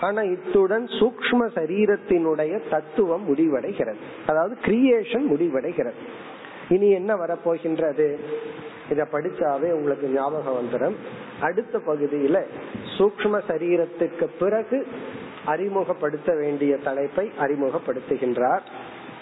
ஆனா 0.00 0.22
இத்துடன் 0.22 0.84
சூக்ம 0.84 1.40
சரீரத்தினுடைய 1.54 2.68
தத்துவம் 2.70 3.24
முடிவடைகிறது. 3.28 4.02
அதாவது 4.26 4.56
கிரியேஷன் 4.62 5.26
முடிவடைகிறது. 5.32 6.00
இனி 6.68 6.90
என்ன 6.90 7.14
வரப்போகின்றது? 7.14 8.18
இத 8.90 9.08
படிச்சாவே 9.12 9.70
உங்களுக்கு 9.70 10.08
ஞாபகம் 10.08 10.58
வந்துடும் 10.58 10.96
அடுத்த 11.40 11.80
பகுதியில 11.86 12.42
சூக்ம 12.98 13.40
சரீரத்துக்கு 13.48 14.26
பிறகு 14.38 14.86
அறிமுகப்படுத்த 15.44 16.34
வேண்டிய 16.34 16.76
தலைப்பை 16.76 17.30
அறிமுகப்படுத்துகின்றார். 17.38 18.60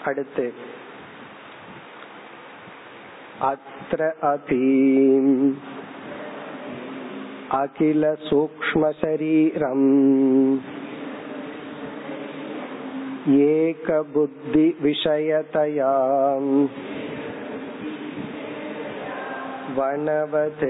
அடுத்து 0.05 0.53
அத்திர 3.41 4.01
அதீம் 4.21 5.53
அகில 7.60 8.12
சூக்ம 8.28 8.90
சரீரம் 9.02 9.88
ஏக 13.50 13.88
புத்தி 14.14 14.66
விஷயதயா 14.84 15.92
वनवत् 19.74 20.64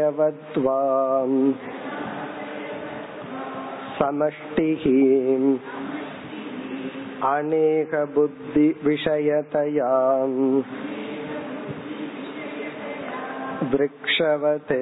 जलाशयवद्वाम् 0.00 1.36
समष्टिः 3.98 4.84
अनेकबुद्धिविषयतया 7.28 9.92
वृक्षवत् 13.70 14.74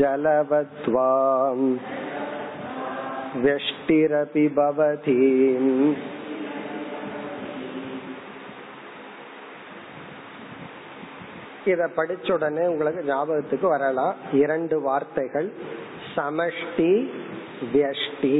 जलवद्वाम् 0.00 1.66
व्यष्टिरपि 3.36 4.46
भवति 4.56 5.18
இத 11.66 11.86
படிச்ச 11.96 12.26
உடனே 12.30 12.62
உங்களுக்கு 12.66 13.00
ஞாபகத்துக்கு 13.04 13.66
வரலாம் 13.68 14.14
இரண்டு 14.32 14.76
வார்த்தைகள் 14.80 15.48
சமஷ்டி 16.14 16.92
வியஷ்டி 17.72 18.36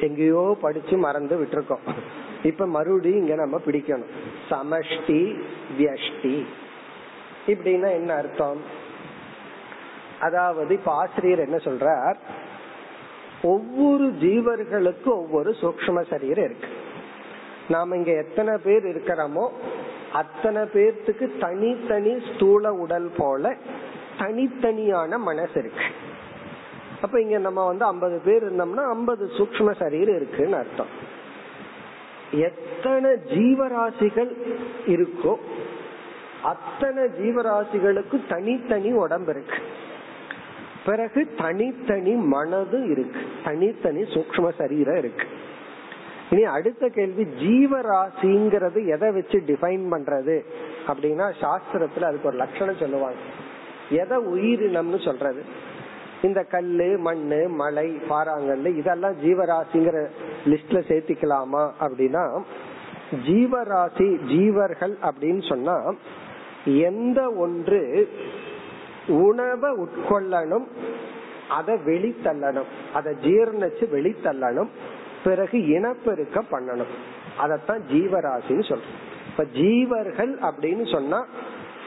எங்கேயோ 0.00 0.42
படிச்சு 0.62 0.96
மறந்து 0.96 1.34
விட்டுருக்கோம் 1.40 1.86
இப்ப 2.42 2.66
மறுபடியும் 2.66 3.20
இங்க 3.22 3.34
நம்ம 3.34 3.58
பிடிக்கணும் 3.66 4.12
சமஷ்டி 4.50 5.20
வியஷ்டி 5.78 6.34
இப்படின்னா 7.47 7.89
என்ன 7.91 8.13
அர்த்தம்? 8.13 8.61
அதாவது 10.19 10.73
இப்ப 10.73 10.91
ஆசிரியர் 10.91 11.39
என்ன 11.39 11.57
சொல்றார்? 11.57 12.15
ஒவ்வொரு 13.41 14.05
ஜீவர்களுக்கும் 14.21 15.19
ஒவ்வொரு 15.23 15.55
சூக்ம 15.61 16.03
சரீரம் 16.09 16.45
இருக்கு. 16.45 16.67
நாம 17.69 17.95
இங்க 17.95 18.11
எத்தனை 18.11 18.57
பேர் 18.63 18.85
இருக்கிறோமோ 18.85 19.45
அத்தனை 20.13 20.61
பேர்த்துக்கு 20.61 21.37
தனித்தனி 21.37 22.13
ஸ்தூல 22.27 22.73
உடல் 22.73 23.09
போல 23.17 23.55
தனித்தனியான 24.17 25.17
மனசு 25.17 25.59
இருக்கு. 25.59 25.87
அப்ப 27.01 27.21
இங்க 27.21 27.37
நம்ம 27.37 27.65
வந்து 27.65 27.85
ஐம்பது 27.85 28.21
பேர் 28.25 28.45
இருந்தோம்னா 28.45 28.85
ஐம்பது 28.89 29.29
சூக்ம 29.37 29.75
சரீரம் 29.75 30.15
இருக்குன்னு 30.15 30.57
அர்த்தம். 30.57 30.93
எத்தனை 32.31 33.11
ஜீவராசிகள் 33.11 34.31
இருக்கோ 34.87 35.35
அத்தனை 36.43 37.03
ஜீவராசிகளுக்கு 37.03 38.27
தனித்தனி 38.29 38.91
உடம்பு 38.91 39.31
இருக்கு. 39.31 39.57
பிறகு 40.85 41.33
தனித்தனி 41.37 42.11
மனது 42.11 42.89
இருக்கு. 42.89 43.19
தனித்தனி 43.43 44.01
சூக்ம 44.01 44.49
சரீரம் 44.57 44.95
இருக்கு. 44.95 45.27
இனி 46.29 46.43
அடுத்த 46.43 46.87
கேள்வி 46.87 47.23
ஜீவராசிங்கிறது 47.23 48.85
எதை 48.85 49.11
வச்சு 49.11 49.43
டிஃபைன் 49.47 49.85
பண்றது? 49.91 50.45
அப்படின்னா 50.87 51.33
சாஸ்திரத்துல 51.41 52.01
அதுக்கு 52.01 52.27
ஒரு 52.27 52.37
லட்சணம் 52.37 52.75
சொல்லுவாங்க. 52.75 53.17
எதை 53.89 54.17
உயிரினம்னு 54.17 55.05
சொல்றது? 55.05 55.43
இந்த 56.21 56.43
கல்லு 56.43 56.97
மண்ணு 56.97 57.49
மலை 57.49 57.97
பாறாங்கல்லு 58.09 58.77
இதெல்லாம் 58.77 59.21
ஜீவராசிங்கிற 59.23 60.07
லிஸ்ட்ல 60.45 60.81
சேர்த்திக்கலாமா? 60.87 61.71
அப்படின்னா 61.79 62.41
ஜீவராசி 63.25 64.19
ஜீவர்கள் 64.27 64.97
அப்படின்னு 65.01 65.47
சொன்னா 65.47 65.93
எந்த 66.65 67.31
ஒன்று 67.31 68.09
உணவை 69.07 69.69
உட்கொள்ளணும் 69.71 70.65
அதை 71.49 71.75
வெளித்தள்ளணும் 71.75 72.65
அதை 72.93 73.13
ஜீர்ணிச்சு 73.23 73.85
வெளித்தள்ளணும் 73.91 74.67
பிறகு 75.23 75.67
இனப்பெருக்க 75.67 76.41
பண்ணணும். 76.51 76.93
அதத்தான் 77.39 77.81
ஜீவராசின்னு 77.91 78.65
சொல்றோம். 78.69 78.97
இப்ப 79.29 79.43
ஜீவர்கள் 79.53 80.33
அப்படின்னு 80.49 80.91
சொன்னா 80.91 81.25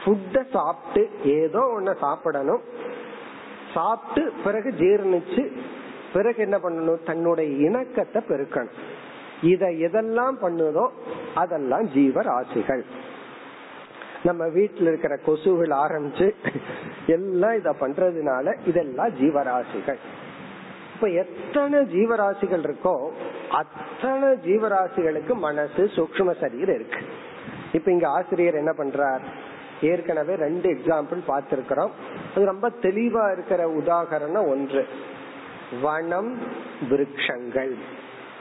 ஃபுட்ட 0.05 0.45
சாப்பிட்டு 0.51 1.09
ஏதோ 1.23 1.59
ஒன்ன 1.59 1.97
சாப்பிடணும். 1.99 2.59
சாப்பிட்டு 3.73 4.33
பிறகு 4.43 4.69
ஜீர்ணிச்சு 4.69 5.51
பிறகு 6.13 6.41
என்ன 6.41 6.57
பண்ணணும்? 6.57 7.03
தன்னுடைய 7.03 7.67
இணக்கத்தை 7.67 8.21
பெருக்கணும். 8.29 8.69
இத 9.41 9.65
எதெல்லாம் 9.65 10.35
பண்ணுதோ 10.41 10.89
அதெல்லாம் 11.35 11.87
ஜீவராசிகள். 11.87 12.83
நம்ம 14.23 14.45
வீட்டுல 14.45 14.81
இருக்கிற 14.81 15.17
கொசுகள் 15.25 15.73
ஆரம்பிச்சு 15.85 16.33
எல்லாம் 17.07 17.55
இத 17.57 17.75
பண்றதுனால 17.79 18.57
இதெல்லாம் 18.65 19.09
ஜீவராசிகள். 19.09 19.97
இப்ப 20.95 21.07
எத்தனை 21.07 21.79
ஜீவராசிகள் 21.79 22.63
இருக்கோ 22.63 23.09
அத்தனை 23.49 24.29
ஜீவராசிகளுக்கு 24.29 25.33
மனசு 25.33 25.91
சூக்ம 25.95 26.39
சரீரம் 26.39 26.75
இருக்கு. 26.75 26.99
இப்ப 27.73 27.91
இங்க 27.91 28.07
ஆசிரியர் 28.07 28.53
என்ன 28.53 28.71
பண்றார்? 28.77 29.21
ஏற்கனவே 29.81 30.35
ரெண்டு 30.35 30.69
எக்ஸாம்பிள் 30.69 31.21
பார்த்திருக்கிறோம். 31.27 31.89
அது 32.35 32.45
ரொம்ப 32.45 32.69
தெளிவா 32.81 33.31
இருக்கிற 33.31 33.69
உதாகரணம் 33.69 34.47
ஒன்று. 34.47 34.87
வனம் 35.81 36.37
விருட்சங்கள். 36.89 37.73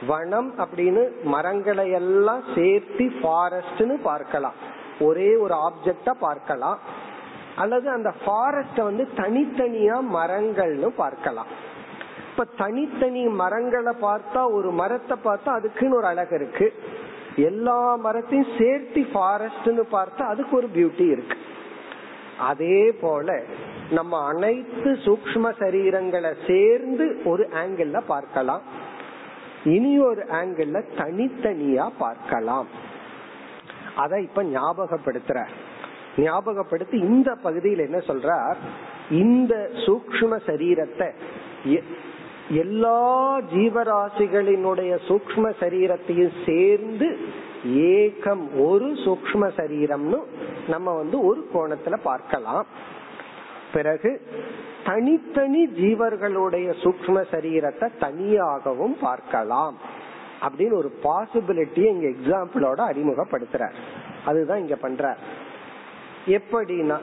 வனம் 0.06 0.54
அப்படின்னு 0.58 1.08
மரங்களை 1.24 1.90
எல்லாம் 1.90 2.42
சேர்த்து 2.54 3.04
ஃபாரஸ்ட்னு 3.04 3.96
பார்க்கலாம். 4.02 4.54
ஒரே 5.00 5.36
ஒரு 5.36 5.54
ஆப்ஜெக்டா 5.54 6.10
பார்க்கலாம். 6.20 6.78
அல்லது 7.56 7.90
அந்த 7.90 8.14
ஃபாரஸ்ட 8.20 8.82
வந்து 8.82 9.08
தனித்தனியா 9.16 9.96
மரங்கள்னு 10.14 10.86
பார்க்கலாம். 10.86 11.46
இப்ப 12.30 12.44
தனித்தனி 12.56 13.26
மரங்களை 13.26 13.92
பார்த்தா 14.02 14.52
ஒரு 14.52 14.70
மரத்தை 14.70 15.16
பார்த்தா 15.24 15.48
அதுக்குன்னு 15.48 15.96
ஒரு 15.96 16.06
அழகு 16.06 16.34
இருக்கு. 16.34 16.72
எல்லா 17.36 17.96
மரத்தையும் 17.96 18.52
சேர்த்து 18.58 19.00
ஃபாரஸ்ட்னு 19.12 19.84
பார்த்தா 19.92 20.22
அதுக்கு 20.22 20.56
ஒரு 20.56 20.70
பியூட்டி 20.74 21.06
இருக்கு. 21.10 21.36
அதே 22.38 22.92
போல 23.00 23.42
நம்ம 23.90 24.26
அனைத்து 24.26 24.90
சூக்ம 25.04 25.52
சரீரங்களை 25.60 26.32
சேர்ந்து 26.46 27.20
ஒரு 27.24 27.48
ஆங்கிள் 27.64 28.00
பார்க்கலாம். 28.06 28.62
இனி 29.64 29.98
ஒரு 29.98 30.22
ஆங்கிள் 30.32 30.84
தனித்தனியா 30.96 31.90
பார்க்கலாம். 31.98 32.66
அதை 33.96 34.22
இப்ப 34.22 34.42
ஞாபகப்படுத்துற. 34.42 35.46
ஞாபகப்படுத்தி 36.16 36.98
இந்த 36.98 37.34
பகுதியில் 37.34 37.78
என்ன 37.78 37.98
சொல்றார்? 37.98 38.56
இந்த 39.10 39.70
சூக்ம 39.74 40.40
சரீரத்தை 40.46 41.08
எல்லா 42.48 43.40
ஜீவராசிகளினுடைய 43.40 44.98
சூக்ம 45.08 45.52
சரீரத்தையும் 45.60 46.32
சேர்ந்து 46.46 47.18
ஏகம் 47.64 48.64
ஒரு 48.66 48.86
சூக்ம 48.86 49.50
சரீரம்னு 49.56 50.20
நம்ம 50.68 50.92
வந்து 50.92 51.24
ஒரு 51.24 51.48
கோணத்துல 51.54 51.96
பார்க்கலாம். 52.02 52.66
பிறகு 53.72 54.28
தனித்தனி 54.84 55.66
ஜீவர்களுடைய 55.66 56.74
சூக்ம 56.82 57.24
சரீரத்தை 57.30 57.88
தனியாகவும் 57.98 58.96
பார்க்கலாம். 59.00 59.76
அப்படின்னு 60.42 60.72
ஒரு 60.72 60.90
பாசிபிலிட்டியை 61.02 61.90
இங்க 61.94 62.08
எக்ஸாம்பிளோட 62.14 62.80
அறிமுகப்படுத்துறார். 62.90 63.76
அதுதான் 64.24 64.58
இங்க 64.58 64.76
பண்றார். 64.82 65.20
எப்படின்னா 66.26 66.98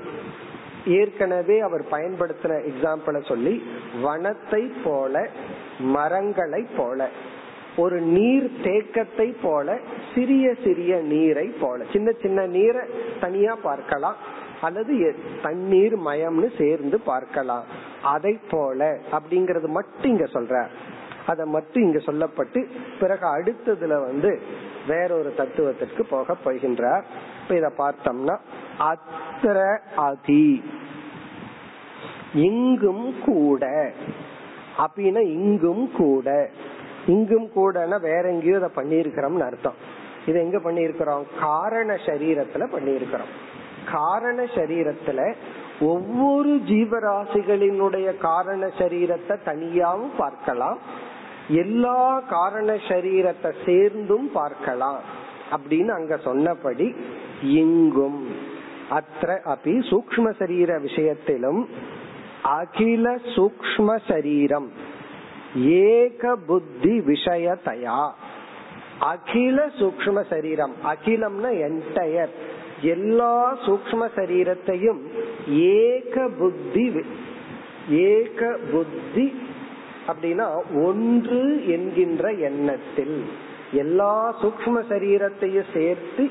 ஏற்கனவே 0.85 1.59
அவர் 1.59 1.83
பயன்படுத்தின 1.91 2.57
எக்ஸாம்பிளை 2.71 3.21
சொல்லி 3.27 3.55
வனத்தை 4.03 4.61
போல 4.83 5.29
மரங்களை 5.79 6.61
போல 6.77 7.09
ஒரு 7.75 7.97
நீர் 8.01 8.45
தேக்கத்தை 8.63 9.35
போல 9.41 9.77
சிறிய 10.15 10.53
சிறிய 10.63 10.95
நீரை 10.95 11.47
போல 11.59 11.85
சின்ன 11.93 12.11
சின்ன 12.21 12.45
நீரை 12.45 12.83
தனியா 13.19 13.55
பார்க்கலாம் 13.63 14.15
அல்லது 14.61 14.93
தண்ணீர் 15.41 15.95
மயம்னு 16.05 16.47
சேர்ந்து 16.57 16.99
பார்க்கலாம். 16.99 17.65
அதை 18.03 18.39
போல 18.49 18.99
அப்படிங்கறது 19.11 19.67
மட்டும் 19.67 20.11
இங்க 20.11 20.27
சொல்ற 20.33 20.65
அதை 21.27 21.45
மட்டும் 21.45 21.83
இங்க 21.83 21.97
சொல்லப்பட்டு 21.97 22.65
பிறகு 22.99 23.25
அடுத்ததுல 23.27 23.87
வந்து 23.87 24.41
வேறொரு 24.87 25.33
தத்துவத்திற்கு 25.37 26.05
போக 26.05 26.35
போகின்றார். 26.45 27.03
இப்ப 27.41 27.55
இத 27.55 27.71
பார்த்தோம்னா 27.77 28.35
அத்திர 28.79 29.77
அதி. 29.95 30.63
இங்கும் 32.33 33.15
கூட. 33.25 33.91
அப்படின்னா 34.77 35.21
இங்கும் 35.21 35.91
கூட. 35.91 36.49
இங்கும் 37.07 37.49
கூடனா 37.55 37.99
வேற 38.01 38.29
எங்கேயோ 38.29 38.55
இதை 38.55 38.69
பண்ணிருக்கிறோம்னு 38.75 39.45
அர்த்தம். 39.45 39.77
இது 40.25 40.39
எங்க 40.39 40.57
பண்ணிருக்கிறோம் 40.57 41.23
காரண 41.39 41.93
சரீரத்துல 42.05 42.65
பண்ணிருக்கிறோம் 42.75 43.33
காரண 43.91 44.43
சரீரத்துல 44.43 45.33
ஒவ்வொரு 45.79 46.49
ஜீவராசிகளினுடைய 46.49 48.17
காரண 48.17 48.65
சரீரத்தை 48.65 49.35
தனியாவும் 49.45 50.15
பார்க்கலாம். 50.17 50.77
எல்லா 51.49 52.19
காரண 52.19 52.73
சரீரத்தை 52.87 53.51
சேர்ந்தும் 53.65 54.29
பார்க்கலாம் 54.31 54.99
அப்படின்னு 55.51 55.87
அங்க 55.87 56.17
சொன்னபடி 56.17 56.95
இங்கும் 57.41 58.21
அத்த 58.89 59.41
அபி 59.45 59.89
சூக்ம 59.89 60.35
சரீர 60.37 60.77
விஷயத்திலும் 60.77 61.69
அகில 62.41 63.19
சூக்ம 63.35 63.97
சரீரம் 64.07 64.71
ஏக 65.69 66.35
புத்தி 66.47 66.99
விஷயத்தையா? 66.99 68.11
அகில 68.99 69.71
சூக்ம 69.79 70.25
சரீரம் 70.29 70.73
அகிலம்னா 70.83 71.51
என்டையர் 71.59 72.29
எல்லா 72.81 73.57
சூக்ம 73.65 74.09
சரீரத்தையும் 74.15 75.01
ஏக 75.55 76.29
புத்தி 76.39 77.03
ஏக 77.89 78.57
புத்தி 78.71 79.33
அப்படின்னா 80.07 80.61
ஒன்று 80.83 81.69
என்கின்ற 81.69 82.31
எண்ணத்தில் 82.31 83.25
எல்லா 83.71 84.35
சூக்ம 84.41 84.83
சரீரத்தையும் 84.89 85.73
சேர்த்து 85.73 86.29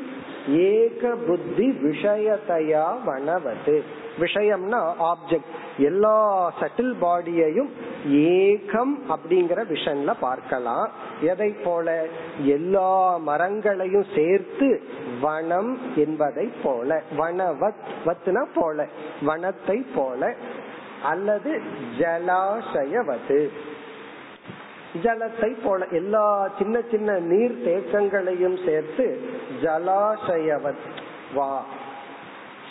ஏக 0.49 1.15
புத்தி 1.15 1.71
விஷயத்தையா 1.71 3.05
வனவது 3.05 4.05
விஷயம்னா 4.21 4.93
ஆப்ஜெக்ட் 5.01 5.55
எல்லா 5.79 6.53
சட்டில் 6.61 6.95
பாடியையும் 7.01 7.69
ஏகம் 8.09 8.95
அப்படிங்கிற 9.09 9.65
விஷன்ல 9.71 10.15
பார்க்கலாம். 10.21 10.91
எதை 11.21 11.51
போல? 11.51 12.07
எல்லா 12.39 13.17
மரங்களையும் 13.17 14.05
சேர்த்து 14.15 14.83
வனம் 15.21 15.79
என்பதை 15.97 16.51
போல. 16.63 17.03
வனவத் 17.19 17.85
வத்னா 18.07 18.47
போல. 18.55 18.87
வனத்தை 19.27 19.87
போல. 19.95 20.35
அல்லது 21.03 21.63
ஜலாசயவது. 21.99 23.49
ஜலத்தை 25.03 25.57
போல 25.65 25.87
எல்லா 25.87 26.51
சின்ன 26.59 26.81
சின்ன 26.91 27.19
நீர் 27.19 27.63
தேக்கங்களையும் 27.65 28.65
சேர்த்து 28.67 29.21
ஜலாசயவத். 29.63 30.75
வா. 31.35 31.65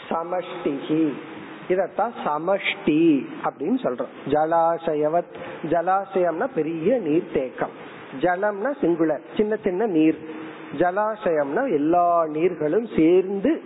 சமஷ்டிகி 0.09 1.13
இதத்தான் 1.69 2.11
சமஷ்டி 2.26 3.26
அப்படின்னு 3.43 3.78
சொல்றோம். 3.84 4.30
ஜலாசயவத். 4.30 5.36
ஜலாசயம்னா 5.63 6.47
பெரிய 6.55 6.97
நீர் 6.97 7.32
தேக்கம். 7.34 7.71
ஜலம்னா 8.21 8.73
சிங்குலர் 8.82 9.21
சின்ன 9.38 9.55
சின்ன 9.55 9.86
நீர். 9.86 10.30
ஜலாசயம்னா 10.78 11.73
எல்லா 11.73 12.26
நீர்களும் 12.26 12.88
சேர்ந்து 12.95 13.63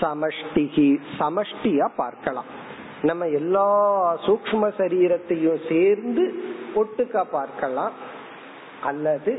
சமஷ்டிகி 0.00 1.00
சமஷ்டியா 1.18 1.88
பார்க்கலாம். 1.96 2.62
நம்ம 3.04 3.26
எல்லா 3.26 3.68
சூக்ம 4.26 4.68
சரீரத்தையும் 4.78 5.60
சேர்ந்து 5.68 6.24
ஒட்டுக்கா 6.74 7.22
பார்க்கலாம். 7.30 7.92
அல்லது 8.82 9.32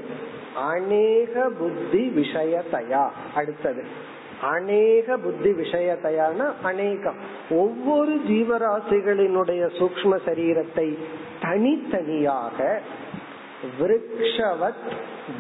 அநேக 0.56 1.50
புத்தி 1.60 2.04
விஷயத்தையா? 2.16 3.04
அடுத்தது 3.36 3.84
அநேக 4.42 5.18
புத்தி 5.18 5.52
விஷயத்தையான 5.52 6.40
அநேகம். 6.64 7.20
ஒவ்வொரு 7.50 8.16
ஜீவராசிகளினுடைய 8.28 9.64
சூக்ம 9.80 10.20
சரீரத்தை 10.26 10.88
தனித்தனியாக 11.42 12.82
விருக்ஷவத் 13.80 14.86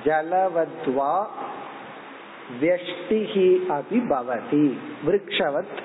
ஜலவத்வா 0.05 1.17
வெஷ்டிகி 2.61 3.49
அபி 3.69 3.99
பவதி 4.09 4.67
விருக்ஷவத் 5.05 5.75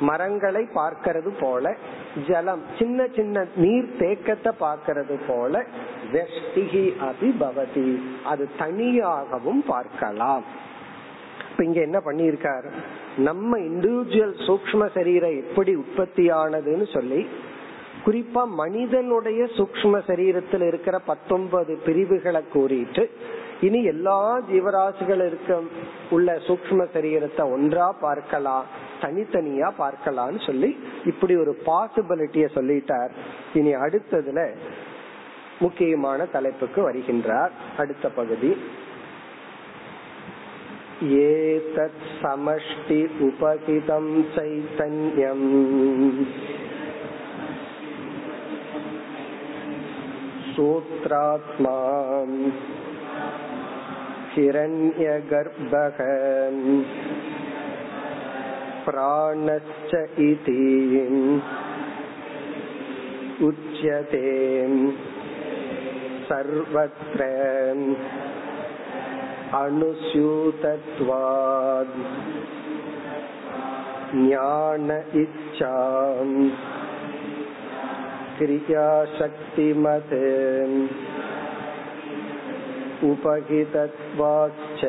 மரங்களை 0.00 0.68
பார்க்கிறது 0.74 1.30
போல 1.40 1.74
ஜலம் 2.26 2.62
சின்ன 2.78 3.06
சின்ன 3.16 3.46
நீர் 3.56 3.88
தேக்கத்தை 3.98 4.52
பார்க்கிறது 4.60 5.16
போல 5.28 5.64
வெஷ்டிகி 6.12 6.84
அபிபவதி. 7.08 8.00
அது 8.24 8.48
தனியாகவும் 8.58 9.62
பார்க்கலாம். 9.66 10.44
இப்ப 11.50 11.64
இங்க 11.64 11.80
என்ன 11.80 11.98
பண்ணிருக்காரு 12.04 12.70
நம்ம 13.16 13.58
இண்டிவிஜுவல் 13.58 14.34
சூக்ம 14.46 14.90
சரீரம் 14.94 15.36
எப்படி 15.36 15.74
உற்பத்தி 15.74 16.30
ஆனதுன்னு 16.30 16.92
சொல்லி 16.92 17.26
குறிப்பா 18.06 18.46
மனிதனுடைய 18.46 19.44
சூக்ம 19.44 20.00
சரீரத்தில் 20.06 20.66
இருக்கிற 20.66 20.98
பத்தொன்பது 20.98 21.78
பிரிவுகளை 21.84 22.42
கூறிட்டு 22.52 23.10
இனி 23.60 23.82
எல்லா 23.82 24.38
ஜீவராசிகள் 24.38 25.26
இருக்க 25.26 25.60
உள்ள 26.10 26.32
சூக்ம 26.32 26.86
சரீரத்தை 26.94 27.50
ஒன்றா 27.50 27.92
பார்க்கலாம் 27.92 28.64
தனித்தனியா 29.00 29.72
பார்க்கலாம்னு 29.78 30.46
சொல்லி 30.46 30.78
இப்படி 31.06 31.36
ஒரு 31.36 31.56
பாசிபிலிட்டிய 31.66 32.48
சொல்லிட்டார். 32.54 33.08
இனி 33.54 33.74
அடுத்ததுல 33.74 34.54
முக்கியமான 35.58 36.24
தலைப்புக்கு 36.24 36.92
வருகின்றார். 36.92 37.50
அடுத்த 37.76 38.08
பகுதி. 38.08 38.56
ஏதத் 41.02 42.04
சமஷ்டி 42.22 43.10
உபகிதம் 43.20 44.24
சைத்தன்யம் 44.36 45.48
சூத்ராத்மா 50.56 51.76
हिरण्यगर्भः 54.35 55.97
प्राणश्च 58.85 59.93
इति 60.27 60.61
उच्यते 63.47 64.27
सर्वत्र 66.29 67.29
अनुस्यूतत्वात् 69.61 71.01
ज्ञान 74.15 74.89
इच्छाम् 75.21 76.35
क्रियाशक्तिमत् 78.37 80.13
उपहितत्वाच्च 83.03 84.81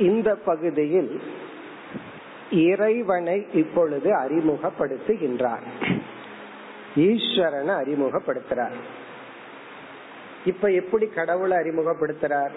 இந்த 0.00 0.28
பகுதியில் 0.44 1.12
இறைவனை 2.66 3.38
இப்பொழுது 3.52 4.10
அறிமுகப்படுத்துகின்றார் 4.16 5.64
ஈஸ்வரனை 7.02 7.74
அறிமுகப்படுத்துறார் 7.74 8.76
இப்ப 10.44 10.70
எப்படி 10.72 11.06
கடவுளை 11.10 11.54
அறிமுகப்படுத்துறார் 11.58 12.54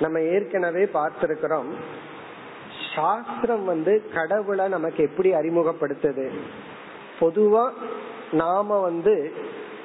நம்ம 0.00 0.20
ஏற்கனவே 0.28 0.84
பார்த்திருக்கிறோம் 0.94 1.70
சாஸ்திரம் 2.94 3.64
வந்து 3.64 3.92
கடவுளை 4.14 4.68
நமக்கு 4.68 5.00
எப்படி 5.02 5.30
அறிமுகப்படுத்துது 5.32 6.26
பொதுவா 7.19 7.71
நாம 8.31 8.79
வந்து 8.79 9.31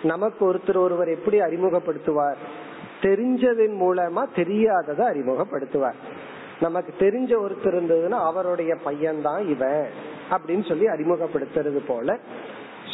நமக்கு 0.02 0.54
ஒருத்தர் 0.54 0.76
ஒருவர் 0.76 1.08
எப்படி 1.08 1.40
அறிமுகப்படுத்துவார்? 1.40 2.36
தெரிஞ்சதின் 3.00 3.76
மூலமா 3.80 4.26
தெரியாததை 4.36 5.04
அறிமுகப்படுத்துவார். 5.12 5.98
நமக்கு 6.60 6.94
தெரிஞ்ச 6.98 7.32
ஒருத்தர் 7.32 7.74
இருந்ததுன்னா 7.74 8.24
அவருடைய 8.24 8.76
பையன்தான் 8.84 9.48
இவன் 9.48 9.86
அப்படின்னு 10.30 10.68
சொல்லி 10.68 10.86
அறிமுகப்படுத்துறது 10.86 11.80
போல 11.86 12.18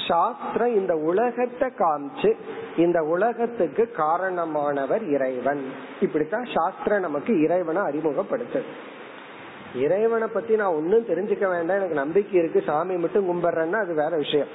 சாஸ்திரம் 0.08 0.74
இந்த 0.74 0.96
உலகத்தை 0.96 1.68
காமிச்சு 1.78 2.36
இந்த 2.76 3.02
உலகத்துக்கு 3.02 3.92
காரணமானவர் 3.96 5.10
இறைவன். 5.10 5.64
இப்படித்தான் 6.00 6.46
சாஸ்திரம் 6.54 7.00
நமக்கு 7.00 7.40
இறைவனை 7.40 7.82
அறிமுகப்படுத்துது. 7.82 8.62
இறைவனை 9.74 10.28
பத்தி 10.32 10.56
நான் 10.56 10.74
ஒன்னும் 10.74 11.06
தெரிஞ்சுக்க 11.06 11.48
வேண்டாம். 11.48 11.76
எனக்கு 11.76 11.94
நம்பிக்கை 11.94 12.40
இருக்கு. 12.40 12.62
சாமி 12.66 12.96
மட்டும் 12.96 13.28
கும்பிடுறேன்னா 13.28 13.72
அது 13.72 13.94
வேற 13.94 14.16
விஷயம். 14.16 14.46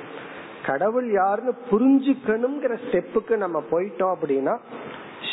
கடவுள் 0.65 1.11
யாருன்னு 1.11 1.53
புரிஞ்சுக்கணுங்கிற 1.71 2.77
ஸ்டெப்புக்கு 2.91 3.37
நம்ம 3.37 3.63
போயிட்டோம் 3.71 4.15
அப்படின்னா 4.21 4.57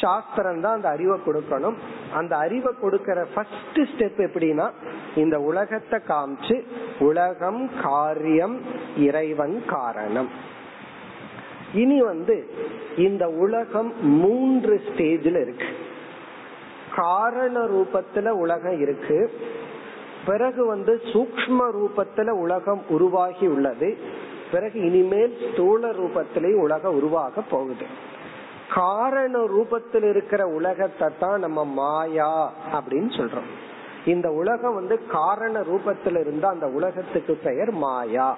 சாஸ்திரம் 0.00 0.60
தான் 0.60 0.74
அந்த 0.74 0.88
அறிவை 0.88 1.18
கொடுக்கணும். 1.26 1.74
அந்த 2.12 2.36
அறிவை 2.36 2.72
கொடுக்கற 2.82 3.26
ஃபர்ஸ்ட் 3.34 3.76
ஸ்டெப் 3.76 4.18
எப்படின்னா 4.18 4.70
இந்த 5.14 5.40
உலகத்தை 5.40 6.00
காமிச்சு 6.08 6.64
உலகம் 6.98 7.70
காரியம் 7.82 8.60
இறைவன் 8.96 9.62
காரணம். 9.66 10.28
இனி 11.74 12.02
வந்து 12.02 12.50
இந்த 12.96 13.28
உலகம் 13.28 14.06
மூன்று 14.06 14.80
ஸ்டேஜ்ல 14.88 15.40
இருக்கு. 15.40 15.66
காரண 16.96 17.60
ரூபத்துல 17.60 18.28
உலகம் 18.28 18.80
இருக்கு. 18.80 19.32
பிறகு 20.26 20.66
வந்து 20.66 21.00
சூக்ம 21.04 21.60
ரூபத்துல 21.72 22.28
உலகம் 22.28 22.82
உருவாகி 22.88 23.46
உள்ளது. 23.46 23.98
பிறகு 24.52 24.80
இனிமேல் 24.80 25.38
ஸ்தூல 25.52 25.90
ரூபத்திலே 25.90 26.54
உலகம் 26.54 26.94
உருவாக 26.94 27.40
போகுது. 27.40 27.86
காரண 28.74 29.38
ரூபத்தில் 29.38 30.08
இருக்கிற 30.08 30.46
உலகத்தை 30.46 31.08
தான் 31.20 31.40
நம்ம 31.40 31.64
மாயா 31.64 32.52
அப்படின்னு 32.72 33.10
சொல்றோம். 33.18 33.50
இந்த 34.04 34.30
உலகம் 34.30 34.74
வந்து 34.74 35.06
காரண 35.06 35.60
ரூபத்தில் 35.60 36.20
இருந்தா 36.20 36.48
அந்த 36.48 36.66
உலகத்துக்கு 36.66 37.34
பெயர் 37.34 37.70
மாயா. 37.70 38.36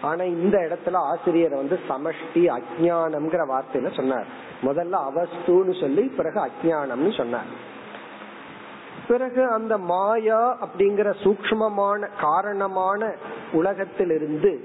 ஆனா 0.00 0.22
இந்த 0.22 0.58
இடத்துல 0.58 0.94
ஆசிரியர் 0.94 1.54
வந்து 1.54 1.78
சமஷ்டி 1.88 2.58
அஜானம்ங்கிற 2.58 3.46
வார்த்தையில 3.46 3.94
சொன்னார். 3.94 4.26
முதல்ல 4.62 4.98
அவஸ்துன்னு 5.08 5.80
சொல்லி 5.80 6.02
பிறகு 6.02 6.40
அஜானம்னு 6.40 7.16
சொன்னார். 7.16 7.72
பிறகு 9.08 9.44
அந்த 9.44 9.78
மாயா 9.78 10.58
அப்படிங்கிற 10.66 11.14
சூக்மமான 11.22 12.08
காரணமான 12.20 13.14
உலகத்திலிருந்து 13.52 14.64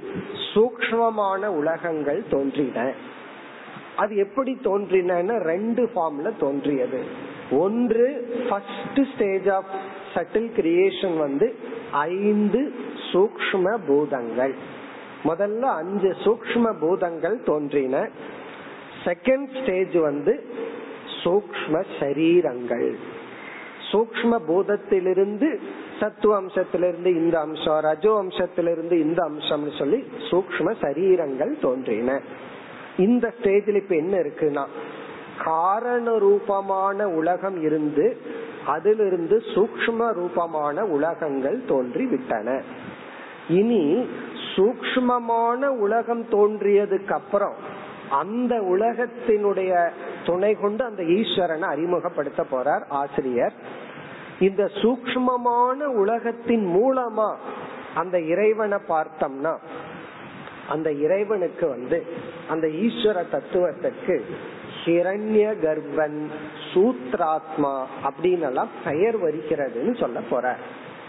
சூக்மமான 0.54 1.46
உலகங்கள் 1.46 2.24
தோன்றின. 2.30 2.92
அது 3.96 4.16
எப்படி 4.16 4.60
தோன்றின 4.64 5.38
ரெண்டு 5.38 5.90
ஃபார்ம்ல 5.96 6.32
தோன்றியது. 6.40 7.04
ஒன்று 7.52 8.06
first 8.50 9.00
stage 9.14 9.50
of 9.50 9.72
subtle 10.14 10.50
creation 10.58 11.18
வந்து 11.18 11.56
ஐந்து 11.92 12.74
சூக்ம 13.12 13.78
பூதங்கள். 13.88 14.54
முதல்ல 15.24 15.62
அஞ்சு 15.62 16.16
சூக்ம 16.24 16.74
பூதங்கள் 16.80 17.44
தோன்றின. 17.44 18.10
செகண்ட் 19.06 19.62
ஸ்டேஜ் 19.62 19.96
வந்து 19.96 20.46
சூக்ம 21.24 21.84
சரீரங்கள். 22.00 22.96
சூக்ம 23.92 24.40
பூதத்திலிருந்து 24.48 25.60
சத்துவ 26.00 26.42
அம்சத்திலிருந்து 26.42 27.06
இந்த 27.06 27.40
அம்சம் 27.40 27.80
ரஜோ 27.80 28.24
அம்சத்திலிருந்து 28.24 28.92
இந்த 28.92 29.30
அம்சம்னு 29.30 29.78
சொல்லி 29.78 30.04
சூக்ம 30.32 30.74
சரீரங்கள் 30.82 31.60
தோன்றின. 31.62 32.22
இந்த 32.98 33.34
ஸ்டேஜில் 33.42 33.76
இப்ப 33.76 33.96
என்ன 33.96 34.18
இருக்குன்னா 34.18 34.66
காரண 35.44 36.18
ரூபமான 36.18 37.08
உலகம் 37.08 37.62
இருந்து 37.62 38.18
அதிலிருந்து 38.66 39.42
சூக்ம 39.56 40.14
ரூபமான 40.14 40.86
உலகங்கள் 40.86 41.66
தோன்றி 41.68 42.06
விட்டன 42.06 42.62
இனி 43.50 44.08
சூக்மமான 44.56 45.66
உலகம் 45.66 46.26
தோன்றியதுக்கு 46.32 47.12
அப்புறம் 47.12 47.54
அந்த 48.10 48.56
உலகத்தினுடைய 48.56 49.90
துணை 50.30 50.52
கொண்டு 50.62 50.84
அந்த 50.84 51.04
ஈஸ்வரனை 51.18 51.68
அறிமுகப்படுத்த 51.74 52.42
போறார் 52.52 52.84
ஆசிரியர். 53.02 53.56
இந்த 54.48 54.64
சூக்மமான 54.82 55.88
உலகத்தின் 56.02 56.66
மூலமா 56.76 57.30
அந்த 57.96 58.18
இறைவனை 58.34 58.78
பார்த்தோம்னா 58.90 59.54
அந்த 60.70 60.90
இறைவனுக்கு 61.06 61.66
வந்து 61.70 61.98
அந்த 62.50 62.66
ஈஸ்வர 62.86 63.18
தத்துவத்திற்கு 63.32 64.16
ஹிரண்ய 64.82 65.46
கர்ப்பன் 65.64 66.20
சூத்ராத்மா 66.72 67.74
அப்படின்னு 68.08 68.48
எல்லாம் 68.50 68.72
பெயர் 68.86 69.18
வருகிறதுன்னு 69.24 69.94
சொல்ல 70.00 70.20
போற 70.30 70.46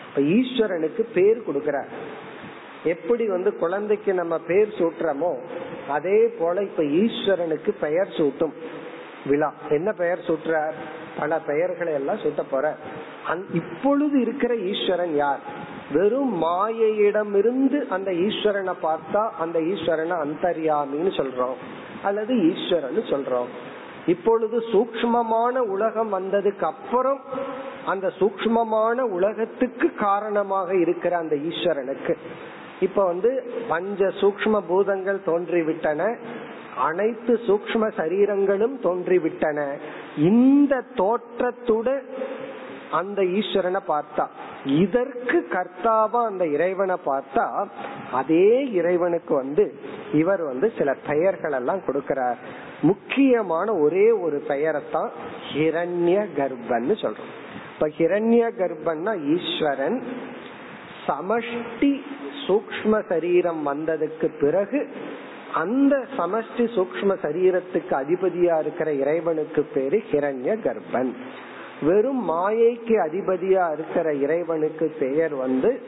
இப்ப 0.07 0.23
ஈஸ்வரனுக்கு 0.37 1.03
பேர் 1.15 1.45
கொடுக்கிற 1.45 1.79
எப்படி 2.95 3.25
வந்து 3.27 3.51
குழந்தைக்கு 3.63 4.13
நம்ம 4.15 4.35
பேர் 4.51 4.77
சூட்டுறோமோ 4.79 5.33
அதே 5.89 6.19
போல 6.39 6.63
இப்ப 6.69 6.83
ஈஸ்வரனுக்கு 7.03 7.73
பெயர் 7.81 8.15
சூட்டும். 8.19 8.55
விழா. 9.27 9.53
என்ன 9.69 9.93
பெயர் 9.93 10.19
சூட்டுறார் 10.19 10.73
பல 11.19 11.39
பெயர்களை 11.39 11.93
எல்லாம் 11.93 12.19
சுத்த 12.19 12.43
போற. 12.43 12.77
இப்பொழுது 13.53 14.21
இருக்கிற 14.21 14.57
ஈஸ்வரன் 14.57 15.15
யார்? 15.15 15.39
வெறும் 15.93 16.43
மாயையிடம் 16.43 17.35
இருந்து 17.35 17.87
அந்த 17.91 18.11
ஈஸ்வரனை 18.11 18.73
பார்த்தா 18.83 19.29
அந்த 19.39 19.59
ஈஸ்வரனை 19.59 20.17
அந்தரியாமின்னு 20.25 21.11
சொல்றோம். 21.11 21.59
அல்லது 22.03 22.53
ஈஸ்வரன் 22.53 22.97
சொல்றோம். 22.97 23.51
இப்பொழுது 24.07 24.59
சூக்மமான 24.73 25.57
உலகம் 25.59 26.13
வந்ததுக்கு 26.13 26.63
அப்புறம் 26.63 27.21
அந்த 27.87 28.13
சூக்மமான 28.19 29.01
உலகத்துக்கு 29.01 29.95
காரணமாக 29.95 30.77
இருக்கிற 30.77 31.17
அந்த 31.17 31.37
ஈஸ்வரனுக்கு. 31.37 32.15
இப்ப 32.81 33.05
வந்து 33.05 33.53
பஞ்ச 33.69 34.07
சூக்ம 34.07 34.61
பூதங்கள் 34.69 35.21
தோன்றிவிட்டன. 35.27 36.19
அனைத்து 36.87 37.33
சூக்ம 37.47 37.89
சரீரங்களும் 37.97 38.77
தோன்றிவிட்டன. 38.83 39.61
இந்த 40.17 40.83
தோற்றத்துடன் 40.95 42.07
அந்த 42.91 43.23
ஈஸ்வரனை 43.23 43.83
பார்த்தா. 43.89 44.27
இதற்கு 44.65 45.37
கர்த்தாவா 45.51 46.21
அந்த 46.27 46.45
இறைவனை 46.47 46.97
பார்த்தா 47.07 47.45
அதே 48.13 48.47
இறைவனுக்கு 48.73 49.35
வந்து 49.35 49.65
இவர் 50.13 50.43
வந்து 50.43 50.73
சில 50.79 50.95
பெயர்கள் 51.09 51.53
எல்லாம் 51.53 51.85
கொடுக்கிறார். 51.87 52.39
முக்கியமான 52.83 53.75
ஒரே 53.75 54.11
ஒரு 54.11 54.39
பெயரைத்தான் 54.49 55.11
ஹிரண்ய 55.53 56.27
கர்ப்பன்னு 56.37 56.95
சொல்றோம். 57.03 57.31
இப்ப 57.75 57.89
ஹிரண்ய 57.99 58.45
கர்ப்பன்னா 58.59 59.13
ஈஸ்வரன். 59.35 59.99
சமஷ்டி 61.07 61.93
சூக்ம 62.47 63.03
சரீரம் 63.09 63.63
வந்ததுக்கு 63.67 64.29
பிறகு 64.41 64.81
அந்த 65.55 66.07
சமஷ்டி 66.19 66.59
சூக்ம 66.59 67.17
சரீரத்துக்கு 67.23 67.91
அதிபதியா 67.91 68.61
இருக்கிற 68.61 68.93
இறைவனுக்கு 68.93 69.63
பேரு 69.63 70.03
ஹிரண்ய 70.11 70.59
கர்ப்பன். 70.61 71.13
வெறும் 71.83 72.31
மாயைக்கு 72.31 72.95
அதிபதியா 73.09 73.73
இருக்கிற 73.73 74.15
இறைவனுக்கு 74.15 74.95
பெயர் 74.99 75.35
வந்து 75.35 75.83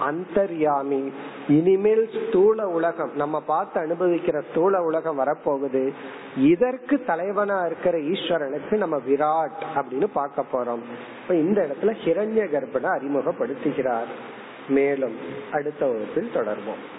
அந்தர்யாமி. 0.00 1.12
இனிமேல் 1.48 2.10
ஸ்தூல 2.10 2.68
உலகம் 2.68 3.10
நம்ம 3.14 3.40
பார்த்து 3.40 3.80
அனுபவிக்கிற 3.80 4.42
ஸ்தூல 4.50 4.82
உலகம் 4.82 5.18
வரப்போகுது. 5.18 5.92
இதற்கு 6.36 7.04
தலைவனா 7.04 7.66
இருக்கிற 7.66 7.98
ஈஸ்வரனுக்கு 7.98 8.76
நம்ம 8.76 8.96
விராட் 8.96 9.62
அப்படின்னு 9.74 10.06
பார்க்க 10.12 10.44
போறோம். 10.52 10.80
இப்ப 11.22 11.34
இந்த 11.34 11.66
இடத்துல 11.66 11.94
ஹிரண்ய 12.04 12.44
கர்ப்பனை 12.50 12.98
அறிமுகப்படுத்துகிறார். 12.98 14.10
மேலும் 14.68 15.14
அடுத்த 15.52 15.86
வகுப்பில் 15.86 16.30
தொடர்வோம். 16.34 16.98